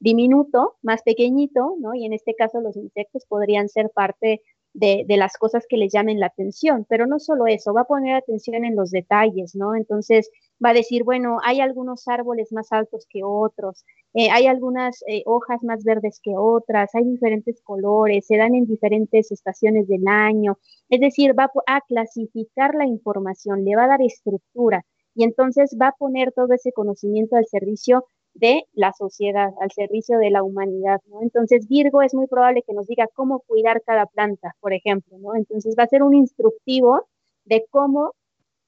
diminuto, 0.00 0.76
más 0.82 1.02
pequeñito, 1.02 1.76
¿no? 1.80 1.94
Y 1.94 2.06
en 2.06 2.12
este 2.12 2.34
caso 2.34 2.60
los 2.60 2.76
insectos 2.76 3.24
podrían 3.26 3.68
ser 3.68 3.90
parte 3.90 4.42
de, 4.74 5.04
las 5.16 5.36
cosas 5.36 5.66
que 5.68 5.76
les 5.76 5.92
llamen 5.92 6.20
la 6.20 6.26
atención, 6.26 6.86
pero 6.88 7.06
no 7.06 7.18
solo 7.18 7.46
eso, 7.46 7.72
va 7.72 7.82
a 7.82 7.84
poner 7.84 8.14
atención 8.14 8.64
en 8.64 8.76
los 8.76 8.90
detalles, 8.90 9.54
¿no? 9.54 9.74
Entonces 9.74 10.30
va 10.64 10.70
a 10.70 10.74
decir, 10.74 11.04
bueno, 11.04 11.38
hay 11.44 11.60
algunos 11.60 12.06
árboles 12.06 12.52
más 12.52 12.70
altos 12.72 13.06
que 13.10 13.22
otros, 13.24 13.84
eh, 14.14 14.30
hay 14.30 14.46
algunas 14.46 15.02
eh, 15.08 15.22
hojas 15.26 15.62
más 15.62 15.84
verdes 15.84 16.20
que 16.22 16.34
otras, 16.36 16.94
hay 16.94 17.04
diferentes 17.04 17.60
colores, 17.62 18.26
se 18.26 18.36
dan 18.36 18.54
en 18.54 18.66
diferentes 18.66 19.32
estaciones 19.32 19.88
del 19.88 20.06
año, 20.06 20.58
es 20.88 21.00
decir, 21.00 21.34
va 21.38 21.50
a 21.66 21.80
clasificar 21.82 22.74
la 22.74 22.86
información, 22.86 23.64
le 23.64 23.76
va 23.76 23.84
a 23.84 23.88
dar 23.88 24.02
estructura 24.02 24.84
y 25.14 25.24
entonces 25.24 25.76
va 25.80 25.88
a 25.88 25.96
poner 25.98 26.32
todo 26.32 26.54
ese 26.54 26.72
conocimiento 26.72 27.36
al 27.36 27.46
servicio 27.46 28.06
de 28.34 28.64
la 28.72 28.92
sociedad, 28.92 29.50
al 29.60 29.70
servicio 29.72 30.18
de 30.18 30.30
la 30.30 30.42
humanidad, 30.42 31.00
¿no? 31.08 31.22
Entonces, 31.22 31.68
Virgo 31.68 32.02
es 32.02 32.14
muy 32.14 32.26
probable 32.26 32.62
que 32.62 32.72
nos 32.74 32.86
diga 32.86 33.08
cómo 33.14 33.40
cuidar 33.40 33.82
cada 33.82 34.06
planta, 34.06 34.54
por 34.60 34.72
ejemplo, 34.72 35.18
¿no? 35.18 35.34
Entonces, 35.34 35.74
va 35.78 35.84
a 35.84 35.88
ser 35.88 36.02
un 36.02 36.14
instructivo 36.14 37.08
de 37.44 37.66
cómo 37.70 38.12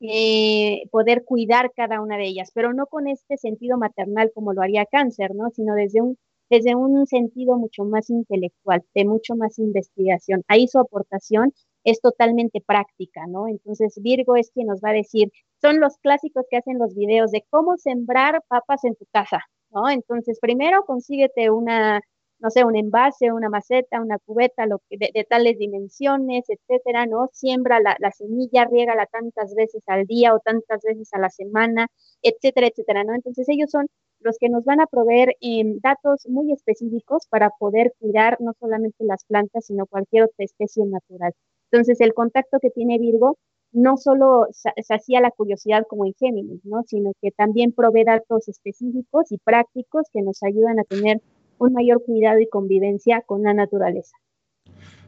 eh, 0.00 0.84
poder 0.90 1.24
cuidar 1.24 1.72
cada 1.76 2.00
una 2.00 2.16
de 2.16 2.26
ellas, 2.26 2.50
pero 2.54 2.72
no 2.72 2.86
con 2.86 3.06
este 3.06 3.36
sentido 3.36 3.78
maternal 3.78 4.32
como 4.34 4.52
lo 4.52 4.62
haría 4.62 4.86
cáncer, 4.86 5.34
¿no? 5.34 5.50
Sino 5.50 5.74
desde 5.74 6.00
un, 6.02 6.16
desde 6.48 6.74
un 6.74 7.06
sentido 7.06 7.56
mucho 7.58 7.84
más 7.84 8.10
intelectual, 8.10 8.82
de 8.94 9.04
mucho 9.04 9.36
más 9.36 9.58
investigación. 9.58 10.42
Ahí 10.48 10.68
su 10.68 10.78
aportación 10.78 11.52
es 11.84 12.00
totalmente 12.00 12.60
práctica, 12.60 13.26
¿no? 13.26 13.48
Entonces 13.48 13.98
Virgo 14.02 14.36
es 14.36 14.50
quien 14.50 14.66
nos 14.68 14.80
va 14.80 14.90
a 14.90 14.94
decir, 14.94 15.30
son 15.60 15.80
los 15.80 15.96
clásicos 15.98 16.44
que 16.50 16.56
hacen 16.58 16.78
los 16.78 16.94
videos 16.94 17.30
de 17.30 17.44
cómo 17.50 17.76
sembrar 17.76 18.42
papas 18.48 18.84
en 18.84 18.94
tu 18.96 19.06
casa, 19.12 19.40
¿no? 19.70 19.88
Entonces, 19.90 20.38
primero 20.40 20.84
consíguete 20.84 21.50
una, 21.50 22.00
no 22.38 22.50
sé, 22.50 22.64
un 22.64 22.76
envase, 22.76 23.32
una 23.32 23.48
maceta, 23.50 24.00
una 24.00 24.18
cubeta, 24.18 24.66
lo 24.66 24.80
que, 24.88 24.96
de, 24.98 25.24
tales 25.24 25.58
dimensiones, 25.58 26.44
etcétera, 26.48 27.06
¿no? 27.06 27.28
Siembra 27.32 27.80
la, 27.80 27.96
la, 28.00 28.10
semilla, 28.12 28.64
riégala 28.66 29.06
tantas 29.06 29.54
veces 29.54 29.82
al 29.86 30.06
día 30.06 30.34
o 30.34 30.40
tantas 30.40 30.82
veces 30.82 31.10
a 31.12 31.18
la 31.18 31.30
semana, 31.30 31.88
etcétera, 32.22 32.68
etcétera, 32.68 33.04
¿no? 33.04 33.14
Entonces, 33.14 33.48
ellos 33.48 33.70
son 33.70 33.86
los 34.20 34.36
que 34.38 34.48
nos 34.48 34.64
van 34.64 34.80
a 34.80 34.86
proveer 34.86 35.36
eh, 35.40 35.62
datos 35.82 36.26
muy 36.28 36.52
específicos 36.52 37.26
para 37.28 37.50
poder 37.58 37.94
cuidar 37.98 38.36
no 38.40 38.52
solamente 38.58 39.04
las 39.04 39.24
plantas, 39.24 39.66
sino 39.66 39.86
cualquier 39.86 40.24
otra 40.24 40.44
especie 40.44 40.84
natural. 40.86 41.32
Entonces, 41.70 42.00
el 42.00 42.14
contacto 42.14 42.58
que 42.60 42.70
tiene 42.70 42.98
Virgo 42.98 43.38
no 43.72 43.96
solo 43.96 44.46
hacía 44.88 45.20
la 45.20 45.30
curiosidad 45.30 45.84
como 45.88 46.04
en 46.04 46.14
Géminis, 46.14 46.64
¿no? 46.64 46.82
sino 46.86 47.12
que 47.22 47.30
también 47.30 47.72
provee 47.72 48.04
datos 48.04 48.48
específicos 48.48 49.30
y 49.30 49.38
prácticos 49.38 50.06
que 50.12 50.22
nos 50.22 50.42
ayudan 50.42 50.80
a 50.80 50.84
tener 50.84 51.20
un 51.58 51.72
mayor 51.72 52.02
cuidado 52.04 52.40
y 52.40 52.48
convivencia 52.48 53.22
con 53.24 53.42
la 53.42 53.54
naturaleza. 53.54 54.16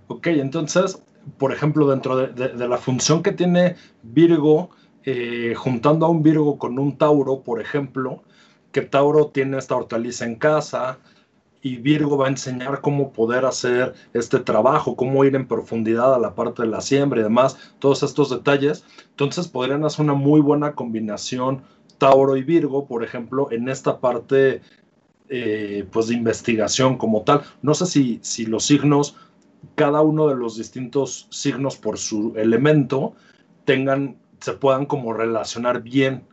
Ok, 0.07 0.29
entonces, 0.29 1.03
por 1.39 1.53
ejemplo, 1.53 1.89
dentro 1.89 2.17
de, 2.17 2.69
la 2.69 2.77
función 2.77 3.23
que 3.23 3.33
tiene 3.33 3.77
Virgo, 4.03 4.71
eh, 5.05 5.55
juntando 5.57 6.07
a 6.07 6.11
un 6.11 6.23
Virgo 6.23 6.59
con 6.59 6.79
un 6.79 6.99
Tauro, 6.99 7.43
por 7.43 7.61
ejemplo, 7.61 8.23
que 8.71 8.83
Tauro 8.83 9.29
tiene 9.29 9.59
esta 9.59 9.77
hortaliza 9.77 10.25
en 10.25 10.37
casa, 10.37 10.99
y 11.63 11.77
Virgo 11.77 12.19
va 12.19 12.27
a 12.27 12.31
enseñar 12.31 12.81
cómo 12.81 13.13
poder 13.13 13.47
hacer 13.47 13.95
este 14.13 14.41
trabajo, 14.41 14.97
cómo 14.97 15.25
ir 15.25 15.37
en 15.37 15.47
profundidad 15.47 16.13
a 16.13 16.19
la 16.19 16.35
parte 16.35 16.63
de 16.63 16.69
la 16.69 16.81
siembra 16.81 17.21
y 17.21 17.23
demás, 17.23 17.57
todos 17.79 18.03
estos 18.03 18.31
detalles. 18.31 18.85
Entonces 19.11 19.47
podrían 19.47 19.85
hacer 19.85 20.05
una 20.05 20.15
muy 20.15 20.41
buena 20.41 20.75
combinación 20.75 21.63
Tauro 21.99 22.37
y 22.37 22.43
Virgo, 22.43 22.87
por 22.87 23.05
ejemplo, 23.05 23.49
en 23.53 23.69
esta 23.69 24.01
parte 24.01 24.61
eh, 25.29 25.87
pues 25.93 26.09
de 26.09 26.15
investigación 26.15 26.99
como 26.99 27.23
tal. 27.23 27.43
No 27.63 27.75
sé 27.75 27.87
si, 27.87 28.19
si 28.23 28.45
los 28.45 28.65
signos, 28.65 29.17
cada 29.77 30.03
uno 30.03 30.27
de 30.27 30.35
los 30.35 30.57
distintos 30.57 31.29
signos 31.31 31.77
por 31.77 31.97
su 31.97 32.33
elemento, 32.37 33.15
tengan, 33.65 34.17
se 34.41 34.55
puedan 34.55 34.85
como 34.85 35.13
relacionar 35.13 35.81
bien 35.81 36.25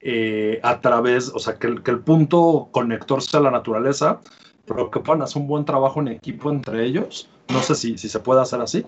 eh, 0.00 0.60
a 0.62 0.82
través, 0.82 1.32
o 1.34 1.38
sea, 1.38 1.54
que 1.54 1.66
el, 1.66 1.82
que 1.82 1.92
el 1.92 2.00
punto 2.00 2.68
conector 2.70 3.22
sea 3.22 3.40
la 3.40 3.50
naturaleza, 3.50 4.20
pero 4.66 4.90
que 4.90 5.00
puedan 5.00 5.22
hacer 5.22 5.40
un 5.40 5.48
buen 5.48 5.64
trabajo 5.64 6.00
en 6.00 6.08
equipo 6.08 6.50
entre 6.50 6.84
ellos. 6.84 7.30
No 7.52 7.60
sé 7.60 7.74
si, 7.74 7.96
si 7.96 8.08
se 8.08 8.20
puede 8.20 8.40
hacer 8.40 8.60
así. 8.60 8.84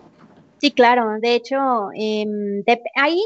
Sí, 0.61 0.73
claro. 0.73 1.19
De 1.21 1.35
hecho, 1.35 1.57
em, 1.95 2.63
ahí 2.97 3.23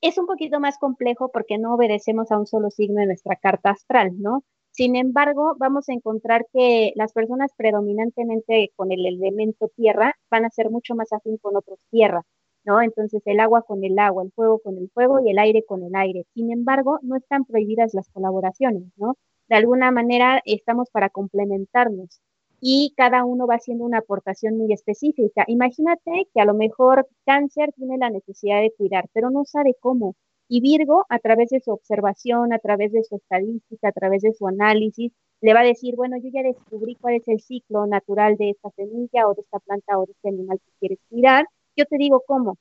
es 0.00 0.18
un 0.18 0.26
poquito 0.26 0.60
más 0.60 0.76
complejo 0.78 1.30
porque 1.32 1.58
no 1.58 1.74
obedecemos 1.74 2.30
a 2.30 2.38
un 2.38 2.46
solo 2.46 2.70
signo 2.70 3.00
de 3.00 3.06
nuestra 3.06 3.36
carta 3.36 3.70
astral, 3.70 4.12
¿no? 4.18 4.44
Sin 4.72 4.96
embargo, 4.96 5.54
vamos 5.56 5.88
a 5.88 5.92
encontrar 5.92 6.46
que 6.52 6.92
las 6.96 7.12
personas 7.12 7.52
predominantemente 7.56 8.72
con 8.74 8.90
el 8.90 9.06
elemento 9.06 9.70
tierra 9.76 10.14
van 10.30 10.44
a 10.44 10.50
ser 10.50 10.68
mucho 10.70 10.96
más 10.96 11.12
afín 11.12 11.38
con 11.38 11.56
otros 11.56 11.78
tierra, 11.90 12.22
¿no? 12.64 12.82
Entonces 12.82 13.22
el 13.24 13.38
agua 13.38 13.62
con 13.62 13.84
el 13.84 13.96
agua, 14.00 14.24
el 14.24 14.32
fuego 14.32 14.58
con 14.58 14.76
el 14.78 14.90
fuego 14.90 15.20
y 15.24 15.30
el 15.30 15.38
aire 15.38 15.64
con 15.64 15.84
el 15.84 15.94
aire. 15.94 16.26
Sin 16.34 16.50
embargo, 16.50 16.98
no 17.02 17.16
están 17.16 17.44
prohibidas 17.44 17.94
las 17.94 18.08
colaboraciones, 18.10 18.82
¿no? 18.96 19.16
De 19.48 19.56
alguna 19.56 19.90
manera 19.90 20.40
estamos 20.44 20.90
para 20.90 21.10
complementarnos 21.10 22.20
y 22.60 22.94
cada 22.96 23.24
uno 23.24 23.46
va 23.46 23.56
haciendo 23.56 23.84
una 23.84 23.98
aportación 23.98 24.56
muy 24.56 24.72
específica. 24.72 25.44
Imagínate 25.48 26.28
que 26.32 26.40
a 26.40 26.46
lo 26.46 26.54
mejor 26.54 27.06
cáncer 27.26 27.72
tiene 27.76 27.98
la 27.98 28.10
necesidad 28.10 28.62
de 28.62 28.72
cuidar, 28.72 29.06
pero 29.12 29.30
no 29.30 29.44
sabe 29.44 29.76
cómo. 29.78 30.16
Y 30.48 30.60
Virgo, 30.60 31.04
a 31.08 31.18
través 31.18 31.50
de 31.50 31.60
su 31.60 31.72
observación, 31.72 32.52
a 32.52 32.58
través 32.58 32.92
de 32.92 33.02
su 33.04 33.16
estadística, 33.16 33.88
a 33.88 33.92
través 33.92 34.22
de 34.22 34.32
su 34.32 34.46
análisis, 34.48 35.12
le 35.40 35.52
va 35.52 35.60
a 35.60 35.64
decir, 35.64 35.94
bueno, 35.96 36.16
yo 36.16 36.30
ya 36.32 36.42
descubrí 36.42 36.96
cuál 36.96 37.16
es 37.16 37.28
el 37.28 37.40
ciclo 37.40 37.86
natural 37.86 38.36
de 38.38 38.50
esta 38.50 38.70
semilla 38.70 39.28
o 39.28 39.34
de 39.34 39.42
esta 39.42 39.58
planta 39.60 39.98
o 39.98 40.06
de 40.06 40.12
este 40.12 40.28
animal 40.28 40.58
que 40.58 40.72
quieres 40.80 40.98
cuidar. 41.10 41.46
Yo 41.76 41.84
te 41.84 41.98
digo 41.98 42.22
cómo, 42.26 42.56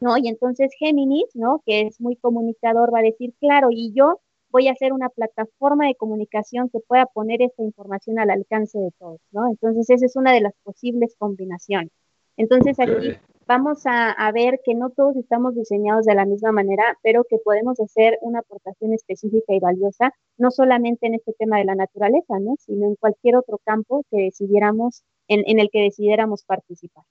¿no? 0.00 0.16
Y 0.16 0.28
entonces 0.28 0.70
Géminis, 0.78 1.34
¿no? 1.34 1.62
Que 1.66 1.82
es 1.88 2.00
muy 2.00 2.16
comunicador, 2.16 2.94
va 2.94 3.00
a 3.00 3.02
decir, 3.02 3.34
claro, 3.40 3.68
y 3.72 3.92
yo 3.94 4.20
voy 4.50 4.68
a 4.68 4.72
hacer 4.72 4.92
una 4.92 5.08
plataforma 5.08 5.86
de 5.86 5.94
comunicación 5.94 6.68
que 6.70 6.80
pueda 6.80 7.06
poner 7.06 7.42
esta 7.42 7.62
información 7.62 8.18
al 8.18 8.30
alcance 8.30 8.78
de 8.78 8.90
todos, 8.98 9.20
¿no? 9.32 9.48
Entonces, 9.48 9.88
esa 9.90 10.06
es 10.06 10.16
una 10.16 10.32
de 10.32 10.40
las 10.40 10.54
posibles 10.62 11.14
combinaciones. 11.18 11.90
Entonces, 12.36 12.78
aquí 12.80 13.16
vamos 13.46 13.82
a, 13.84 14.30
ver 14.32 14.60
que 14.64 14.74
no 14.74 14.90
todos 14.90 15.16
estamos 15.16 15.54
diseñados 15.54 16.06
de 16.06 16.14
la 16.14 16.24
misma 16.24 16.52
manera, 16.52 16.84
pero 17.02 17.24
que 17.28 17.36
podemos 17.38 17.78
hacer 17.80 18.16
una 18.22 18.38
aportación 18.38 18.94
específica 18.94 19.52
y 19.52 19.58
valiosa, 19.58 20.14
no 20.38 20.50
solamente 20.50 21.06
en 21.06 21.14
este 21.14 21.32
tema 21.32 21.58
de 21.58 21.64
la 21.64 21.74
naturaleza, 21.74 22.38
¿no? 22.40 22.54
Sino 22.60 22.86
en 22.86 22.94
cualquier 22.94 23.36
otro 23.36 23.58
campo 23.64 24.04
que 24.10 24.22
decidiéramos, 24.22 25.02
en, 25.28 25.58
el 25.58 25.68
que 25.70 25.82
decidiéramos 25.82 26.44
participar. 26.44 27.04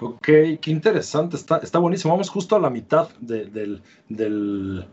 Ok, 0.00 0.26
qué 0.60 0.70
interesante, 0.70 1.36
está, 1.36 1.58
está 1.58 1.78
buenísimo. 1.78 2.12
Vamos 2.12 2.28
justo 2.28 2.54
a 2.54 2.60
la 2.60 2.68
mitad 2.68 3.08
del, 3.20 3.82
del 4.08 4.86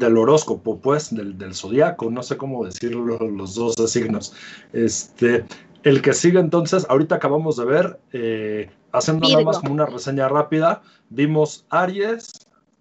horóscopo, 0.00 0.78
pues, 0.78 1.14
del, 1.14 1.38
del 1.38 1.54
zodiaco, 1.54 2.10
no 2.10 2.22
sé 2.22 2.36
cómo 2.36 2.64
decirlo, 2.64 3.18
los 3.18 3.54
dos 3.54 3.74
signos. 3.90 4.34
Este, 4.72 5.44
el 5.82 6.02
que 6.02 6.12
sigue 6.12 6.40
entonces, 6.40 6.86
ahorita 6.88 7.16
acabamos 7.16 7.56
de 7.56 7.64
ver, 7.64 7.98
eh, 8.12 8.70
haciendo 8.92 9.28
nada 9.28 9.44
más 9.44 9.58
como 9.58 9.72
una 9.72 9.86
reseña 9.86 10.28
rápida, 10.28 10.82
vimos 11.10 11.64
Aries, 11.70 12.32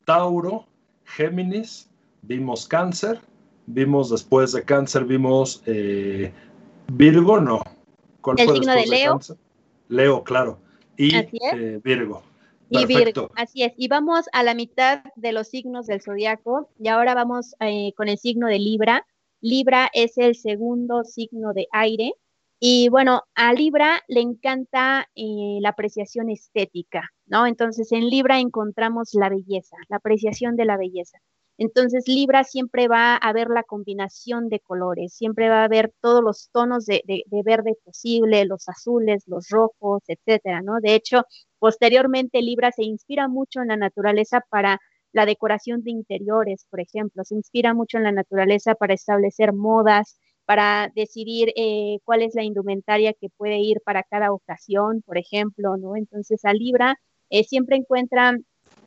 Tauro, 0.06 0.66
Géminis, 1.06 1.90
vimos 2.22 2.68
Cáncer, 2.68 3.22
vimos 3.66 4.10
después 4.10 4.52
de 4.54 4.64
Cáncer, 4.64 5.06
vimos 5.06 5.62
eh, 5.66 6.32
Virgo, 6.92 7.40
no. 7.40 7.62
¿Cuál 8.22 8.40
el 8.40 8.50
signo 8.50 8.74
de 8.74 8.88
Leo. 8.88 9.20
Leo, 9.90 10.24
claro. 10.24 10.60
Y 10.98 11.16
eh, 11.16 11.80
Virgo. 11.84 12.24
Y 12.70 12.86
Virgo, 12.86 13.32
así 13.36 13.64
es. 13.64 13.74
Y 13.78 13.88
vamos 13.88 14.26
a 14.34 14.44
la 14.44 14.54
mitad 14.54 15.04
de 15.16 15.32
los 15.32 15.48
signos 15.48 15.88
del 15.88 16.02
zodiaco 16.02 16.70
y 16.80 16.90
ahora 16.90 17.14
vamos 17.14 17.56
eh, 17.60 17.94
con 17.96 18.08
el 18.08 18.18
signo 18.18 18.48
de 18.48 18.60
Libra. 18.60 19.06
Libra 19.42 19.90
es 19.94 20.18
el 20.18 20.36
segundo 20.36 21.04
signo 21.04 21.54
de 21.54 21.68
aire. 21.72 22.14
Y 22.60 22.90
bueno, 22.90 23.22
a 23.36 23.54
Libra 23.54 24.02
le 24.08 24.22
encanta 24.22 25.08
eh, 25.16 25.60
la 25.62 25.70
apreciación 25.70 26.30
estética, 26.30 27.12
¿no? 27.28 27.46
Entonces 27.46 27.92
en 27.92 28.10
Libra 28.10 28.40
encontramos 28.40 29.14
la 29.14 29.30
belleza, 29.30 29.78
la 29.90 29.98
apreciación 29.98 30.56
de 30.56 30.66
la 30.66 30.78
belleza. 30.78 31.20
Entonces 31.58 32.08
Libra 32.08 32.44
siempre 32.44 32.88
va 32.88 33.16
a 33.16 33.34
ver 33.34 33.50
la 33.50 33.64
combinación 33.64 34.48
de 34.50 34.60
colores, 34.60 35.14
siempre 35.14 35.50
va 35.50 35.64
a 35.64 35.68
ver 35.68 35.94
todos 36.02 36.24
los 36.24 36.50
tonos 36.52 36.86
de, 36.86 37.04
verde 37.44 37.76
posible, 37.84 38.46
los 38.46 38.70
azules, 38.70 39.24
los 39.28 39.50
rojos, 39.50 40.04
etcétera, 40.08 40.62
¿no? 40.62 40.80
De 40.82 40.94
hecho, 40.94 41.24
posteriormente 41.60 42.42
Libra 42.42 42.72
se 42.72 42.84
inspira 42.84 43.28
mucho 43.28 43.62
en 43.62 43.70
la 43.70 43.78
naturaleza 43.78 44.42
para 44.50 44.80
la 45.14 45.26
decoración 45.26 45.84
de 45.84 45.92
interiores, 45.92 46.66
por 46.70 46.80
ejemplo, 46.80 47.24
se 47.24 47.36
inspira 47.36 47.74
mucho 47.74 47.98
en 47.98 48.04
la 48.04 48.12
naturaleza 48.12 48.76
para 48.76 48.94
establecer 48.94 49.54
modas, 49.54 50.20
para 50.46 50.92
decidir 50.96 51.52
eh, 51.56 52.00
cuál 52.06 52.22
es 52.22 52.36
la 52.36 52.44
indumentaria 52.44 53.14
que 53.14 53.30
puede 53.30 53.58
ir 53.60 53.82
para 53.84 54.04
cada 54.04 54.32
ocasión, 54.32 55.02
por 55.06 55.18
ejemplo, 55.18 55.76
¿no? 55.78 55.96
Entonces 55.96 56.46
a 56.46 56.54
Libra 56.54 57.00
eh, 57.30 57.44
siempre 57.44 57.78
encuentra 57.78 58.38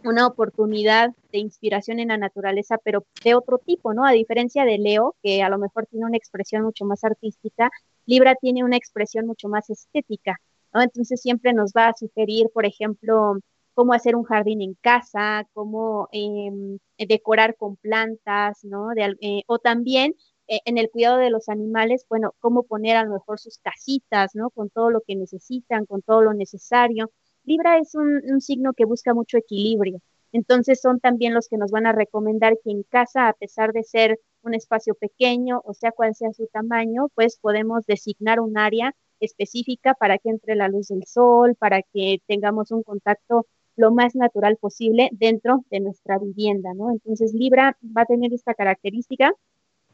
una 0.04 0.26
oportunidad 0.26 1.10
de 1.32 1.38
inspiración 1.38 1.98
en 1.98 2.08
la 2.08 2.16
naturaleza, 2.16 2.78
pero 2.82 3.04
de 3.22 3.34
otro 3.34 3.58
tipo, 3.58 3.92
¿no? 3.92 4.06
A 4.06 4.12
diferencia 4.12 4.64
de 4.64 4.78
Leo, 4.78 5.16
que 5.22 5.42
a 5.42 5.48
lo 5.50 5.58
mejor 5.58 5.86
tiene 5.86 6.06
una 6.06 6.16
expresión 6.16 6.62
mucho 6.62 6.84
más 6.84 7.04
artística, 7.04 7.70
Libra 8.06 8.34
tiene 8.40 8.64
una 8.64 8.76
expresión 8.76 9.26
mucho 9.26 9.48
más 9.48 9.68
estética, 9.70 10.40
Entonces 10.74 11.20
siempre 11.20 11.52
nos 11.52 11.72
va 11.72 11.88
a 11.88 11.94
sugerir, 11.94 12.48
por 12.52 12.66
ejemplo, 12.66 13.38
cómo 13.74 13.92
hacer 13.92 14.16
un 14.16 14.24
jardín 14.24 14.62
en 14.62 14.74
casa, 14.74 15.46
cómo 15.54 16.08
em, 16.12 16.78
decorar 16.98 17.56
con 17.56 17.76
plantas, 17.76 18.64
¿no? 18.64 18.88
Eh, 18.96 19.42
o 19.46 19.58
también 19.58 20.14
eh, 20.48 20.60
en 20.64 20.78
el 20.78 20.90
cuidado 20.90 21.18
de 21.18 21.30
los 21.30 21.48
animales, 21.48 22.04
bueno, 22.08 22.34
cómo 22.40 22.64
poner 22.64 22.96
a 22.96 23.04
lo 23.04 23.12
mejor 23.12 23.38
sus 23.38 23.58
casitas, 23.58 24.34
¿no? 24.34 24.50
Con 24.50 24.68
todo 24.68 24.90
lo 24.90 25.00
que 25.00 25.16
necesitan, 25.16 25.86
con 25.86 26.02
todo 26.02 26.22
lo 26.22 26.34
necesario. 26.34 27.10
Libra 27.44 27.78
es 27.78 27.94
un, 27.94 28.40
signo 28.40 28.72
que 28.74 28.84
busca 28.84 29.14
mucho 29.14 29.38
equilibrio. 29.38 30.00
Entonces 30.32 30.80
son 30.80 31.00
también 31.00 31.34
los 31.34 31.48
que 31.48 31.56
nos 31.56 31.70
van 31.70 31.86
a 31.86 31.92
recomendar 31.92 32.54
que 32.64 32.70
en 32.72 32.82
casa, 32.82 33.28
a 33.28 33.32
pesar 33.34 33.72
de 33.72 33.84
ser 33.84 34.20
un 34.42 34.54
espacio 34.54 34.94
pequeño, 34.94 35.62
o 35.64 35.72
sea 35.74 35.92
cual 35.92 36.14
sea 36.14 36.32
su 36.32 36.46
tamaño, 36.48 37.08
pues 37.14 37.38
podemos 37.40 37.86
designar 37.86 38.40
un 38.40 38.58
área 38.58 38.94
específica 39.20 39.94
para 39.94 40.18
que 40.18 40.30
entre 40.30 40.54
la 40.56 40.68
luz 40.68 40.88
del 40.88 41.04
sol, 41.06 41.54
para 41.56 41.82
que 41.82 42.20
tengamos 42.26 42.70
un 42.70 42.82
contacto 42.82 43.46
lo 43.76 43.92
más 43.92 44.14
natural 44.14 44.56
posible 44.56 45.08
dentro 45.12 45.64
de 45.70 45.80
nuestra 45.80 46.18
vivienda, 46.18 46.74
¿no? 46.74 46.90
Entonces 46.90 47.32
Libra 47.32 47.78
va 47.96 48.02
a 48.02 48.06
tener 48.06 48.32
esta 48.32 48.54
característica 48.54 49.32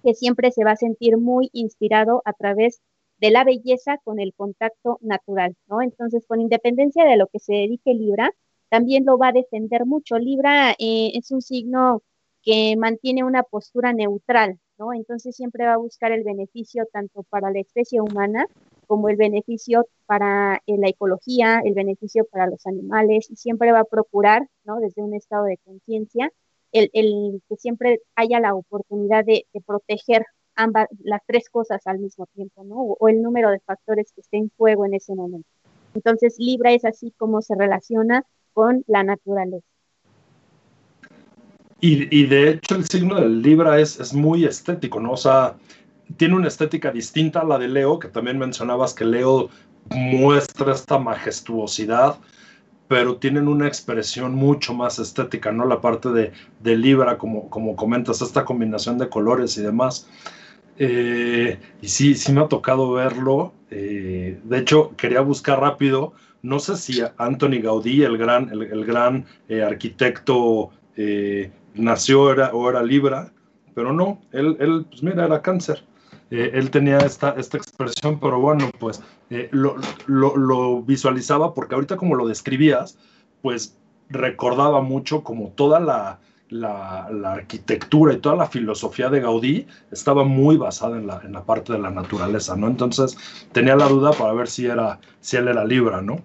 que 0.03 0.15
siempre 0.15 0.51
se 0.53 0.65
va 0.65 0.73
a 0.73 0.77
sentir 0.77 1.17
muy 1.19 1.51
inspirado 1.53 2.23
a 2.25 2.33
través 2.33 2.81
de 3.19 3.31
la 3.31 3.45
belleza 3.45 3.99
con 4.05 4.21
el 4.21 4.35
contacto 4.35 4.99
natural, 5.01 5.57
¿no? 5.69 5.83
Entonces, 5.83 6.25
con 6.27 6.41
independencia 6.41 7.05
de 7.05 7.17
lo 7.17 7.29
que 7.29 7.39
se 7.39 7.55
dedique 7.55 7.95
Libra, 7.95 8.31
también 8.69 9.05
lo 9.05 9.19
va 9.19 9.29
a 9.29 9.33
defender 9.33 9.87
mucho. 9.87 10.19
Libra 10.19 10.73
eh, 10.73 11.13
es 11.15 11.31
un 11.31 11.41
signo 11.41 12.03
que 12.43 12.77
mantiene 12.77 13.25
una 13.25 13.43
postura 13.43 13.93
neutral, 13.93 14.59
¿no? 14.79 14.93
Entonces 14.93 15.35
siempre 15.35 15.67
va 15.67 15.75
a 15.75 15.79
buscar 15.79 16.13
el 16.13 16.25
beneficio 16.25 16.85
tanto 16.93 17.23
para 17.25 17.51
la 17.51 17.61
especie 17.61 18.01
humana 18.01 18.47
como 18.87 19.09
el 19.09 19.17
beneficio 19.17 19.87
para 20.07 20.63
eh, 20.67 20.77
la 20.79 20.89
ecología, 20.89 21.61
el 21.65 21.75
beneficio 21.75 22.25
para 22.31 22.47
los 22.47 22.67
animales, 22.67 23.31
y 23.31 23.37
siempre 23.37 23.73
va 23.73 23.81
a 23.81 23.85
procurar, 23.85 24.49
¿no? 24.65 24.79
Desde 24.79 25.03
un 25.03 25.15
estado 25.15 25.45
de 25.45 25.59
conciencia, 25.65 26.31
el, 26.73 27.43
que 27.49 27.57
siempre 27.57 28.01
haya 28.15 28.41
la 28.41 28.55
oportunidad 28.55 29.25
de, 29.25 29.47
proteger 29.67 30.27
ambas, 30.55 30.89
las 31.03 31.21
tres 31.27 31.49
cosas 31.49 31.81
al 31.87 31.99
mismo 31.99 32.27
tiempo, 32.35 32.65
¿no? 32.65 32.77
O, 32.77 33.09
el 33.09 33.23
número 33.23 33.51
de 33.51 33.61
factores 33.61 34.13
que 34.13 34.21
esté 34.21 34.37
en 34.39 34.51
juego 34.57 34.85
en 34.85 34.95
ese 34.95 35.15
momento. 35.15 35.49
Entonces, 35.95 36.37
Libra 36.39 36.73
es 36.73 36.85
así 36.85 37.13
como 37.17 37.41
se 37.41 37.55
relaciona 37.55 38.25
con 38.53 38.85
la 38.87 39.03
naturaleza. 39.03 39.67
Y, 41.79 42.27
de 42.27 42.51
hecho, 42.51 42.75
el 42.75 42.85
signo 42.87 43.21
del 43.21 43.43
Libra 43.43 43.79
es 43.79 44.13
muy 44.13 44.45
estético, 44.45 44.99
¿no? 44.99 45.13
O 45.13 45.17
sea, 45.17 45.57
tiene 46.17 46.35
una 46.35 46.49
estética 46.49 46.93
distinta 46.93 47.41
a 47.41 47.45
la 47.45 47.59
de 47.59 47.69
Leo, 47.69 47.99
que 47.99 48.09
también 48.09 48.39
mencionabas 48.39 48.95
que 48.95 49.05
Leo 49.05 49.51
muestra 49.91 50.73
esta 50.73 50.99
majestuosidad, 50.99 52.17
pero 52.89 53.17
tienen 53.17 53.49
una 53.49 53.67
expresión 53.67 54.35
mucho 54.35 54.73
más 54.75 54.99
estética, 54.99 55.51
¿no? 55.53 55.67
La 55.67 55.81
parte 55.81 56.11
de, 56.11 56.33
de 56.61 56.77
Libra, 56.77 57.19
como, 57.19 57.51
como 57.51 57.75
comentas, 57.75 58.23
esta 58.23 58.45
combinación 58.45 58.99
de 58.99 59.09
colores 59.09 59.57
y 59.59 59.63
demás. 59.63 60.09
Eh, 60.79 61.59
y 61.81 61.89
sí, 61.89 62.15
sí 62.15 62.33
me 62.33 62.43
ha 62.43 62.49
tocado 62.49 62.93
verlo. 62.93 63.53
Eh, 63.71 64.39
de 64.45 64.59
hecho, 64.59 64.95
quería 64.97 65.21
buscar 65.21 65.61
rápido. 65.61 66.13
No 66.43 66.61
sé 66.61 66.77
si 66.77 67.03
Anthony 67.19 67.61
Gaudí, 67.63 68.03
el 68.03 68.19
gran, 68.19 68.51
el, 68.51 68.85
gran 68.85 69.27
eh, 69.49 69.63
arquitecto, 69.63 70.71
nació 71.75 72.23
o 72.23 72.71
era 72.71 72.83
Libra, 72.83 73.33
pero 73.75 73.93
no, 73.93 74.23
él, 74.33 74.57
él, 74.61 74.87
pues 74.89 75.03
mira, 75.03 75.27
era 75.27 75.43
cáncer. 75.43 75.83
Eh, 76.31 76.51
él 76.55 76.71
tenía 76.71 76.99
esta, 76.99 77.31
esta 77.39 77.57
expresión, 77.57 78.19
pero 78.19 78.41
bueno, 78.41 78.71
pues 78.79 79.03
eh, 79.31 79.49
lo, 79.53 79.77
lo, 80.07 80.83
visualizaba 80.83 81.55
porque 81.55 81.75
ahorita 81.75 81.97
como 81.97 82.17
lo 82.17 82.27
describías, 82.27 82.99
pues 83.43 83.77
recordaba 84.09 84.81
mucho 84.81 85.23
como 85.23 85.51
toda 85.51 85.79
la, 85.79 86.19
la, 86.49 87.33
arquitectura 87.33 88.13
y 88.13 88.19
toda 88.19 88.37
la 88.37 88.47
filosofía 88.47 89.09
de 89.09 89.21
Gaudí 89.21 89.67
estaba 89.91 90.25
muy 90.25 90.57
basada 90.57 90.97
en 90.97 91.07
la, 91.07 91.21
en 91.25 91.33
la 91.33 91.45
parte 91.45 91.73
de 91.73 91.79
la 91.79 91.91
naturaleza, 91.91 92.57
¿no? 92.57 92.67
Entonces 92.67 93.17
tenía 93.53 93.77
la 93.77 93.89
duda 93.89 94.11
para 94.13 94.33
ver 94.33 94.49
si, 94.49 94.67
era, 94.67 94.99
si 95.21 95.37
él 95.37 95.49
era 95.49 95.65
Libra, 95.65 96.03
¿no? 96.03 96.17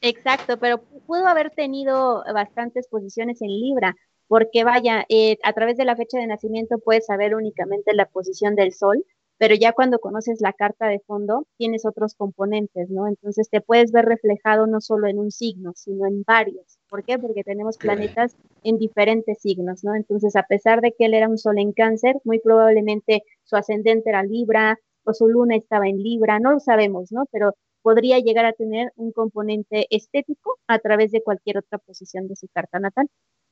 Exacto, 0.00 0.58
pero 0.58 0.82
pudo 1.06 1.26
haber 1.26 1.50
tenido 1.50 2.22
bastantes 2.32 2.86
posiciones 2.88 3.40
en 3.42 3.48
Libra, 3.48 3.96
porque 4.28 4.64
vaya, 4.64 5.04
eh, 5.08 5.38
a 5.44 5.52
través 5.52 5.76
de 5.76 5.84
la 5.84 5.96
fecha 5.96 6.18
de 6.18 6.26
nacimiento 6.26 6.78
puedes 6.78 7.06
saber 7.06 7.34
únicamente 7.34 7.94
la 7.94 8.06
posición 8.06 8.54
del 8.54 8.72
Sol, 8.72 9.04
pero 9.38 9.54
ya 9.54 9.72
cuando 9.72 9.98
conoces 9.98 10.40
la 10.40 10.52
carta 10.52 10.86
de 10.88 11.00
fondo, 11.00 11.46
tienes 11.56 11.84
otros 11.84 12.14
componentes, 12.14 12.88
¿no? 12.90 13.06
Entonces 13.06 13.48
te 13.50 13.60
puedes 13.60 13.92
ver 13.92 14.06
reflejado 14.06 14.66
no 14.66 14.80
solo 14.80 15.08
en 15.08 15.18
un 15.18 15.30
signo, 15.30 15.72
sino 15.74 16.06
en 16.06 16.22
varios. 16.26 16.78
¿Por 16.88 17.04
qué? 17.04 17.18
Porque 17.18 17.44
tenemos 17.44 17.76
planetas 17.76 18.36
en 18.62 18.78
diferentes 18.78 19.38
signos, 19.40 19.84
¿no? 19.84 19.94
Entonces, 19.94 20.36
a 20.36 20.44
pesar 20.44 20.80
de 20.80 20.92
que 20.92 21.06
él 21.06 21.14
era 21.14 21.28
un 21.28 21.38
sol 21.38 21.58
en 21.58 21.72
cáncer, 21.72 22.16
muy 22.24 22.38
probablemente 22.38 23.22
su 23.44 23.56
ascendente 23.56 24.10
era 24.10 24.22
Libra 24.22 24.78
o 25.04 25.12
su 25.12 25.28
luna 25.28 25.56
estaba 25.56 25.86
en 25.86 26.02
Libra, 26.02 26.40
no 26.40 26.52
lo 26.52 26.60
sabemos, 26.60 27.12
¿no? 27.12 27.24
Pero 27.30 27.54
podría 27.82 28.18
llegar 28.18 28.46
a 28.46 28.52
tener 28.52 28.92
un 28.96 29.12
componente 29.12 29.86
estético 29.90 30.58
a 30.66 30.78
través 30.78 31.12
de 31.12 31.22
cualquier 31.22 31.58
otra 31.58 31.78
posición 31.78 32.26
de 32.26 32.34
su 32.34 32.48
carta 32.48 32.80
natal. 32.80 33.08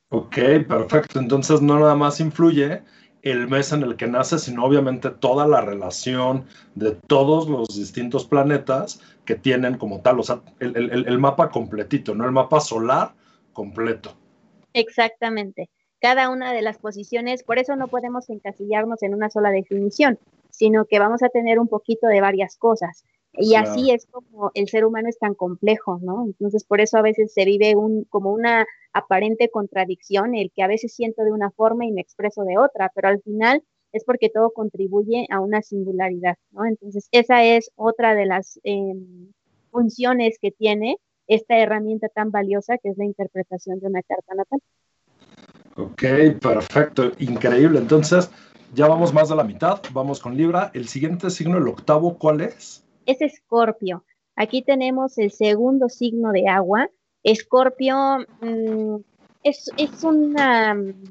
Ok, 0.09 0.35
perfecto. 0.67 1.19
Entonces 1.19 1.61
no 1.61 1.79
nada 1.79 1.95
más 1.95 2.19
influye 2.19 2.83
el 3.25 3.47
mes 3.47 3.73
en 3.73 3.81
el 3.81 3.97
que 3.97 4.07
nace, 4.07 4.37
sino 4.37 4.63
obviamente 4.63 5.09
toda 5.09 5.47
la 5.47 5.59
relación 5.59 6.45
de 6.75 6.91
todos 6.91 7.49
los 7.49 7.67
distintos 7.75 8.25
planetas 8.25 9.01
que 9.25 9.33
tienen 9.33 9.77
como 9.77 10.01
tal, 10.01 10.19
o 10.19 10.23
sea, 10.23 10.41
el, 10.59 11.17
mapa 11.17 11.49
completito, 11.49 12.13
¿no? 12.13 12.23
El 12.23 12.31
mapa 12.31 12.59
solar 12.59 13.13
completo. 13.51 14.15
Exactamente. 14.73 15.71
Cada 15.99 16.29
una 16.29 16.53
de 16.53 16.61
las 16.61 16.77
posiciones, 16.77 17.41
por 17.41 17.57
eso 17.57 17.75
no 17.75 17.87
podemos 17.87 18.29
encasillarnos 18.29 19.01
en 19.01 19.15
una 19.15 19.31
sola 19.31 19.49
definición, 19.49 20.19
sino 20.51 20.85
que 20.85 20.99
vamos 20.99 21.23
a 21.23 21.29
tener 21.29 21.59
un 21.59 21.67
poquito 21.67 22.05
de 22.05 22.21
varias 22.21 22.57
cosas. 22.57 23.05
Y 23.37 23.55
así 23.55 23.91
es 23.91 24.07
como 24.07 24.51
el 24.53 24.67
ser 24.69 24.85
humano 24.85 25.09
es 25.09 25.17
tan 25.17 25.33
complejo, 25.33 25.99
¿no? 26.01 26.25
Entonces, 26.25 26.63
por 26.63 26.81
eso 26.81 26.97
a 26.97 27.01
veces 27.01 27.33
se 27.33 27.45
vive 27.45 27.75
un, 27.75 28.05
como 28.05 28.31
una 28.31 28.65
aparente 28.93 29.49
contradicción, 29.49 30.35
el 30.35 30.51
que 30.55 30.63
a 30.63 30.67
veces 30.67 30.93
siento 30.93 31.23
de 31.23 31.31
una 31.31 31.51
forma 31.51 31.85
y 31.85 31.91
me 31.91 32.01
expreso 32.01 32.43
de 32.43 32.57
otra, 32.57 32.91
pero 32.95 33.09
al 33.09 33.21
final 33.21 33.63
es 33.91 34.03
porque 34.03 34.29
todo 34.29 34.51
contribuye 34.51 35.27
a 35.29 35.39
una 35.39 35.61
singularidad, 35.61 36.35
¿no? 36.51 36.65
Entonces, 36.65 37.07
esa 37.11 37.43
es 37.43 37.71
otra 37.75 38.15
de 38.15 38.25
las 38.25 38.59
em, 38.63 39.31
funciones 39.71 40.37
que 40.41 40.51
tiene 40.51 40.97
esta 41.27 41.57
herramienta 41.57 42.07
tan 42.09 42.31
valiosa 42.31 42.77
que 42.77 42.89
es 42.89 42.97
la 42.97 43.05
interpretación 43.05 43.79
de 43.79 43.87
una 43.87 44.01
carta 44.03 44.35
natal. 44.35 44.59
Ok, 45.77 46.39
perfecto, 46.41 47.11
increíble. 47.19 47.79
Entonces, 47.79 48.29
ya 48.73 48.87
vamos 48.87 49.13
más 49.13 49.29
de 49.29 49.35
la 49.35 49.43
mitad, 49.43 49.81
vamos 49.93 50.19
con 50.19 50.37
Libra. 50.37 50.71
El 50.73 50.87
siguiente 50.87 51.29
signo, 51.29 51.57
el 51.57 51.67
octavo, 51.67 52.17
¿cuál 52.17 52.41
es? 52.41 52.84
Es 53.05 53.21
Escorpio. 53.21 54.03
Aquí 54.35 54.61
tenemos 54.61 55.17
el 55.17 55.31
segundo 55.31 55.89
signo 55.89 56.31
de 56.31 56.47
agua. 56.47 56.89
Escorpio 57.23 57.95
mm, 58.41 58.97
es, 59.43 59.71
una 60.03 60.73
mm, 60.73 61.03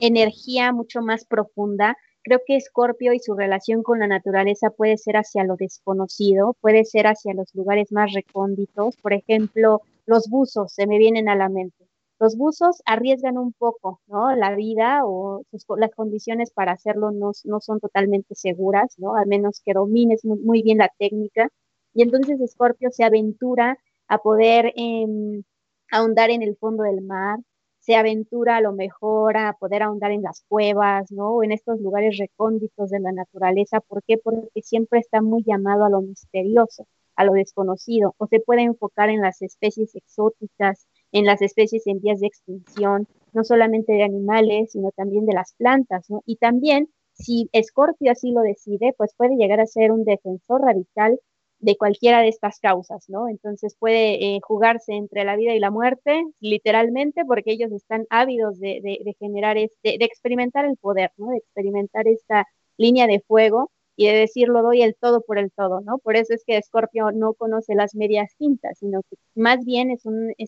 energía 0.00 0.72
mucho 0.72 1.00
más 1.00 1.24
profunda. 1.24 1.96
Creo 2.22 2.40
que 2.46 2.56
Escorpio 2.56 3.12
y 3.12 3.20
su 3.20 3.34
relación 3.34 3.82
con 3.82 4.00
la 4.00 4.06
naturaleza 4.06 4.70
puede 4.70 4.98
ser 4.98 5.16
hacia 5.16 5.44
lo 5.44 5.56
desconocido, 5.56 6.56
puede 6.60 6.84
ser 6.84 7.06
hacia 7.06 7.32
los 7.32 7.54
lugares 7.54 7.92
más 7.92 8.12
recónditos. 8.12 8.96
Por 8.96 9.12
ejemplo, 9.12 9.82
los 10.04 10.28
buzos 10.28 10.72
se 10.72 10.86
me 10.86 10.98
vienen 10.98 11.28
a 11.28 11.36
la 11.36 11.48
mente. 11.48 11.87
Los 12.20 12.36
buzos 12.36 12.82
arriesgan 12.84 13.38
un 13.38 13.52
poco, 13.52 14.00
¿no? 14.08 14.34
La 14.34 14.54
vida 14.54 15.02
o 15.04 15.42
las 15.76 15.90
condiciones 15.94 16.50
para 16.50 16.72
hacerlo 16.72 17.12
no, 17.12 17.32
son 17.32 17.80
totalmente 17.80 18.34
seguras, 18.34 18.94
¿no? 18.98 19.14
Al 19.16 19.26
menos 19.28 19.60
que 19.64 19.72
domines 19.72 20.24
muy, 20.24 20.62
bien 20.62 20.78
la 20.78 20.90
técnica. 20.98 21.48
Y 21.94 22.02
entonces 22.02 22.38
Scorpio 22.50 22.90
se 22.90 23.04
aventura 23.04 23.78
a 24.08 24.18
poder 24.18 24.72
em, 24.76 25.42
ahondar 25.90 26.30
en 26.30 26.42
el 26.42 26.56
fondo 26.56 26.82
del 26.84 27.02
mar, 27.02 27.38
se 27.80 27.96
aventura 27.96 28.56
a 28.56 28.60
lo 28.60 28.72
mejor 28.72 29.36
a 29.36 29.54
poder 29.54 29.82
ahondar 29.82 30.10
en 30.12 30.22
las 30.22 30.44
cuevas, 30.48 31.10
¿no? 31.12 31.36
O 31.36 31.42
en 31.44 31.52
estos 31.52 31.80
lugares 31.80 32.18
recónditos 32.18 32.90
de 32.90 33.00
la 33.00 33.12
naturaleza. 33.12 33.80
¿Por 33.80 34.02
qué? 34.04 34.18
Porque 34.18 34.62
siempre 34.62 35.00
está 35.00 35.22
muy 35.22 35.42
llamado 35.44 35.84
a 35.84 35.90
lo 35.90 36.02
misterioso, 36.02 36.86
a 37.16 37.24
lo 37.24 37.32
desconocido, 37.32 38.14
o 38.18 38.26
se 38.26 38.40
puede 38.40 38.62
enfocar 38.62 39.08
en 39.10 39.20
las 39.22 39.40
especies 39.42 39.94
exóticas, 39.94 40.86
en 41.12 41.24
las 41.24 41.42
especies 41.42 41.86
en 41.86 42.00
vías 42.00 42.20
de 42.20 42.26
extinción, 42.26 43.06
no 43.32 43.44
solamente 43.44 43.92
de 43.92 44.04
animales, 44.04 44.72
sino 44.72 44.90
también 44.92 45.26
de 45.26 45.34
las 45.34 45.54
plantas, 45.54 46.08
¿no? 46.10 46.22
Y 46.26 46.36
también, 46.36 46.88
si 47.12 47.48
Escorpio 47.52 48.12
así 48.12 48.32
lo 48.32 48.42
decide, 48.42 48.94
pues 48.96 49.14
puede 49.16 49.36
llegar 49.36 49.60
a 49.60 49.66
ser 49.66 49.92
un 49.92 50.04
defensor 50.04 50.62
radical 50.62 51.18
de 51.60 51.76
cualquiera 51.76 52.20
de 52.20 52.28
estas 52.28 52.60
causas, 52.60 53.08
¿no? 53.08 53.28
Entonces 53.28 53.76
puede 53.78 54.36
eh, 54.36 54.40
jugarse 54.42 54.92
entre 54.94 55.24
la 55.24 55.36
vida 55.36 55.54
y 55.54 55.58
la 55.58 55.70
muerte, 55.70 56.22
literalmente, 56.40 57.24
porque 57.24 57.52
ellos 57.52 57.72
están 57.72 58.06
ávidos 58.10 58.58
de, 58.60 58.80
de, 58.82 59.16
generar, 59.18 59.58
este, 59.58 59.98
de 59.98 60.04
experimentar 60.04 60.64
el 60.64 60.76
poder, 60.76 61.10
¿no? 61.16 61.30
De 61.30 61.38
experimentar 61.38 62.06
esta 62.06 62.46
línea 62.76 63.06
de 63.06 63.20
fuego 63.20 63.70
y 63.98 64.06
de 64.06 64.12
decir 64.14 64.48
doy 64.48 64.82
el 64.82 64.94
todo 64.94 65.22
por 65.22 65.38
el 65.38 65.50
todo, 65.50 65.80
¿no? 65.80 65.98
Por 65.98 66.14
eso 66.16 66.32
es 66.32 66.44
que 66.46 66.56
Escorpio 66.56 67.10
no 67.10 67.34
conoce 67.34 67.74
las 67.74 67.96
medias 67.96 68.30
tintas, 68.38 68.78
sino 68.78 69.02
que 69.02 69.16
más 69.34 69.64
bien 69.64 69.90
es 69.90 70.02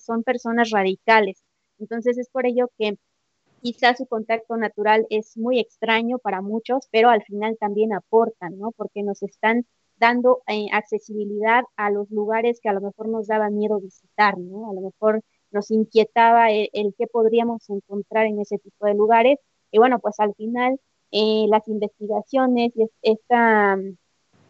son 0.04 0.22
personas 0.22 0.70
radicales. 0.70 1.42
Entonces 1.80 2.16
es 2.16 2.28
por 2.30 2.46
ello 2.46 2.70
que 2.78 2.96
quizás 3.62 3.98
su 3.98 4.06
contacto 4.06 4.56
natural 4.56 5.06
es 5.10 5.36
muy 5.36 5.58
extraño 5.58 6.18
para 6.20 6.42
muchos, 6.42 6.88
pero 6.92 7.10
al 7.10 7.24
final 7.24 7.56
también 7.58 7.92
aportan, 7.92 8.56
¿no? 8.56 8.70
Porque 8.72 9.02
nos 9.02 9.22
están 9.24 9.66
dando 9.98 10.42
eh, 10.46 10.66
accesibilidad 10.72 11.64
a 11.76 11.90
los 11.90 12.08
lugares 12.10 12.60
que 12.62 12.68
a 12.68 12.72
lo 12.72 12.80
mejor 12.80 13.08
nos 13.08 13.26
daba 13.26 13.50
miedo 13.50 13.80
visitar, 13.80 14.38
¿no? 14.38 14.70
A 14.70 14.74
lo 14.74 14.80
mejor 14.82 15.22
nos 15.50 15.72
inquietaba 15.72 16.52
el, 16.52 16.70
el 16.72 16.94
qué 16.96 17.08
podríamos 17.08 17.68
encontrar 17.68 18.26
en 18.26 18.40
ese 18.40 18.58
tipo 18.58 18.86
de 18.86 18.94
lugares. 18.94 19.38
Y 19.72 19.78
bueno, 19.78 19.98
pues 19.98 20.20
al 20.20 20.34
final 20.36 20.78
eh, 21.12 21.46
las 21.48 21.66
investigaciones 21.68 22.72
esta, 23.02 23.78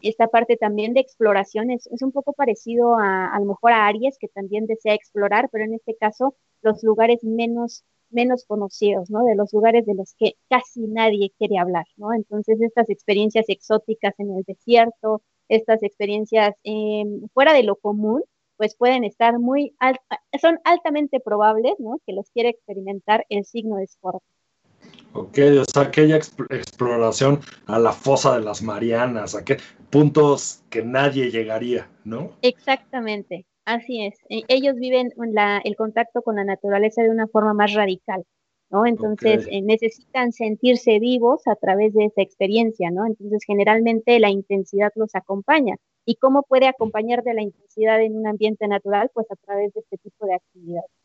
esta 0.03 0.29
parte 0.29 0.57
también 0.57 0.95
de 0.95 1.01
exploración 1.01 1.71
es, 1.71 1.89
un 2.01 2.13
poco 2.13 2.33
parecido 2.33 2.97
a, 2.99 3.35
a 3.35 3.39
lo 3.41 3.47
mejor 3.47 3.73
a 3.73 3.87
Aries, 3.87 4.19
que 4.19 4.29
también 4.29 4.67
desea 4.67 4.95
explorar, 4.95 5.49
pero 5.53 5.65
en 5.65 5.75
este 5.75 5.97
caso 5.97 6.35
los 6.63 6.83
lugares 6.83 7.25
menos 7.25 7.85
menos 8.11 8.45
conocidos, 8.45 9.11
¿no? 9.11 9.25
De 9.25 9.35
los 9.37 9.53
lugares 9.53 9.87
de 9.87 9.95
los 9.95 10.15
que 10.15 10.35
casi 10.49 10.81
nadie 10.87 11.33
quiere 11.39 11.59
hablar, 11.59 11.87
¿no? 11.97 12.13
Entonces, 12.13 12.61
estas 12.61 12.91
experiencias 12.91 13.49
exóticas 13.49 14.15
en 14.19 14.37
el 14.37 14.43
desierto, 14.45 15.23
estas 15.49 15.83
experiencias 15.83 16.55
em, 16.65 17.29
fuera 17.35 17.53
de 17.53 17.63
lo 17.63 17.77
común, 17.77 18.23
pues 18.57 18.77
pueden 18.77 19.05
estar 19.05 19.39
muy, 19.39 19.75
son 20.41 20.59
altamente 20.65 21.21
probables, 21.21 21.75
¿no? 21.79 21.99
Que 22.07 22.13
los 22.13 22.31
quiere 22.31 22.51
experimentar 22.51 23.27
el 23.31 23.45
signo 23.45 23.77
de 23.77 23.85
Escorpio. 23.85 24.40
Ok, 25.13 25.39
o 25.61 25.65
sea, 25.65 25.83
aquella 25.83 26.17
exploración 26.17 27.41
a 27.67 27.79
la 27.79 27.93
fosa 27.93 28.39
de 28.39 28.45
las 28.45 28.63
Marianas, 28.63 29.35
a 29.35 29.45
qué 29.45 29.57
puntos 29.91 30.63
que 30.71 30.83
nadie 30.83 31.31
llegaría, 31.31 31.91
¿no? 32.05 32.31
Exactamente, 32.43 33.47
así 33.65 34.05
es. 34.05 34.15
E, 34.29 34.43
ellos 34.49 34.77
viven 34.77 35.13
la, 35.17 35.61
el 35.65 35.75
contacto 35.75 36.23
con 36.23 36.37
la 36.37 36.45
naturaleza 36.45 37.03
de 37.03 37.11
una 37.11 37.27
forma 37.27 37.55
más 37.55 37.75
radical. 37.75 38.25
¿no? 38.71 38.87
Entonces 38.87 39.49
eh, 39.51 39.63
necesitan 39.63 40.33
sentirse 40.33 41.01
vivos 41.01 41.47
a 41.47 41.57
través 41.57 41.93
de 41.93 42.05
esa 42.05 42.23
experiencia, 42.23 42.91
¿no? 42.91 43.05
Entonces 43.05 43.43
generalmente 43.45 44.21
la 44.21 44.31
intensidad 44.31 44.93
los 44.95 45.15
acompaña. 45.15 45.75
¿Y 46.07 46.15
cómo 46.17 46.45
puede 46.45 46.67
acompañar 46.69 47.23
de 47.25 47.35
la 47.35 47.43
intensidad 47.43 48.01
en 48.01 48.17
un 48.17 48.27
ambiente 48.27 48.69
natural? 48.69 49.11
Pues 49.13 49.27
a 49.31 49.37
través 49.37 49.73
de 49.75 49.81
este 49.81 49.99
tipo 49.99 50.25
de 50.25 50.35
actividades. 50.35 51.00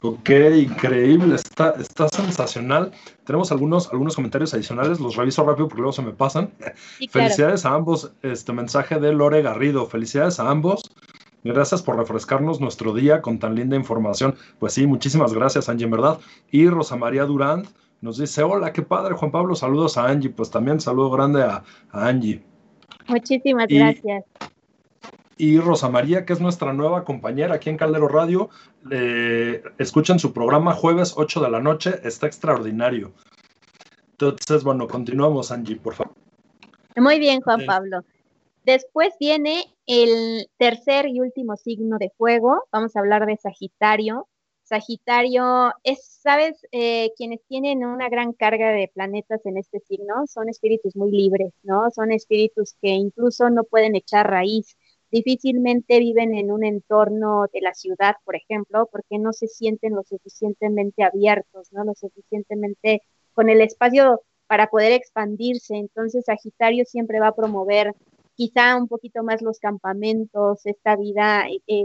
Ok, 0.00 0.30
increíble, 0.56 1.34
está, 1.34 1.74
está 1.78 2.08
sensacional. 2.08 2.92
Tenemos 3.24 3.50
algunos, 3.50 3.90
algunos 3.90 4.14
comentarios 4.14 4.54
adicionales, 4.54 5.00
los 5.00 5.16
reviso 5.16 5.44
rápido 5.44 5.66
porque 5.66 5.80
luego 5.80 5.92
se 5.92 6.02
me 6.02 6.12
pasan. 6.12 6.52
Felicidades 7.10 7.64
a 7.66 7.74
ambos, 7.74 8.12
este 8.22 8.52
mensaje 8.52 9.00
de 9.00 9.12
Lore 9.12 9.42
Garrido, 9.42 9.86
felicidades 9.86 10.38
a 10.38 10.50
ambos. 10.50 10.82
Gracias 11.42 11.82
por 11.82 11.96
refrescarnos 11.96 12.60
nuestro 12.60 12.94
día 12.94 13.22
con 13.22 13.38
tan 13.38 13.54
linda 13.54 13.76
información. 13.76 14.36
Pues 14.58 14.74
sí, 14.74 14.86
muchísimas 14.86 15.32
gracias, 15.32 15.68
Angie, 15.68 15.84
en 15.84 15.90
verdad. 15.90 16.18
Y 16.50 16.68
Rosa 16.68 16.96
María 16.96 17.24
Durán 17.24 17.64
nos 18.00 18.18
dice, 18.18 18.42
hola, 18.42 18.72
qué 18.72 18.82
padre, 18.82 19.14
Juan 19.14 19.32
Pablo, 19.32 19.54
saludos 19.56 19.98
a 19.98 20.06
Angie. 20.06 20.30
Pues 20.30 20.50
también 20.50 20.80
saludo 20.80 21.10
grande 21.10 21.42
a, 21.42 21.64
Angie. 21.90 22.42
Muchísimas 23.08 23.66
gracias. 23.68 24.24
Y 25.38 25.60
Rosa 25.60 25.88
María, 25.88 26.26
que 26.26 26.32
es 26.32 26.40
nuestra 26.40 26.72
nueva 26.72 27.04
compañera 27.04 27.54
aquí 27.54 27.70
en 27.70 27.76
Caldero 27.76 28.08
Radio, 28.08 28.50
escuchen 29.78 30.18
su 30.18 30.32
programa 30.32 30.74
jueves 30.74 31.14
8 31.16 31.40
de 31.40 31.50
la 31.50 31.60
noche, 31.60 32.00
está 32.02 32.26
extraordinario. 32.26 33.12
Entonces, 34.10 34.64
bueno, 34.64 34.88
continuamos, 34.88 35.52
Angie, 35.52 35.76
por 35.76 35.94
favor. 35.94 36.14
Muy 36.96 37.20
bien, 37.20 37.40
Juan 37.40 37.64
Pablo. 37.66 38.04
Después 38.64 39.14
viene 39.20 39.62
el 39.86 40.48
tercer 40.58 41.06
y 41.06 41.20
último 41.20 41.56
signo 41.56 41.98
de 41.98 42.10
fuego. 42.18 42.64
Vamos 42.72 42.96
a 42.96 42.98
hablar 43.00 43.24
de 43.24 43.36
Sagitario. 43.36 44.28
Sagitario 44.64 45.72
es, 45.82 46.04
sabes, 46.04 46.66
eh, 46.72 47.12
quienes 47.16 47.40
tienen 47.46 47.86
una 47.86 48.08
gran 48.10 48.34
carga 48.34 48.70
de 48.70 48.90
planetas 48.92 49.46
en 49.46 49.56
este 49.56 49.80
signo 49.80 50.26
son 50.26 50.50
espíritus 50.50 50.94
muy 50.96 51.10
libres, 51.10 51.54
¿no? 51.62 51.90
Son 51.90 52.12
espíritus 52.12 52.74
que 52.82 52.90
incluso 52.90 53.48
no 53.48 53.64
pueden 53.64 53.96
echar 53.96 54.28
raíz. 54.28 54.76
Difícilmente 55.10 55.98
viven 55.98 56.34
en 56.34 56.52
un 56.52 56.64
entorno 56.64 57.46
de 57.52 57.60
la 57.60 57.74
ciudad, 57.74 58.16
por 58.24 58.36
ejemplo, 58.36 58.88
porque 58.92 59.18
no 59.18 59.32
se 59.32 59.48
sienten 59.48 59.94
lo 59.94 60.02
suficientemente 60.02 61.02
abiertos, 61.02 61.72
¿no? 61.72 61.84
Lo 61.84 61.94
suficientemente 61.94 63.02
con 63.32 63.48
el 63.48 63.60
espacio 63.60 64.22
para 64.46 64.68
poder 64.68 64.92
expandirse. 64.92 65.76
Entonces, 65.76 66.24
Sagitario 66.26 66.84
siempre 66.84 67.20
va 67.20 67.28
a 67.28 67.34
promover 67.34 67.94
quizá 68.34 68.76
un 68.76 68.88
poquito 68.88 69.22
más 69.22 69.42
los 69.42 69.58
campamentos, 69.58 70.64
esta 70.64 70.96
vida 70.96 71.46
eh, 71.66 71.84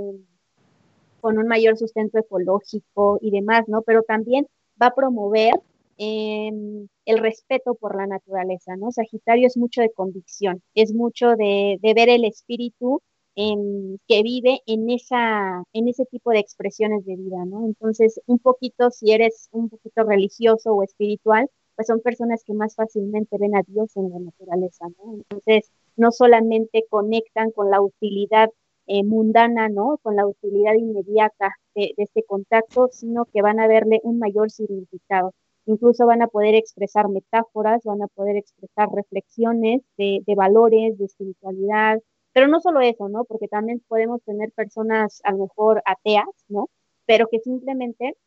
con 1.24 1.38
un 1.38 1.48
mayor 1.48 1.78
sustento 1.78 2.20
ecológico 2.20 3.18
y 3.22 3.32
demás, 3.32 3.64
¿no? 3.68 3.82
Pero 3.82 4.04
también 4.04 4.46
va 4.82 4.88
a 4.88 4.96
promover 4.96 5.54
em, 5.98 6.88
el 7.06 7.18
respeto 7.20 7.76
por 7.76 7.96
la 7.96 8.08
naturaleza, 8.08 8.76
¿no? 8.76 8.92
Sagitario 8.92 9.48
es 9.48 9.58
mucho 9.58 9.82
de 9.82 9.92
convicción, 9.92 10.62
es 10.76 10.94
mucho 10.94 11.36
de, 11.38 11.80
ver 11.82 12.10
el 12.10 12.26
espíritu 12.26 13.02
em, 13.36 13.98
que 14.08 14.24
vive 14.24 14.62
en, 14.68 14.90
esa, 14.90 15.64
en 15.74 15.88
ese 15.88 16.06
tipo 16.06 16.32
de 16.32 16.40
expresiones 16.40 17.06
de 17.06 17.16
vida, 17.16 17.46
¿no? 17.46 17.66
Entonces, 17.66 18.22
un 18.28 18.40
poquito, 18.40 18.92
si 18.92 19.12
eres 19.12 19.50
un 19.52 19.70
poquito 19.70 20.04
religioso 20.04 20.74
o 20.74 20.84
espiritual, 20.84 21.50
pues 21.76 21.88
son 21.88 22.02
personas 22.02 22.44
que 22.46 22.54
más 22.54 22.76
fácilmente 22.76 23.38
ven 23.40 23.56
a 23.56 23.64
Dios 23.68 23.96
en 23.98 24.12
la 24.12 24.20
naturaleza, 24.20 24.88
¿no? 24.90 25.16
Entonces, 25.16 25.72
no 25.96 26.12
solamente 26.12 26.86
conectan 26.90 27.52
con 27.52 27.70
la 27.72 27.82
utilidad 27.82 28.50
eh, 28.88 29.04
mundana, 29.04 29.70
¿no? 29.70 29.98
Con 30.04 30.16
la 30.16 30.28
utilidad 30.28 30.74
inmediata 30.76 31.56
de, 31.76 31.94
este 31.98 32.24
contacto, 32.24 32.90
sino 32.92 33.26
que 33.26 33.42
van 33.42 33.60
a 33.60 33.68
verle 33.68 34.00
un 34.04 34.20
mayor 34.20 34.52
significado. 34.52 35.34
Incluso 35.66 36.06
van 36.06 36.22
a 36.22 36.28
poder 36.28 36.56
expresar 36.56 37.10
metáforas, 37.10 37.84
van 37.86 38.02
a 38.02 38.08
poder 38.08 38.36
expresar 38.38 38.90
reflexiones 38.94 39.82
de 39.98 40.36
valores, 40.36 40.98
de 40.98 41.06
espiritualidad, 41.06 42.00
pero 42.34 42.48
no 42.48 42.60
solo 42.60 42.82
eso, 42.82 43.10
¿no? 43.10 43.26
Porque 43.26 43.48
también 43.48 43.82
podemos 43.88 44.22
tener 44.24 44.52
personas 44.52 45.22
a 45.24 45.32
lo 45.32 45.40
mejor 45.40 45.82
ateas, 45.86 46.28
¿no? 46.48 46.70
Pero 47.06 47.28
que 47.30 47.40
simplemente 47.40 48.18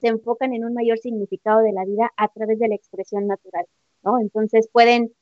se 0.00 0.08
enfocan 0.08 0.54
en 0.54 0.64
un 0.64 0.74
mayor 0.74 0.98
significado 0.98 1.60
de 1.60 1.72
la 1.72 1.84
vida 1.84 2.10
a 2.16 2.28
través 2.28 2.58
de 2.58 2.68
la 2.68 2.74
expresión 2.74 3.26
natural, 3.26 3.66
¿no? 4.02 4.20
Entonces 4.20 4.68
pueden 4.72 5.12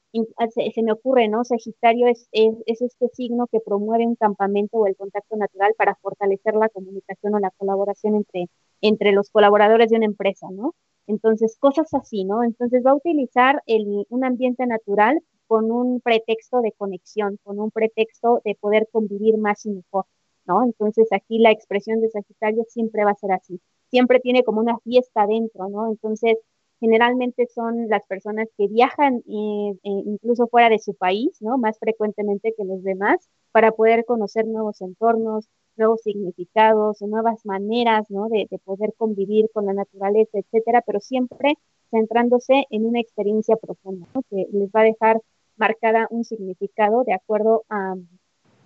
se, 0.72 0.83
me 0.83 0.93
ocurre, 0.93 1.29
¿no? 1.29 1.45
Sagitario 1.45 2.09
es, 2.09 2.29
es, 2.33 2.55
este 2.66 3.09
signo 3.12 3.47
que 3.47 3.61
promueve 3.61 4.07
un 4.07 4.16
campamento 4.16 4.79
o 4.79 4.87
el 4.87 4.97
contacto 4.97 5.37
natural 5.37 5.74
para 5.76 5.97
fortalecer 5.97 6.55
la 6.55 6.68
comunicación 6.68 7.35
o 7.35 7.39
la 7.39 7.51
colaboración 7.51 8.14
entre, 8.14 8.47
entre 8.81 9.12
los 9.12 9.31
colaboradores 9.31 9.91
de 9.91 9.97
una 9.97 10.07
empresa, 10.07 10.47
¿no? 10.51 10.74
Entonces, 11.07 11.57
cosas 11.59 11.93
así, 11.95 12.24
¿no? 12.24 12.43
Entonces 12.43 12.83
va 12.85 12.93
a 12.93 12.97
utilizar 12.97 13.62
el, 13.66 14.07
un 14.09 14.24
ambiente 14.24 14.66
natural 14.66 15.20
con 15.49 15.72
un 15.72 16.01
pretexto 16.01 16.61
de 16.61 16.72
conexión, 16.72 17.38
con 17.42 17.59
un 17.59 17.70
pretexto 17.72 18.40
de 18.44 18.55
poder 18.55 18.88
convivir 18.92 19.38
más 19.38 19.66
y 19.66 19.70
mejor, 19.70 20.05
¿no? 20.46 20.64
Entonces 20.64 21.09
aquí 21.12 21.38
la 21.38 21.51
expresión 21.51 22.01
de 22.01 22.11
Sagitario 22.11 22.64
siempre 22.68 23.05
va 23.05 23.12
a 23.12 23.16
ser 23.16 23.32
así, 23.32 23.61
siempre 23.90 24.20
tiene 24.20 24.44
como 24.44 24.61
una 24.61 24.78
fiesta 24.78 25.26
dentro, 25.26 25.68
¿no? 25.68 25.90
Entonces 25.90 26.38
generalmente 26.80 27.46
son 27.46 27.88
las 27.88 28.05
personas 28.07 28.49
que 28.57 28.68
viajan 28.68 29.22
eh, 29.26 29.72
eh, 29.82 30.03
incluso 30.07 30.46
fuera 30.49 30.68
de 30.68 30.78
su 30.78 30.94
país, 30.94 31.30
¿no? 31.40 31.59
Más 31.59 31.78
frecuentemente 31.78 32.55
que 32.57 32.64
los 32.64 32.82
demás, 32.82 33.28
para 33.53 33.72
poder 33.72 34.05
conocer 34.05 34.46
nuevos 34.46 34.80
entornos, 34.80 35.49
nuevos 35.76 36.03
significados, 36.03 37.01
nuevas 37.03 37.44
maneras, 37.46 38.11
¿no? 38.11 38.28
De, 38.28 38.46
poder 38.64 38.92
convivir 38.96 39.49
con 39.53 39.66
la 39.66 39.72
naturaleza, 39.72 40.38
etcétera, 40.38 40.82
pero 40.86 41.01
siempre 41.01 41.55
centrándose 41.90 42.66
en 42.70 42.84
una 42.86 43.01
experiencia 43.01 43.57
profunda, 43.57 44.07
¿no? 44.14 44.22
Que 44.30 44.46
les 44.53 44.68
va 44.70 44.80
a 44.80 44.84
dejar 44.84 45.20
marcada 45.59 46.06
un 46.11 46.24
significado 46.24 47.04
de 47.04 47.14
acuerdo 47.14 47.64
a, 47.68 47.94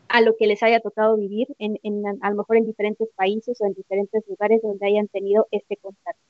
a 0.08 0.20
lo 0.20 0.36
que 0.36 0.46
les 0.46 0.62
haya 0.62 0.80
tocado 0.80 1.16
vivir 1.16 1.48
en, 1.58 1.78
en, 1.82 2.02
a 2.20 2.30
lo 2.30 2.36
mejor 2.36 2.58
en 2.58 2.66
diferentes 2.66 3.08
países 3.16 3.60
o 3.60 3.66
en 3.66 3.74
diferentes 3.74 4.22
lugares 4.28 4.60
donde 4.62 4.86
hayan 4.86 5.08
tenido 5.08 5.48
este 5.50 5.76
contacto. 5.78 6.20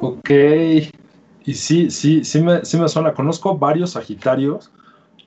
Ok, 0.00 0.30
y 1.44 1.54
sí, 1.54 1.90
sí, 1.90 2.24
sí 2.24 2.40
me, 2.40 2.64
sí 2.64 2.78
me 2.78 2.88
suena. 2.88 3.14
Conozco 3.14 3.58
varios 3.58 3.92
Sagitarios 3.92 4.70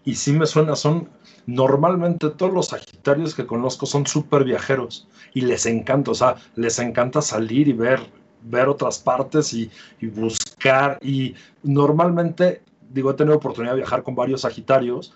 y 0.06 0.16
sí 0.16 0.32
me 0.32 0.46
suena, 0.46 0.76
son 0.76 1.10
normalmente 1.46 2.30
todos 2.30 2.54
los 2.54 2.68
Sagitarios 2.68 3.36
que 3.36 3.46
conozco 3.46 3.86
son 3.86 4.08
súper 4.08 4.44
viajeros 4.44 5.08
y 5.34 5.42
les 5.42 5.66
encanta, 5.66 6.12
o 6.12 6.16
sea, 6.16 6.36
les 6.56 6.80
encanta 6.80 7.22
salir 7.22 7.68
y 7.68 7.74
ver, 7.74 8.00
ver 8.44 8.68
otras 8.70 9.00
partes 9.00 9.54
y, 9.54 9.70
y, 10.00 10.08
buscar. 10.08 10.98
Y 11.02 11.36
normalmente, 11.64 12.62
digo, 12.94 13.12
he 13.12 13.14
tenido 13.14 13.38
oportunidad 13.38 13.74
de 13.74 13.80
viajar 13.80 14.04
con 14.04 14.16
varios 14.16 14.42
Sagitarios 14.42 15.14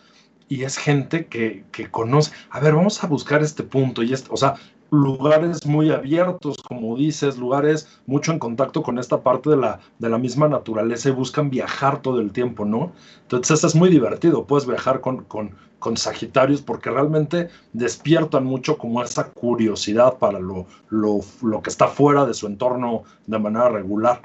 y 0.48 0.64
es 0.64 0.78
gente 0.78 1.26
que, 1.26 1.66
que, 1.72 1.90
conoce. 1.90 2.32
A 2.50 2.60
ver, 2.60 2.76
vamos 2.76 3.04
a 3.04 3.08
buscar 3.08 3.42
este 3.42 3.64
punto 3.64 4.04
y 4.04 4.14
este, 4.14 4.30
o 4.32 4.38
sea, 4.38 4.56
lugares 4.92 5.66
muy 5.66 5.92
abiertos, 5.92 6.58
como 6.58 6.96
dices, 6.96 7.38
lugares 7.38 8.00
mucho 8.06 8.32
en 8.32 8.40
contacto 8.40 8.84
con 8.84 9.00
esta 9.00 9.22
parte 9.22 9.50
de 9.50 9.58
la, 9.58 9.80
de 10.00 10.10
la 10.10 10.18
misma 10.18 10.48
naturaleza 10.48 11.10
y 11.10 11.14
buscan 11.14 11.50
viajar 11.50 12.02
todo 12.02 12.20
el 12.20 12.32
tiempo, 12.32 12.66
¿no? 12.66 12.94
Entonces, 13.24 13.58
eso 13.58 13.68
es 13.68 13.76
muy 13.76 13.90
divertido, 13.90 14.46
puedes 14.46 14.68
viajar 14.68 15.02
con, 15.02 15.24
con, 15.26 15.56
con 15.80 15.98
Sagitarios 15.98 16.62
porque 16.62 16.92
realmente 16.92 17.50
despiertan 17.74 18.46
mucho 18.46 18.78
como 18.78 19.02
esa 19.02 19.32
curiosidad 19.32 20.18
para 20.20 20.40
lo, 20.40 20.68
lo, 20.90 21.20
lo 21.42 21.62
que 21.62 21.70
está 21.70 21.88
fuera 21.88 22.26
de 22.26 22.34
su 22.34 22.48
entorno 22.48 23.04
de 23.26 23.40
manera 23.40 23.70
regular. 23.70 24.22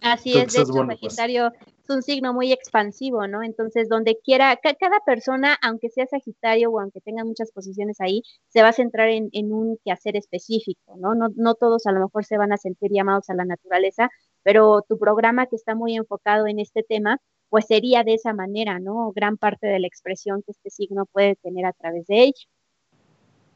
Así 0.00 0.36
es, 0.36 0.52
de 0.52 0.62
hecho, 0.62 0.72
pues 0.72 1.00
Sagitario 1.00 1.52
un 1.90 2.02
signo 2.02 2.32
muy 2.32 2.52
expansivo, 2.52 3.26
¿no? 3.26 3.42
Entonces, 3.42 3.88
donde 3.88 4.18
quiera, 4.22 4.56
cada 4.56 5.00
persona, 5.06 5.56
aunque 5.62 5.88
sea 5.90 6.06
Sagitario 6.06 6.70
o 6.70 6.80
aunque 6.80 7.00
tenga 7.00 7.24
muchas 7.24 7.52
posiciones 7.52 8.00
ahí, 8.00 8.22
se 8.48 8.62
va 8.62 8.68
a 8.68 8.72
centrar 8.72 9.08
en, 9.08 9.52
un 9.52 9.78
quehacer 9.84 10.16
específico, 10.16 10.96
¿no? 10.98 11.14
¿no? 11.14 11.28
No 11.36 11.54
todos 11.54 11.86
a 11.86 11.92
lo 11.92 12.00
mejor 12.00 12.24
se 12.24 12.38
van 12.38 12.52
a 12.52 12.56
sentir 12.58 12.90
llamados 12.92 13.30
a 13.30 13.34
la 13.34 13.44
naturaleza, 13.44 14.10
pero 14.42 14.82
tu 14.88 14.98
programa 14.98 15.46
que 15.46 15.56
está 15.56 15.74
muy 15.74 15.96
enfocado 15.96 16.46
en 16.46 16.58
este 16.58 16.82
tema, 16.82 17.18
pues 17.48 17.66
sería 17.66 18.04
de 18.04 18.14
esa 18.14 18.32
manera, 18.34 18.78
¿no? 18.78 19.12
Gran 19.14 19.36
parte 19.36 19.66
de 19.66 19.80
la 19.80 19.86
expresión 19.86 20.42
que 20.42 20.52
este 20.52 20.70
signo 20.70 21.06
puede 21.06 21.36
tener 21.36 21.66
a 21.66 21.72
través 21.72 22.06
de 22.06 22.24
ello. 22.24 22.46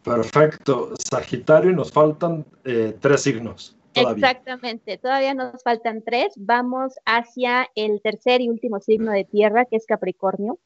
Perfecto. 0.02 0.90
Sagitario, 0.98 1.72
nos 1.72 1.92
faltan 1.92 2.44
eh, 2.64 2.96
tres 3.00 3.22
signos. 3.22 3.76
Exactamente, 3.94 4.98
todavía 4.98 5.34
nos 5.34 5.62
faltan 5.62 6.02
tres. 6.02 6.32
Vamos 6.36 6.94
hacia 7.04 7.68
el 7.74 8.00
tercer 8.02 8.40
y 8.40 8.48
último 8.48 8.80
signo 8.80 9.12
de 9.12 9.24
tierra, 9.24 9.64
que 9.64 9.76
es 9.76 9.86
Capricornio. 9.86 10.58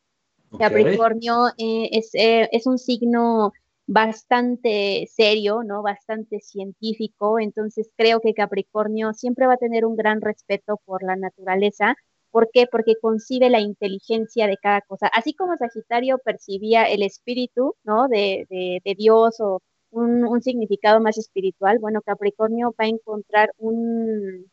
Capricornio 0.58 1.48
eh, 1.58 1.88
es, 1.92 2.14
eh, 2.14 2.48
es, 2.52 2.66
un 2.66 2.78
signo 2.78 3.52
bastante 3.86 5.08
serio, 5.12 5.62
¿no? 5.64 5.82
Bastante 5.82 6.40
científico. 6.40 7.38
Entonces 7.38 7.90
creo 7.96 8.20
que 8.20 8.34
Capricornio 8.34 9.12
siempre 9.12 9.46
va 9.46 9.54
a 9.54 9.58
tener 9.58 9.84
un 9.84 9.96
gran 9.96 10.20
respeto 10.20 10.80
por 10.84 11.02
la 11.02 11.16
naturaleza. 11.16 11.96
¿Por 12.30 12.50
qué? 12.52 12.66
Porque 12.70 12.94
concibe 13.00 13.50
la 13.50 13.60
inteligencia 13.60 14.46
de 14.46 14.56
cada 14.56 14.82
cosa. 14.82 15.08
Así 15.08 15.34
como 15.34 15.56
Sagitario 15.56 16.18
percibía 16.18 16.84
el 16.84 17.02
espíritu, 17.02 17.74
¿no? 17.84 18.08
De, 18.08 18.46
de, 18.50 18.80
de 18.84 18.94
Dios 18.94 19.40
o 19.40 19.62
un, 19.90 20.42
significado 20.42 21.00
más 21.00 21.18
espiritual, 21.18 21.78
bueno, 21.78 22.02
Capricornio 22.02 22.74
va 22.78 22.84
a 22.84 22.88
encontrar 22.88 23.50
un, 23.58 24.50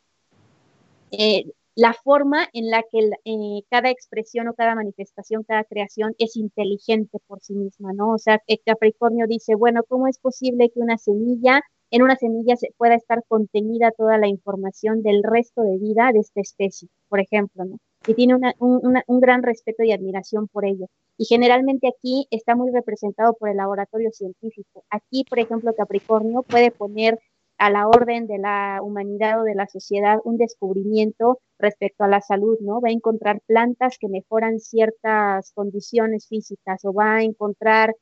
eh, 1.10 1.44
la 1.74 1.92
forma 1.92 2.48
en 2.52 2.70
la 2.70 2.82
que 2.90 3.10
eh, 3.24 3.62
cada 3.70 3.90
expresión 3.90 4.48
o 4.48 4.54
cada 4.54 4.74
manifestación, 4.74 5.42
cada 5.44 5.64
creación 5.64 6.14
es 6.18 6.36
inteligente 6.36 7.18
por 7.26 7.40
sí 7.40 7.54
misma, 7.54 7.92
¿no? 7.92 8.12
O 8.12 8.18
sea, 8.18 8.40
Capricornio 8.64 9.26
dice, 9.26 9.54
bueno, 9.56 9.82
¿cómo 9.88 10.06
es 10.08 10.18
posible 10.18 10.70
que 10.70 10.80
una 10.80 10.98
semilla, 10.98 11.62
en 11.90 12.02
una 12.02 12.16
semilla 12.16 12.56
se 12.56 12.72
pueda 12.76 12.94
estar 12.94 13.24
contenida 13.28 13.90
toda 13.92 14.18
la 14.18 14.28
información 14.28 15.02
del 15.02 15.22
resto 15.22 15.62
de 15.62 15.78
vida 15.78 16.10
de 16.12 16.20
esta 16.20 16.40
especie, 16.40 16.88
por 17.08 17.20
ejemplo, 17.20 17.64
¿no? 17.64 17.78
Y 18.06 18.14
tiene 18.14 18.34
un 18.58 19.20
gran 19.20 19.42
respeto 19.42 19.82
y 19.82 19.92
admiración 19.92 20.48
por 20.48 20.64
ello. 20.64 20.86
Y 21.16 21.26
generalmente 21.26 21.88
aquí 21.88 22.26
está 22.30 22.56
muy 22.56 22.70
representado 22.70 23.34
por 23.34 23.48
el 23.48 23.56
laboratorio 23.56 24.10
científico. 24.10 24.84
Aquí, 24.90 25.24
por 25.24 25.38
ejemplo, 25.38 25.74
Capricornio 25.74 26.42
puede 26.42 26.70
poner 26.70 27.18
a 27.56 27.70
la 27.70 27.86
orden 27.86 28.26
de 28.26 28.38
la 28.38 28.80
humanidad 28.82 29.40
o 29.40 29.44
de 29.44 29.54
la 29.54 29.66
sociedad 29.66 30.18
un 30.24 30.36
descubrimiento 30.36 31.38
respecto 31.58 32.04
a 32.04 32.08
la 32.08 32.20
salud, 32.20 32.58
¿no? 32.60 32.80
Va 32.80 32.88
a 32.88 32.92
encontrar 32.92 33.40
plantas 33.46 33.96
que 33.98 34.08
mejoran 34.08 34.58
ciertas 34.58 35.52
condiciones 35.52 36.26
físicas 36.28 36.84
o 36.84 36.92
va 36.92 37.16
a 37.16 37.22
encontrar 37.22 37.94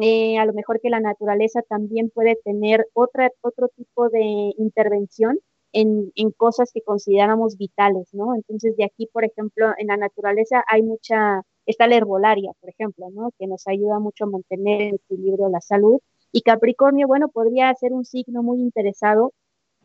eh, 0.00 0.38
a 0.38 0.44
lo 0.44 0.52
mejor 0.52 0.80
que 0.80 0.90
la 0.90 1.00
naturaleza 1.00 1.62
también 1.62 2.10
puede 2.10 2.36
tener 2.44 2.86
otra, 2.92 3.30
otro 3.40 3.68
tipo 3.68 4.08
de 4.08 4.52
intervención 4.56 5.40
en, 5.72 6.12
en, 6.14 6.30
cosas 6.32 6.70
que 6.72 6.82
consideramos 6.82 7.56
vitales, 7.56 8.08
¿no? 8.12 8.34
Entonces, 8.34 8.76
de 8.76 8.84
aquí, 8.84 9.06
por 9.12 9.24
ejemplo, 9.24 9.72
en 9.78 9.88
la 9.88 9.96
naturaleza 9.96 10.64
hay 10.68 10.82
mucha 10.82 11.42
Está 11.70 11.86
la 11.86 11.96
herbolaria, 11.96 12.52
por 12.60 12.70
ejemplo, 12.70 13.10
¿no? 13.10 13.30
que 13.38 13.46
nos 13.46 13.66
ayuda 13.68 14.00
mucho 14.00 14.24
a 14.24 14.28
mantener 14.28 14.82
el 14.82 14.94
equilibrio 14.96 15.46
de 15.46 15.52
la 15.52 15.60
salud. 15.60 16.00
Y 16.32 16.42
Capricornio, 16.42 17.06
bueno, 17.06 17.28
podría 17.28 17.72
ser 17.74 17.92
un 17.92 18.04
signo 18.04 18.42
muy 18.42 18.60
interesado 18.60 19.32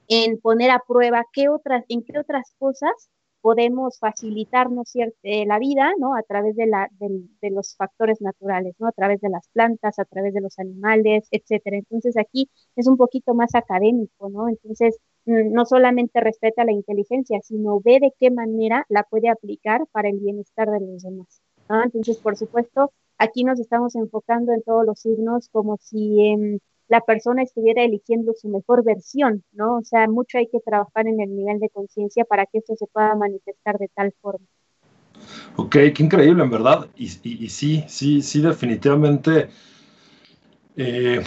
en 0.08 0.40
poner 0.40 0.72
a 0.72 0.82
prueba 0.88 1.26
qué 1.34 1.50
otras, 1.50 1.86
en 1.90 2.04
qué 2.04 2.20
otras 2.20 2.56
cosas 2.58 3.10
podemos 3.42 4.00
facilitarnos 4.00 4.92
eh, 4.96 5.46
la 5.46 5.60
vida, 5.60 5.92
¿no? 6.00 6.16
A 6.16 6.24
través 6.24 6.56
de, 6.56 6.66
la, 6.66 6.90
de, 7.00 7.52
los 7.52 7.76
factores 7.76 8.20
naturales, 8.22 8.76
¿no? 8.80 8.88
A 8.88 8.92
través 8.92 9.22
de 9.22 9.30
las 9.30 9.48
plantas, 9.50 10.00
a 10.00 10.06
través 10.06 10.34
de 10.34 10.42
los 10.42 10.58
animales, 10.58 11.28
etcétera. 11.32 11.78
Entonces 11.78 12.18
aquí 12.18 12.50
es 12.76 12.88
un 12.88 12.98
poquito 12.98 13.36
más 13.36 13.54
académico, 13.54 14.30
¿no? 14.30 14.50
Entonces 14.50 15.00
no 15.26 15.66
solamente 15.66 16.20
respeta 16.22 16.66
la 16.66 16.72
inteligencia, 16.72 17.40
sino 17.42 17.80
ve 17.82 18.00
de 18.00 18.14
qué 18.20 18.32
manera 18.32 18.86
la 18.90 19.04
puede 19.04 19.30
aplicar 19.30 19.86
para 19.92 20.10
el 20.10 20.20
bienestar 20.20 20.70
de 20.70 20.80
los 20.80 21.04
demás. 21.04 21.42
Entonces, 21.84 22.18
por 22.18 22.38
supuesto, 22.38 22.92
aquí 23.18 23.44
nos 23.44 23.60
estamos 23.60 23.96
enfocando 23.96 24.54
en 24.54 24.62
todos 24.62 24.86
los 24.86 25.00
signos 25.00 25.50
como 25.50 25.78
si 25.82 26.28
em, 26.28 26.60
la 26.88 27.02
persona 27.02 27.42
estuviera 27.42 27.84
eligiendo 27.84 28.34
su 28.34 28.50
mejor 28.50 28.84
versión, 28.84 29.44
¿no? 29.52 29.78
O 29.78 29.84
sea, 29.84 30.08
mucho 30.08 30.38
hay 30.38 30.48
que 30.48 30.60
trabajar 30.60 31.08
en 31.08 31.20
el 31.20 31.36
nivel 31.36 31.60
de 31.60 31.70
conciencia 31.70 32.26
para 32.26 32.46
que 32.46 32.60
esto 32.60 32.76
se 32.76 32.86
pueda 32.88 33.16
manifestar 33.16 33.78
de 33.80 33.90
tal 33.96 34.14
forma. 34.22 34.46
Ok, 35.56 35.72
qué 35.96 36.04
increíble, 36.04 36.44
en 36.44 36.50
verdad. 36.50 36.88
Y, 36.96 37.08
sí, 37.08 37.84
sí, 37.88 38.22
sí, 38.22 38.42
definitivamente. 38.42 39.50
Eh, 40.76 41.22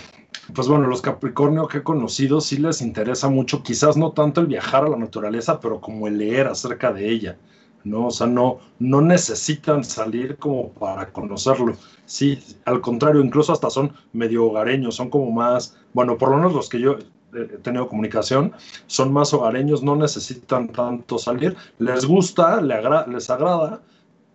pues 0.55 0.69
bueno, 0.69 0.87
los 0.87 1.03
Capricornio 1.03 1.69
que 1.69 1.79
he 1.79 1.83
conocido 1.83 2.41
sí 2.41 2.59
les 2.59 2.81
interesa 2.81 3.29
mucho, 3.29 3.63
quizás 3.63 3.97
no 3.97 4.13
tanto 4.13 4.41
el 4.41 4.47
viajar 4.47 4.85
a 4.85 4.89
la 4.89 4.97
naturaleza, 4.97 5.61
pero 5.61 5.81
como 5.81 6.07
el 6.09 6.19
leer 6.19 6.47
acerca 6.47 6.93
de 6.93 7.11
ella. 7.11 7.39
¿no? 7.85 8.07
O 8.07 8.11
sea, 8.11 8.27
no, 8.27 8.59
no 8.79 9.01
necesitan 9.01 9.85
salir 9.85 10.37
como 10.37 10.71
para 10.73 11.11
conocerlo. 11.13 11.77
Sí, 12.05 12.39
al 12.65 12.81
contrario, 12.81 13.23
incluso 13.23 13.53
hasta 13.53 13.71
son 13.71 13.93
medio 14.13 14.47
hogareños, 14.47 14.97
son 14.97 15.11
como 15.11 15.31
más, 15.31 15.77
bueno, 15.93 16.19
por 16.19 16.31
lo 16.31 16.37
menos 16.37 16.55
los 16.55 16.69
que 16.69 16.81
yo 16.81 16.99
he 17.35 17.45
tenido 17.59 17.89
comunicación, 17.89 18.53
son 18.87 19.13
más 19.13 19.33
hogareños, 19.35 19.83
no 19.83 19.97
necesitan 19.97 20.69
tanto 20.69 21.19
salir. 21.19 21.57
Les 21.79 22.05
gusta, 22.05 22.61
les 22.61 23.31
agrada, 23.31 23.83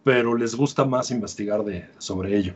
pero 0.03 0.36
les 0.36 0.55
gusta 0.55 0.86
más 0.86 1.11
investigar 1.11 1.64
de, 1.64 1.88
sobre 1.97 2.38
ello. 2.38 2.53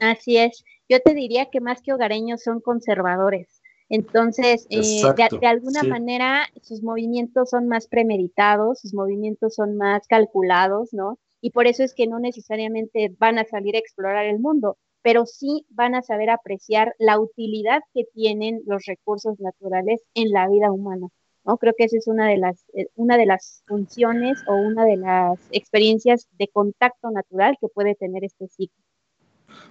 Así 0.00 0.36
es. 0.36 0.64
Yo 0.88 1.00
te 1.00 1.14
diría 1.14 1.46
que 1.46 1.60
más 1.60 1.82
que 1.82 1.92
hogareños 1.92 2.42
son 2.42 2.60
conservadores. 2.60 3.60
Entonces, 3.90 4.66
eh, 4.70 5.02
de, 5.40 5.46
alguna 5.46 5.82
manera, 5.82 6.46
sus 6.62 6.82
movimientos 6.82 7.50
son 7.50 7.68
más 7.68 7.88
premeditados, 7.88 8.80
sus 8.80 8.92
movimientos 8.92 9.54
son 9.54 9.76
más 9.76 10.06
calculados, 10.06 10.92
¿no? 10.92 11.18
Y 11.40 11.52
por 11.52 11.66
eso 11.66 11.82
es 11.84 11.94
que 11.94 12.06
no 12.06 12.18
necesariamente 12.18 13.14
van 13.18 13.38
a 13.38 13.44
salir 13.44 13.76
a 13.76 13.78
explorar 13.78 14.26
el 14.26 14.40
mundo, 14.40 14.76
pero 15.02 15.24
sí 15.24 15.64
van 15.70 15.94
a 15.94 16.02
saber 16.02 16.30
apreciar 16.30 16.94
la 16.98 17.18
utilidad 17.18 17.80
que 17.94 18.04
tienen 18.12 18.60
los 18.66 18.84
recursos 18.86 19.38
naturales 19.40 20.02
en 20.14 20.30
la 20.30 20.48
vida 20.48 20.70
humana. 20.72 21.08
¿no? 21.44 21.56
Creo 21.56 21.72
que 21.76 21.84
esa 21.84 21.96
es 21.96 22.08
una 22.08 22.28
de 22.28 22.36
las, 22.36 22.64
eh, 22.74 22.88
una 22.96 23.16
de 23.16 23.26
las 23.26 23.62
funciones 23.66 24.38
o 24.48 24.54
una 24.54 24.84
de 24.84 24.96
las 24.96 25.38
experiencias 25.50 26.28
de 26.32 26.48
contacto 26.48 27.10
natural 27.10 27.56
que 27.60 27.68
puede 27.68 27.94
tener 27.94 28.24
este 28.24 28.48
ciclo. 28.48 28.82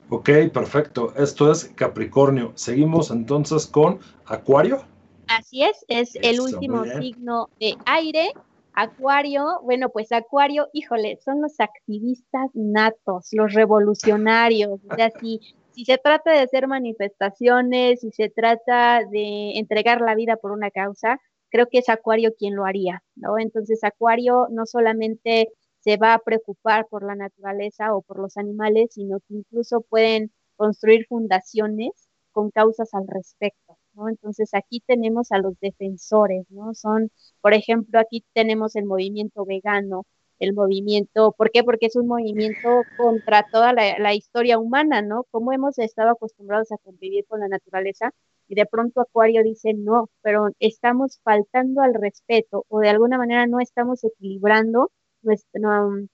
Ok, 0.10 0.30
perfecto. 0.54 1.14
Esto 1.16 1.52
es 1.52 1.66
Capricornio. 1.76 2.54
Seguimos 2.56 3.12
entonces 3.12 3.68
con 3.68 4.00
Acuario. 4.26 4.84
Así 5.28 5.64
es, 5.64 5.84
es 5.90 6.16
el 6.16 6.40
último 6.40 6.86
signo 6.86 7.50
de 7.60 7.76
aire. 7.86 8.32
Acuario, 8.74 9.60
bueno, 9.64 9.90
pues 9.90 10.12
Acuario, 10.12 10.68
híjole, 10.72 11.18
son 11.26 11.42
los 11.42 11.60
activistas 11.60 12.52
natos, 12.54 13.30
los 13.32 13.54
revolucionarios. 13.54 14.80
O 14.88 14.96
sea, 14.96 15.10
si, 15.20 15.42
si 15.72 15.84
se 15.84 15.98
trata 15.98 16.32
de 16.32 16.40
hacer 16.40 16.68
manifestaciones, 16.68 18.02
si 18.02 18.12
se 18.12 18.30
trata 18.30 19.02
de 19.12 19.58
entregar 19.58 20.02
la 20.02 20.14
vida 20.14 20.36
por 20.38 20.52
una 20.52 20.70
causa, 20.70 21.20
creo 21.50 21.68
que 21.68 21.80
es 21.80 21.90
Acuario 21.90 22.36
quien 22.38 22.56
lo 22.56 22.66
haría, 22.66 23.04
¿no? 23.16 23.40
Entonces, 23.40 23.84
Acuario 23.84 24.48
no 24.52 24.66
solamente 24.66 25.50
se 25.88 25.96
va 25.96 26.16
a 26.16 26.20
preocupar 26.20 26.86
por 26.90 27.04
la 27.04 27.16
naturaleza 27.16 27.96
o 27.96 28.02
por 28.02 28.20
los 28.20 28.36
animales, 28.36 28.90
sino 28.92 29.20
que 29.22 29.36
incluso 29.36 29.80
pueden 29.82 30.34
construir 30.58 31.06
fundaciones 31.08 31.92
con 32.34 32.52
causas 32.52 32.94
al 32.94 33.08
respecto, 33.08 33.78
¿no? 33.94 34.10
Entonces 34.10 34.54
aquí 34.54 34.82
tenemos 34.86 35.32
a 35.32 35.38
los 35.38 35.58
defensores, 35.62 36.46
¿no? 36.50 36.74
Son, 36.74 37.10
por 37.40 37.54
ejemplo, 37.54 38.00
aquí 38.00 38.26
tenemos 38.34 38.76
el 38.76 38.84
movimiento 38.86 39.46
vegano, 39.46 40.06
el 40.40 40.54
movimiento, 40.54 41.32
¿por 41.38 41.52
qué? 41.52 41.64
Porque 41.64 41.86
es 41.86 41.96
un 41.96 42.08
movimiento 42.08 42.82
contra 42.98 43.46
toda 43.50 43.72
la, 43.72 44.14
historia 44.14 44.60
humana, 44.60 45.02
¿no? 45.02 45.24
Como 45.32 45.54
hemos 45.54 45.80
estado 45.80 46.10
acostumbrados 46.12 46.70
a 46.74 46.78
convivir 46.80 47.26
con 47.28 47.40
la 47.40 47.48
naturaleza 47.48 48.12
y 48.50 48.56
de 48.56 48.66
pronto 48.66 49.00
Acuario 49.00 49.42
dice, 49.42 49.74
no, 49.74 50.10
pero 50.22 50.50
estamos 50.60 51.22
faltando 51.24 51.82
al 51.82 51.94
respeto 51.94 52.66
o 52.68 52.80
de 52.82 52.90
alguna 52.90 53.18
manera 53.18 53.48
no 53.48 53.62
estamos 53.62 54.04
equilibrando 54.04 54.92
nuestro, 55.28 56.08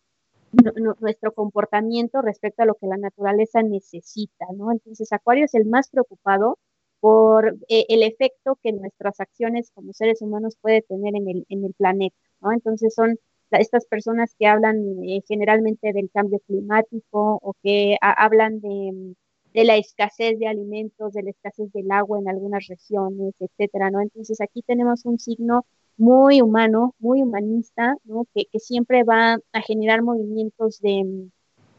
nuestro 0.99 1.31
comportamiento 1.33 2.21
respecto 2.21 2.63
a 2.63 2.65
lo 2.65 2.75
que 2.75 2.87
la 2.87 2.97
naturaleza 2.97 3.63
necesita, 3.63 4.45
¿no? 4.55 4.71
Entonces, 4.71 5.11
Acuario 5.13 5.45
es 5.45 5.53
el 5.55 5.65
más 5.65 5.89
preocupado 5.89 6.57
por 6.99 7.57
eh, 7.69 7.85
el 7.89 8.03
efecto 8.03 8.57
que 8.61 8.71
nuestras 8.71 9.19
acciones 9.19 9.71
como 9.73 9.93
seres 9.93 10.21
humanos 10.21 10.57
puede 10.61 10.81
tener 10.83 11.13
en 11.15 11.45
el, 11.49 11.73
planeta, 11.77 12.15
¿no? 12.41 12.51
Entonces, 12.53 12.93
son 12.93 13.17
estas 13.51 13.85
personas 13.85 14.35
que 14.39 14.47
hablan 14.47 14.77
eh, 15.03 15.21
generalmente 15.27 15.93
del 15.93 16.09
cambio 16.11 16.39
climático 16.47 17.39
o 17.41 17.53
que 17.61 17.97
hablan 18.01 18.61
de, 18.61 19.15
de, 19.53 19.63
la 19.63 19.77
escasez 19.77 20.39
de 20.39 20.47
alimentos, 20.47 21.13
de 21.13 21.23
la 21.23 21.29
escasez 21.31 21.71
del 21.71 21.91
agua 21.91 22.19
en 22.19 22.29
algunas 22.29 22.67
regiones, 22.67 23.35
etcétera, 23.39 23.91
¿no? 23.91 24.01
Entonces, 24.01 24.41
aquí 24.41 24.63
tenemos 24.63 25.05
un 25.05 25.19
signo 25.19 25.65
muy 25.97 26.41
humano, 26.41 26.95
muy 26.99 27.21
humanista, 27.21 27.95
¿no? 28.03 28.25
que, 28.33 28.45
que, 28.51 28.59
siempre 28.59 29.03
va 29.03 29.37
a 29.51 29.61
generar 29.61 30.01
movimientos 30.01 30.79
de, 30.81 31.29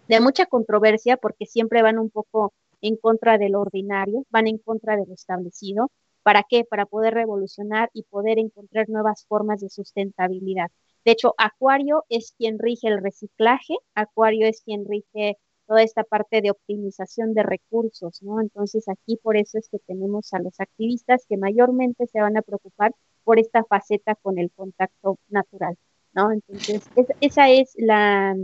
de, 0.09 0.21
mucha 0.21 0.47
controversia 0.47 1.17
porque 1.17 1.47
siempre 1.47 1.83
van 1.83 1.99
un 1.99 2.11
poco 2.11 2.53
en 2.81 2.97
contra 2.97 3.39
de 3.39 3.49
lo 3.49 3.61
ordinario, 3.61 4.25
van 4.31 4.47
en 4.47 4.59
contra 4.59 4.97
de 4.97 5.07
lo 5.07 5.15
establecido. 5.15 5.91
¿Para 6.23 6.45
qué? 6.49 6.65
Para 6.65 6.87
poder 6.87 7.15
revolucionar 7.15 7.91
y 7.93 8.05
poder 8.05 8.39
encontrar 8.39 8.89
nuevas 8.89 9.27
formas 9.29 9.61
de 9.61 9.69
sustentabilidad. 9.69 10.71
De 11.05 11.13
hecho, 11.13 11.35
Acuario 11.37 12.05
es 12.09 12.35
quien 12.39 12.59
rige 12.59 12.89
el 12.89 13.03
reciclaje, 13.03 13.75
Acuario 13.95 14.47
es 14.47 14.63
quien 14.63 14.87
rige 14.89 15.39
toda 15.67 15.83
esta 15.83 16.05
parte 16.05 16.41
de 16.41 16.51
optimización 16.51 17.35
de 17.35 17.43
recursos, 17.43 18.23
¿no? 18.23 18.41
Entonces 18.41 18.89
aquí 18.89 19.17
por 19.17 19.37
eso 19.37 19.59
es 19.59 19.69
que 19.69 19.79
tenemos 19.81 20.33
a 20.33 20.39
los 20.39 20.61
activistas 20.61 21.27
que 21.29 21.37
mayormente 21.37 22.07
se 22.07 22.21
van 22.21 22.37
a 22.37 22.43
preocupar 22.43 22.95
por 23.25 23.39
esta 23.39 23.65
faceta 23.65 24.15
con 24.15 24.39
el 24.39 24.51
contacto 24.51 25.19
natural, 25.29 25.77
¿no? 26.13 26.31
Entonces, 26.31 26.83
esa 27.21 27.49
es 27.51 27.75
la, 27.77 28.37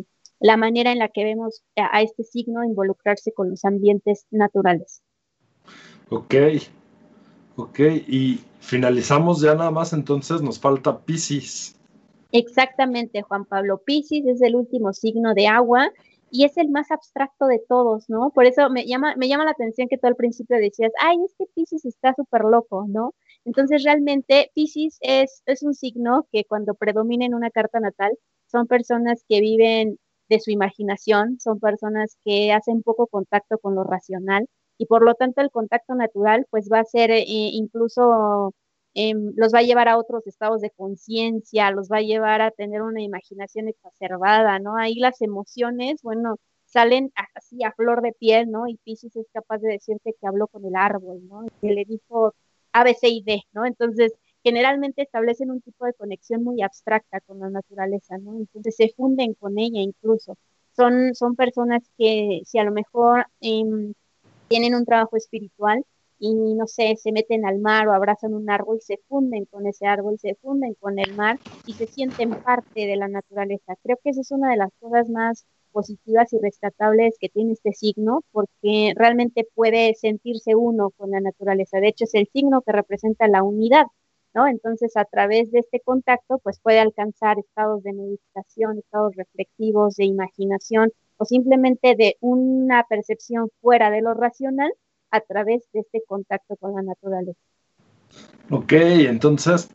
manera 0.56 0.92
en 0.92 0.98
la 0.98 1.08
que 1.08 1.24
vemos 1.24 1.62
a, 1.76 2.02
este 2.02 2.24
signo 2.24 2.64
involucrarse 2.64 3.32
con 3.32 3.50
los 3.50 3.64
ambientes 3.64 4.26
naturales. 4.30 5.02
Ok, 6.08 6.34
ok, 7.56 7.78
y 8.08 8.40
finalizamos 8.60 9.40
ya 9.40 9.54
nada 9.54 9.70
más, 9.70 9.92
entonces 9.92 10.42
nos 10.42 10.58
falta 10.58 10.98
Pisces. 10.98 11.76
Exactamente, 12.32 13.22
Juan 13.22 13.44
Pablo. 13.44 13.82
Pisces 13.84 14.24
es 14.26 14.42
el 14.42 14.54
último 14.54 14.92
signo 14.92 15.34
de 15.34 15.48
agua 15.48 15.90
y 16.30 16.44
es 16.44 16.56
el 16.56 16.68
más 16.68 16.90
abstracto 16.90 17.46
de 17.46 17.60
todos, 17.68 18.08
¿no? 18.08 18.30
Por 18.30 18.46
eso 18.46 18.70
me 18.70 18.86
llama, 18.86 19.14
me 19.16 19.28
llama 19.28 19.44
la 19.44 19.50
atención 19.50 19.88
que 19.88 19.98
tú 19.98 20.06
al 20.06 20.16
principio 20.16 20.56
decías, 20.56 20.92
ay, 21.00 21.16
es 21.24 21.34
que 21.36 21.46
Pisces 21.54 21.84
está 21.84 22.14
súper 22.14 22.42
loco, 22.42 22.86
¿no? 22.88 23.14
Entonces, 23.44 23.84
realmente, 23.84 24.50
Pisces 24.54 24.98
es, 25.00 25.42
es 25.46 25.62
un 25.62 25.74
signo 25.74 26.26
que 26.32 26.44
cuando 26.44 26.74
predomina 26.74 27.24
en 27.26 27.34
una 27.34 27.50
carta 27.50 27.80
natal, 27.80 28.12
son 28.46 28.66
personas 28.66 29.24
que 29.28 29.40
viven 29.40 29.98
de 30.28 30.40
su 30.40 30.50
imaginación, 30.50 31.38
son 31.40 31.58
personas 31.60 32.16
que 32.24 32.52
hacen 32.52 32.82
poco 32.82 33.06
contacto 33.08 33.58
con 33.58 33.74
lo 33.74 33.84
racional 33.84 34.46
y 34.78 34.86
por 34.86 35.04
lo 35.04 35.14
tanto 35.14 35.40
el 35.42 35.50
contacto 35.50 35.94
natural 35.94 36.46
pues 36.50 36.68
va 36.72 36.80
a 36.80 36.84
ser 36.84 37.10
eh, 37.10 37.24
incluso, 37.26 38.54
em, 38.94 39.32
los 39.36 39.52
va 39.54 39.58
a 39.60 39.62
llevar 39.62 39.88
a 39.88 39.98
otros 39.98 40.26
estados 40.26 40.60
de 40.62 40.70
conciencia, 40.70 41.70
los 41.72 41.88
va 41.90 41.98
a 41.98 42.02
llevar 42.02 42.40
a 42.42 42.50
tener 42.50 42.82
una 42.82 43.02
imaginación 43.02 43.68
exacerbada, 43.68 44.58
¿no? 44.58 44.76
Ahí 44.76 44.94
las 44.96 45.20
emociones, 45.20 46.00
bueno, 46.02 46.36
salen 46.64 47.12
así 47.34 47.62
a 47.64 47.72
flor 47.72 48.00
de 48.02 48.12
piel, 48.12 48.50
¿no? 48.50 48.68
Y 48.68 48.76
Pisces 48.84 49.16
es 49.16 49.26
capaz 49.32 49.58
de 49.58 49.72
decirte 49.72 50.14
que 50.20 50.26
habló 50.26 50.46
con 50.48 50.64
el 50.64 50.76
árbol, 50.76 51.20
¿no? 51.28 51.44
Que 51.60 51.72
le 51.72 51.84
dijo 51.84 52.34
a, 52.72 52.84
B, 52.84 52.94
C 52.94 53.08
y 53.08 53.22
D, 53.22 53.42
¿no? 53.52 53.66
Entonces, 53.66 54.12
generalmente 54.42 55.02
establecen 55.02 55.50
un 55.50 55.60
tipo 55.60 55.84
de 55.86 55.94
conexión 55.94 56.44
muy 56.44 56.62
abstracta 56.62 57.20
con 57.20 57.40
la 57.40 57.50
naturaleza, 57.50 58.18
¿no? 58.18 58.36
Entonces 58.38 58.76
se 58.76 58.92
funden 58.96 59.34
con 59.34 59.58
ella 59.58 59.80
incluso. 59.80 60.36
Son, 60.76 61.14
son 61.14 61.36
personas 61.36 61.82
que 61.98 62.42
si 62.46 62.58
a 62.58 62.64
lo 62.64 62.72
mejor 62.72 63.26
em, 63.40 63.92
tienen 64.48 64.74
un 64.74 64.84
trabajo 64.84 65.16
espiritual 65.16 65.84
y 66.18 66.54
no 66.54 66.66
sé, 66.66 66.96
se 66.96 67.12
meten 67.12 67.46
al 67.46 67.58
mar 67.58 67.88
o 67.88 67.94
abrazan 67.94 68.34
un 68.34 68.50
árbol, 68.50 68.78
y 68.78 68.82
se 68.82 68.98
funden 69.08 69.46
con 69.46 69.66
ese 69.66 69.86
árbol, 69.86 70.18
se 70.18 70.34
funden 70.36 70.74
con 70.74 70.98
el 70.98 71.14
mar 71.14 71.38
y 71.66 71.72
se 71.72 71.86
sienten 71.86 72.30
parte 72.42 72.86
de 72.86 72.96
la 72.96 73.08
naturaleza. 73.08 73.76
Creo 73.82 73.98
que 74.02 74.10
esa 74.10 74.20
es 74.20 74.30
una 74.30 74.50
de 74.50 74.58
las 74.58 74.70
cosas 74.80 75.08
más 75.08 75.46
positivas 75.72 76.32
y 76.32 76.38
rescatables 76.38 77.16
que 77.18 77.28
tiene 77.28 77.52
este 77.52 77.72
signo, 77.72 78.22
porque 78.32 78.92
realmente 78.96 79.46
puede 79.54 79.94
sentirse 79.94 80.54
uno 80.54 80.90
con 80.96 81.10
la 81.10 81.20
naturaleza. 81.20 81.78
De 81.78 81.88
hecho, 81.88 82.04
es 82.04 82.14
el 82.14 82.28
signo 82.32 82.62
que 82.62 82.72
representa 82.72 83.28
la 83.28 83.42
unidad, 83.42 83.86
¿no? 84.34 84.46
Entonces, 84.46 84.96
a 84.96 85.04
través 85.04 85.50
de 85.50 85.60
este 85.60 85.80
contacto, 85.80 86.38
pues 86.38 86.60
puede 86.60 86.78
alcanzar 86.78 87.38
estados 87.38 87.82
de 87.82 87.92
meditación, 87.92 88.78
estados 88.78 89.14
reflexivos, 89.16 89.96
de 89.96 90.04
imaginación 90.04 90.92
o 91.16 91.24
simplemente 91.24 91.94
de 91.96 92.16
una 92.20 92.84
percepción 92.88 93.50
fuera 93.60 93.90
de 93.90 94.02
lo 94.02 94.14
racional 94.14 94.72
a 95.10 95.20
través 95.20 95.68
de 95.72 95.80
este 95.80 96.02
contacto 96.06 96.56
con 96.56 96.74
la 96.74 96.82
naturaleza. 96.82 97.38
Ok, 98.50 98.72
entonces 98.72 99.68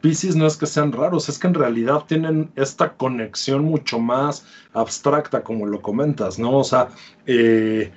Pisces 0.00 0.36
no 0.36 0.46
es 0.46 0.56
que 0.56 0.66
sean 0.66 0.92
raros, 0.92 1.28
es 1.28 1.38
que 1.38 1.46
en 1.46 1.54
realidad 1.54 2.04
tienen 2.06 2.50
esta 2.56 2.94
conexión 2.94 3.64
mucho 3.64 3.98
más 3.98 4.44
abstracta, 4.72 5.42
como 5.42 5.66
lo 5.66 5.80
comentas, 5.80 6.38
¿no? 6.38 6.58
O 6.58 6.64
sea, 6.64 6.88
eh, 7.26 7.92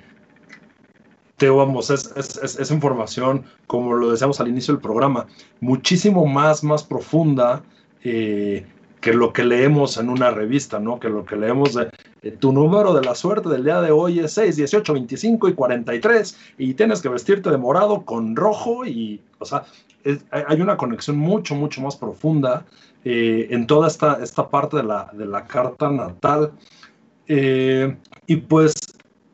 te 1.36 1.48
vamos, 1.48 1.90
es, 1.90 2.70
información, 2.70 3.44
como 3.66 3.94
lo 3.94 4.10
decíamos 4.10 4.40
al 4.40 4.48
inicio 4.48 4.74
del 4.74 4.82
programa, 4.82 5.26
muchísimo 5.60 6.26
más, 6.26 6.62
más 6.62 6.84
profunda 6.84 7.62
eh, 8.04 8.66
que 9.00 9.12
lo 9.14 9.32
que 9.32 9.44
leemos 9.44 9.96
en 9.96 10.10
una 10.10 10.30
revista, 10.30 10.78
¿no? 10.78 11.00
Que 11.00 11.08
lo 11.08 11.24
que 11.24 11.36
leemos 11.36 11.74
de 11.74 12.30
tu 12.32 12.52
número 12.52 12.92
de 12.92 13.02
la 13.02 13.14
suerte 13.14 13.48
del 13.48 13.64
día 13.64 13.80
de 13.80 13.90
hoy 13.90 14.20
es 14.20 14.32
6, 14.32 14.56
18, 14.56 14.92
25 14.92 15.48
y 15.48 15.54
43 15.54 16.38
y 16.58 16.74
tienes 16.74 17.00
que 17.00 17.08
vestirte 17.08 17.50
de 17.50 17.56
morado 17.56 18.04
con 18.04 18.36
rojo 18.36 18.84
y, 18.84 19.20
o 19.38 19.44
sea, 19.44 19.64
hay 20.30 20.60
una 20.60 20.76
conexión 20.76 21.16
mucho, 21.16 21.54
mucho 21.54 21.80
más 21.80 21.96
profunda 21.96 22.64
eh, 23.04 23.48
en 23.50 23.66
toda 23.66 23.88
esta, 23.88 24.22
esta 24.22 24.48
parte 24.48 24.78
de 24.78 24.82
la, 24.82 25.10
de 25.12 25.26
la 25.26 25.46
carta 25.46 25.90
natal. 25.90 26.52
Eh, 27.26 27.96
y 28.26 28.36
pues 28.36 28.74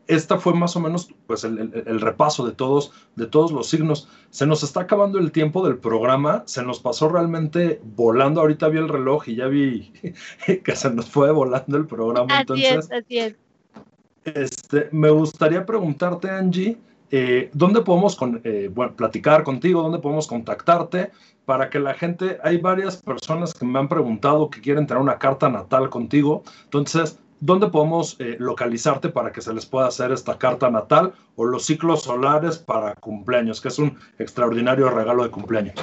esta 0.09 0.39
fue 0.39 0.55
más 0.55 0.77
o 0.77 0.81
menos 0.81 1.09
pues, 1.27 1.45
el, 1.45 2.01
repaso 2.01 2.47
de 2.47 2.53
todos, 2.53 2.93
de 3.17 3.27
todos 3.27 3.53
los 3.53 3.69
signos. 3.69 4.09
Se 4.31 4.47
nos 4.47 4.63
está 4.63 4.81
acabando 4.81 5.19
el 5.19 5.33
tiempo 5.33 5.67
del 5.67 5.79
programa, 5.79 6.43
se 6.47 6.63
nos 6.63 6.81
pasó 6.81 7.09
realmente 7.09 7.81
volando. 7.83 8.41
Ahorita 8.41 8.69
vi 8.69 8.79
el 8.79 8.89
reloj 8.89 9.29
y 9.29 9.37
ya 9.37 9.47
vi 9.47 9.93
que 10.65 10.77
se 10.77 10.91
nos 10.91 11.11
fue 11.11 11.31
volando 11.33 11.77
el 11.77 11.87
programa. 11.87 12.27
Así 12.31 12.41
Entonces, 12.41 12.77
es, 12.77 12.93
así 12.93 13.19
es. 13.19 13.35
Este, 14.25 14.89
me 14.91 15.11
gustaría 15.11 15.65
preguntarte, 15.65 16.29
Angie, 16.29 16.79
eh, 17.11 17.51
¿dónde 17.53 17.83
podemos 17.83 18.17
eh, 18.43 18.71
platicar 18.97 19.45
contigo? 19.45 19.83
¿Dónde 19.83 19.99
podemos 19.99 20.27
contactarte? 20.27 21.13
Para 21.45 21.71
que 21.71 21.79
la 21.79 21.95
gente, 21.95 22.39
hay 22.43 22.59
varias 22.59 22.97
personas 22.97 23.55
que 23.55 23.65
me 23.65 23.79
han 23.79 23.89
preguntado 23.89 24.51
que 24.51 24.61
quieren 24.61 24.87
tener 24.87 25.01
una 25.01 25.19
carta 25.19 25.49
natal 25.49 25.91
contigo. 25.91 26.43
Entonces, 26.65 27.21
¿dónde 27.41 27.69
podemos 27.69 28.19
eh, 28.21 28.37
localizarte 28.39 29.09
para 29.09 29.33
que 29.33 29.41
se 29.41 29.53
les 29.53 29.67
pueda 29.67 29.87
hacer 29.87 30.13
esta 30.13 30.39
carta 30.39 30.71
natal 30.71 31.15
o 31.37 31.45
los 31.45 31.67
ciclos 31.67 32.03
solares 32.03 32.59
para 32.59 32.95
cumpleaños, 32.95 33.61
que 33.61 33.69
es 33.69 33.79
un 33.79 33.99
extraordinario 34.19 34.91
regalo 34.91 35.25
de 35.25 35.31
cumpleaños? 35.31 35.75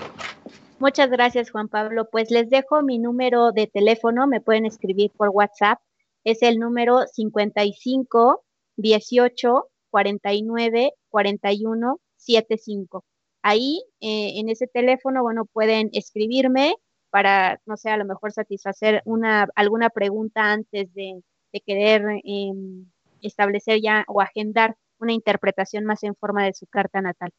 Muchas 0.79 1.09
gracias, 1.09 1.51
Juan 1.51 1.69
Pablo. 1.69 2.09
Pues 2.11 2.29
les 2.31 2.49
dejo 2.49 2.81
mi 2.81 2.99
número 2.99 3.51
de 3.51 3.67
teléfono, 3.67 4.27
me 4.27 4.41
pueden 4.41 4.65
escribir 4.65 5.11
por 5.15 5.29
WhatsApp. 5.29 5.79
Es 6.23 6.41
el 6.41 6.59
número 6.59 7.05
55 7.07 8.43
18 8.77 9.69
49 9.89 10.93
41 11.09 11.99
75. 12.17 13.05
Ahí, 13.41 13.83
eh, 13.99 14.39
en 14.39 14.49
ese 14.49 14.67
teléfono, 14.67 15.21
bueno, 15.21 15.45
pueden 15.45 15.89
escribirme 15.93 16.75
para, 17.09 17.61
no 17.65 17.77
sé, 17.77 17.89
a 17.89 17.97
lo 17.97 18.05
mejor 18.05 18.31
satisfacer 18.31 19.01
una, 19.05 19.47
alguna 19.55 19.89
pregunta 19.89 20.51
antes 20.51 20.93
de, 20.93 21.21
querer 21.61 22.03
em, 22.23 22.85
establecer 23.21 23.81
ya 23.81 24.05
o 24.07 24.21
agendar 24.21 24.75
una 24.99 25.13
interpretación 25.13 25.85
más 25.85 26.03
en 26.03 26.15
forma 26.15 26.45
de 26.45 26.53
su 26.53 26.65
carta 26.67 27.01
natal. 27.01 27.31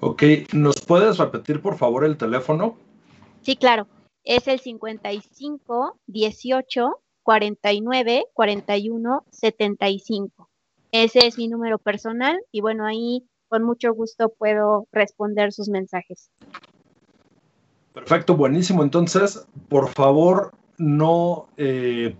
Ok, 0.00 0.22
¿nos 0.52 0.80
puedes 0.80 1.18
repetir 1.18 1.60
por 1.60 1.76
favor 1.76 2.04
el 2.04 2.16
teléfono? 2.16 2.76
Sí, 3.42 3.56
claro. 3.56 3.86
Es 4.24 4.48
el 4.48 4.60
55 4.60 5.98
18 6.06 7.00
49 7.22 8.24
41 8.32 9.24
75. 9.30 10.50
Ese 10.92 11.26
es 11.26 11.38
mi 11.38 11.48
número 11.48 11.78
personal 11.78 12.40
y 12.50 12.60
bueno, 12.60 12.86
ahí 12.86 13.24
con 13.48 13.62
mucho 13.62 13.92
gusto 13.92 14.30
puedo 14.30 14.86
responder 14.92 15.52
sus 15.52 15.68
mensajes. 15.68 16.30
Perfecto, 17.92 18.36
buenísimo. 18.36 18.82
Entonces, 18.82 19.46
por 19.68 19.88
favor, 19.88 20.52
no, 20.78 21.48
eh, 21.56 22.16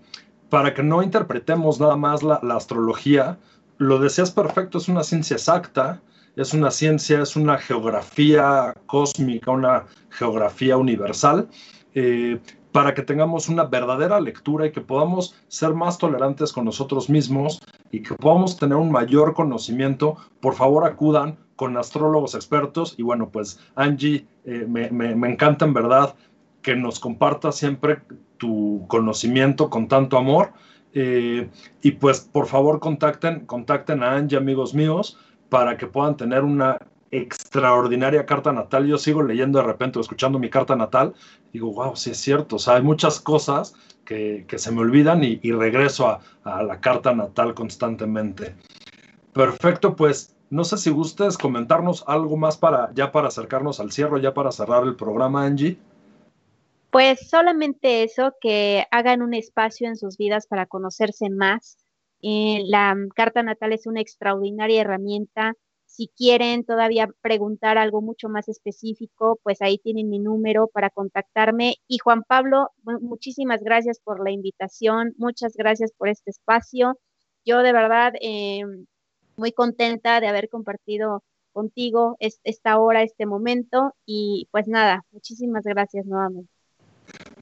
para 0.50 0.74
que 0.74 0.82
no 0.82 1.02
interpretemos 1.02 1.80
nada 1.80 1.96
más 1.96 2.22
la, 2.22 2.40
astrología, 2.54 3.38
lo 3.78 3.98
decías 3.98 4.30
perfecto, 4.30 4.78
es 4.78 4.88
una 4.88 5.04
ciencia 5.04 5.36
exacta, 5.36 6.02
es 6.36 6.52
una 6.52 6.70
ciencia, 6.70 7.22
es 7.22 7.36
una 7.36 7.56
geografía 7.56 8.74
cósmica, 8.86 9.50
una 9.52 9.86
geografía 10.10 10.76
universal. 10.76 11.48
Eh, 11.94 12.38
para 12.72 12.94
que 12.94 13.02
tengamos 13.02 13.48
una 13.48 13.64
verdadera 13.64 14.20
lectura 14.20 14.66
y 14.66 14.72
que 14.72 14.80
podamos 14.80 15.34
ser 15.48 15.74
más 15.74 15.98
tolerantes 15.98 16.52
con 16.52 16.64
nosotros 16.64 17.10
mismos 17.10 17.60
y 17.90 18.02
que 18.02 18.14
podamos 18.14 18.56
tener 18.56 18.76
un 18.76 18.92
mayor 18.92 19.34
conocimiento, 19.34 20.16
por 20.40 20.54
favor 20.54 20.86
acudan 20.86 21.36
con 21.56 21.76
astrólogos 21.76 22.34
expertos. 22.34 22.94
Y 22.96 23.02
bueno, 23.02 23.30
pues 23.30 23.58
Angie, 23.74 24.26
eh, 24.44 24.66
me, 24.68 25.28
encanta 25.28 25.64
en 25.64 25.74
verdad 25.74 26.14
que 26.62 26.76
nos 26.76 27.00
comparta 27.00 27.50
siempre 27.52 28.02
tu 28.40 28.86
conocimiento 28.88 29.70
con 29.70 29.86
tanto 29.86 30.16
amor. 30.16 30.52
Eh, 30.92 31.48
y 31.82 31.92
pues 31.92 32.20
por 32.20 32.46
favor 32.46 32.80
contacten, 32.80 33.46
contacten 33.46 34.02
a 34.02 34.16
Angie, 34.16 34.36
amigos 34.36 34.74
míos, 34.74 35.18
para 35.48 35.76
que 35.76 35.86
puedan 35.86 36.16
tener 36.16 36.42
una 36.42 36.78
extraordinaria 37.12 38.26
carta 38.26 38.52
natal. 38.52 38.86
Yo 38.86 38.98
sigo 38.98 39.22
leyendo 39.22 39.60
de 39.60 39.64
repente 39.66 39.98
o 39.98 40.02
escuchando 40.02 40.38
mi 40.38 40.48
carta 40.48 40.74
natal, 40.74 41.14
digo, 41.52 41.72
wow, 41.72 41.94
sí 41.94 42.10
es 42.10 42.18
cierto. 42.18 42.56
O 42.56 42.58
sea, 42.58 42.76
hay 42.76 42.82
muchas 42.82 43.20
cosas 43.20 43.74
que, 44.04 44.44
se 44.56 44.72
me 44.72 44.80
olvidan 44.80 45.22
y, 45.22 45.38
regreso 45.52 46.08
a, 46.08 46.20
a, 46.42 46.62
la 46.64 46.80
carta 46.80 47.14
natal 47.14 47.54
constantemente. 47.54 48.56
Perfecto, 49.32 49.94
pues 49.94 50.34
no 50.48 50.64
sé 50.64 50.78
si 50.78 50.90
gustes 50.90 51.38
comentarnos 51.38 52.02
algo 52.08 52.36
más 52.36 52.56
para 52.56 52.90
ya 52.94 53.12
para 53.12 53.28
acercarnos 53.28 53.78
al 53.78 53.92
cierre, 53.92 54.20
ya 54.20 54.34
para 54.34 54.50
cerrar 54.50 54.82
el 54.82 54.96
programa, 54.96 55.44
Angie. 55.44 55.78
Pues 56.90 57.28
solamente 57.28 58.02
eso, 58.02 58.34
que 58.40 58.84
hagan 58.90 59.22
un 59.22 59.34
espacio 59.34 59.88
en 59.88 59.96
sus 59.96 60.16
vidas 60.16 60.46
para 60.46 60.66
conocerse 60.66 61.30
más. 61.30 61.78
Eh, 62.22 62.62
la 62.66 62.96
carta 63.14 63.42
natal 63.42 63.72
es 63.72 63.86
una 63.86 64.00
extraordinaria 64.00 64.82
herramienta 64.82 65.54
si 65.90 66.08
quieren 66.16 66.64
todavía 66.64 67.08
preguntar 67.20 67.76
algo 67.76 68.00
mucho 68.00 68.28
más 68.28 68.48
específico, 68.48 69.40
pues 69.42 69.60
ahí 69.60 69.78
tienen 69.78 70.08
mi 70.08 70.20
número 70.20 70.68
para 70.68 70.88
contactarme. 70.90 71.76
Y 71.88 71.98
Juan 71.98 72.22
Pablo, 72.22 72.70
muchísimas 72.84 73.62
gracias 73.62 74.00
por 74.00 74.22
la 74.24 74.30
invitación, 74.30 75.14
muchas 75.18 75.56
gracias 75.56 75.92
por 75.92 76.08
este 76.08 76.30
espacio. 76.30 76.98
Yo 77.44 77.58
de 77.62 77.72
verdad 77.72 78.12
eh, 78.20 78.62
muy 79.36 79.52
contenta 79.52 80.20
de 80.20 80.28
haber 80.28 80.48
compartido 80.48 81.24
contigo 81.52 82.16
esta 82.20 82.78
hora, 82.78 83.02
este 83.02 83.26
momento. 83.26 83.94
Y 84.06 84.48
pues 84.52 84.68
nada, 84.68 85.04
muchísimas 85.10 85.64
gracias 85.64 86.06
nuevamente. 86.06 86.59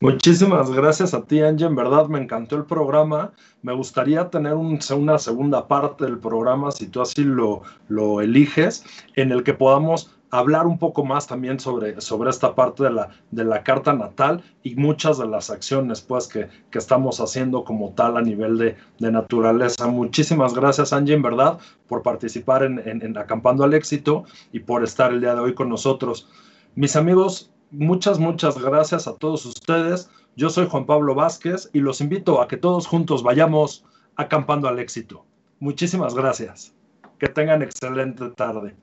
Muchísimas 0.01 0.71
gracias 0.71 1.13
a 1.13 1.25
ti, 1.25 1.41
Angie. 1.41 1.67
En 1.67 1.75
verdad 1.75 2.07
me 2.07 2.21
encantó 2.21 2.55
el 2.57 2.65
programa. 2.65 3.33
Me 3.63 3.73
gustaría 3.73 4.31
tener 4.31 4.55
una 4.55 5.19
segunda 5.19 5.67
parte 5.67 6.05
del 6.05 6.19
programa, 6.19 6.71
si 6.71 6.87
tú 6.87 7.01
así 7.01 7.25
lo, 7.25 7.63
lo, 7.89 8.21
eliges, 8.21 8.85
en 9.17 9.33
el 9.33 9.43
que 9.43 9.55
podamos 9.55 10.15
hablar 10.31 10.67
un 10.67 10.79
poco 10.79 11.05
más 11.05 11.27
también 11.27 11.59
sobre, 11.59 12.01
sobre 12.01 12.31
esta 12.31 12.55
parte 12.55 12.85
de 12.85 12.91
la, 12.91 13.11
de 13.31 13.45
la 13.45 13.65
carta 13.65 13.93
natal 13.93 14.45
y 14.63 14.77
muchas 14.77 15.19
de 15.19 15.27
las 15.27 15.51
acciones 15.51 16.01
pues, 16.01 16.29
que, 16.29 16.49
que 16.71 16.79
estamos 16.79 17.19
haciendo 17.19 17.65
como 17.65 17.93
tal 17.95 18.17
a 18.17 18.23
nivel 18.23 18.57
de, 18.57 18.77
de, 19.01 19.11
naturaleza. 19.11 19.89
Muchísimas 19.89 20.55
gracias, 20.55 20.93
Angie, 20.93 21.15
en 21.15 21.23
verdad, 21.23 21.59
por 21.89 22.03
participar 22.03 22.63
en, 22.63 22.79
en, 22.87 23.03
en 23.03 23.19
Acampando 23.19 23.65
al 23.65 23.75
Éxito 23.75 24.25
y 24.53 24.61
por 24.61 24.85
estar 24.85 25.13
el 25.13 25.21
día 25.21 25.35
de 25.35 25.41
hoy 25.41 25.55
con 25.55 25.69
nosotros. 25.69 26.29
Mis 26.77 26.95
amigos, 26.95 27.51
muchas, 27.71 28.19
muchas 28.19 28.59
gracias 28.59 29.07
a 29.07 29.15
todos 29.15 29.45
ustedes. 29.47 30.11
Yo 30.37 30.51
soy 30.51 30.69
Juan 30.69 30.87
Pablo 30.87 31.15
Vázquez 31.15 31.71
y 31.73 31.81
los 31.81 32.01
invito 32.01 32.41
a 32.41 32.49
que 32.49 32.57
todos 32.57 32.87
juntos 32.87 33.23
vayamos 33.23 33.85
acampando 34.17 34.69
al 34.69 34.79
éxito. 34.79 35.25
Muchísimas 35.61 36.15
gracias. 36.15 36.75
Que 37.19 37.29
tengan 37.29 37.63
excelente 37.63 38.29
tarde. 38.31 38.77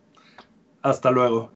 Hasta 0.82 1.12
luego. 1.12 1.52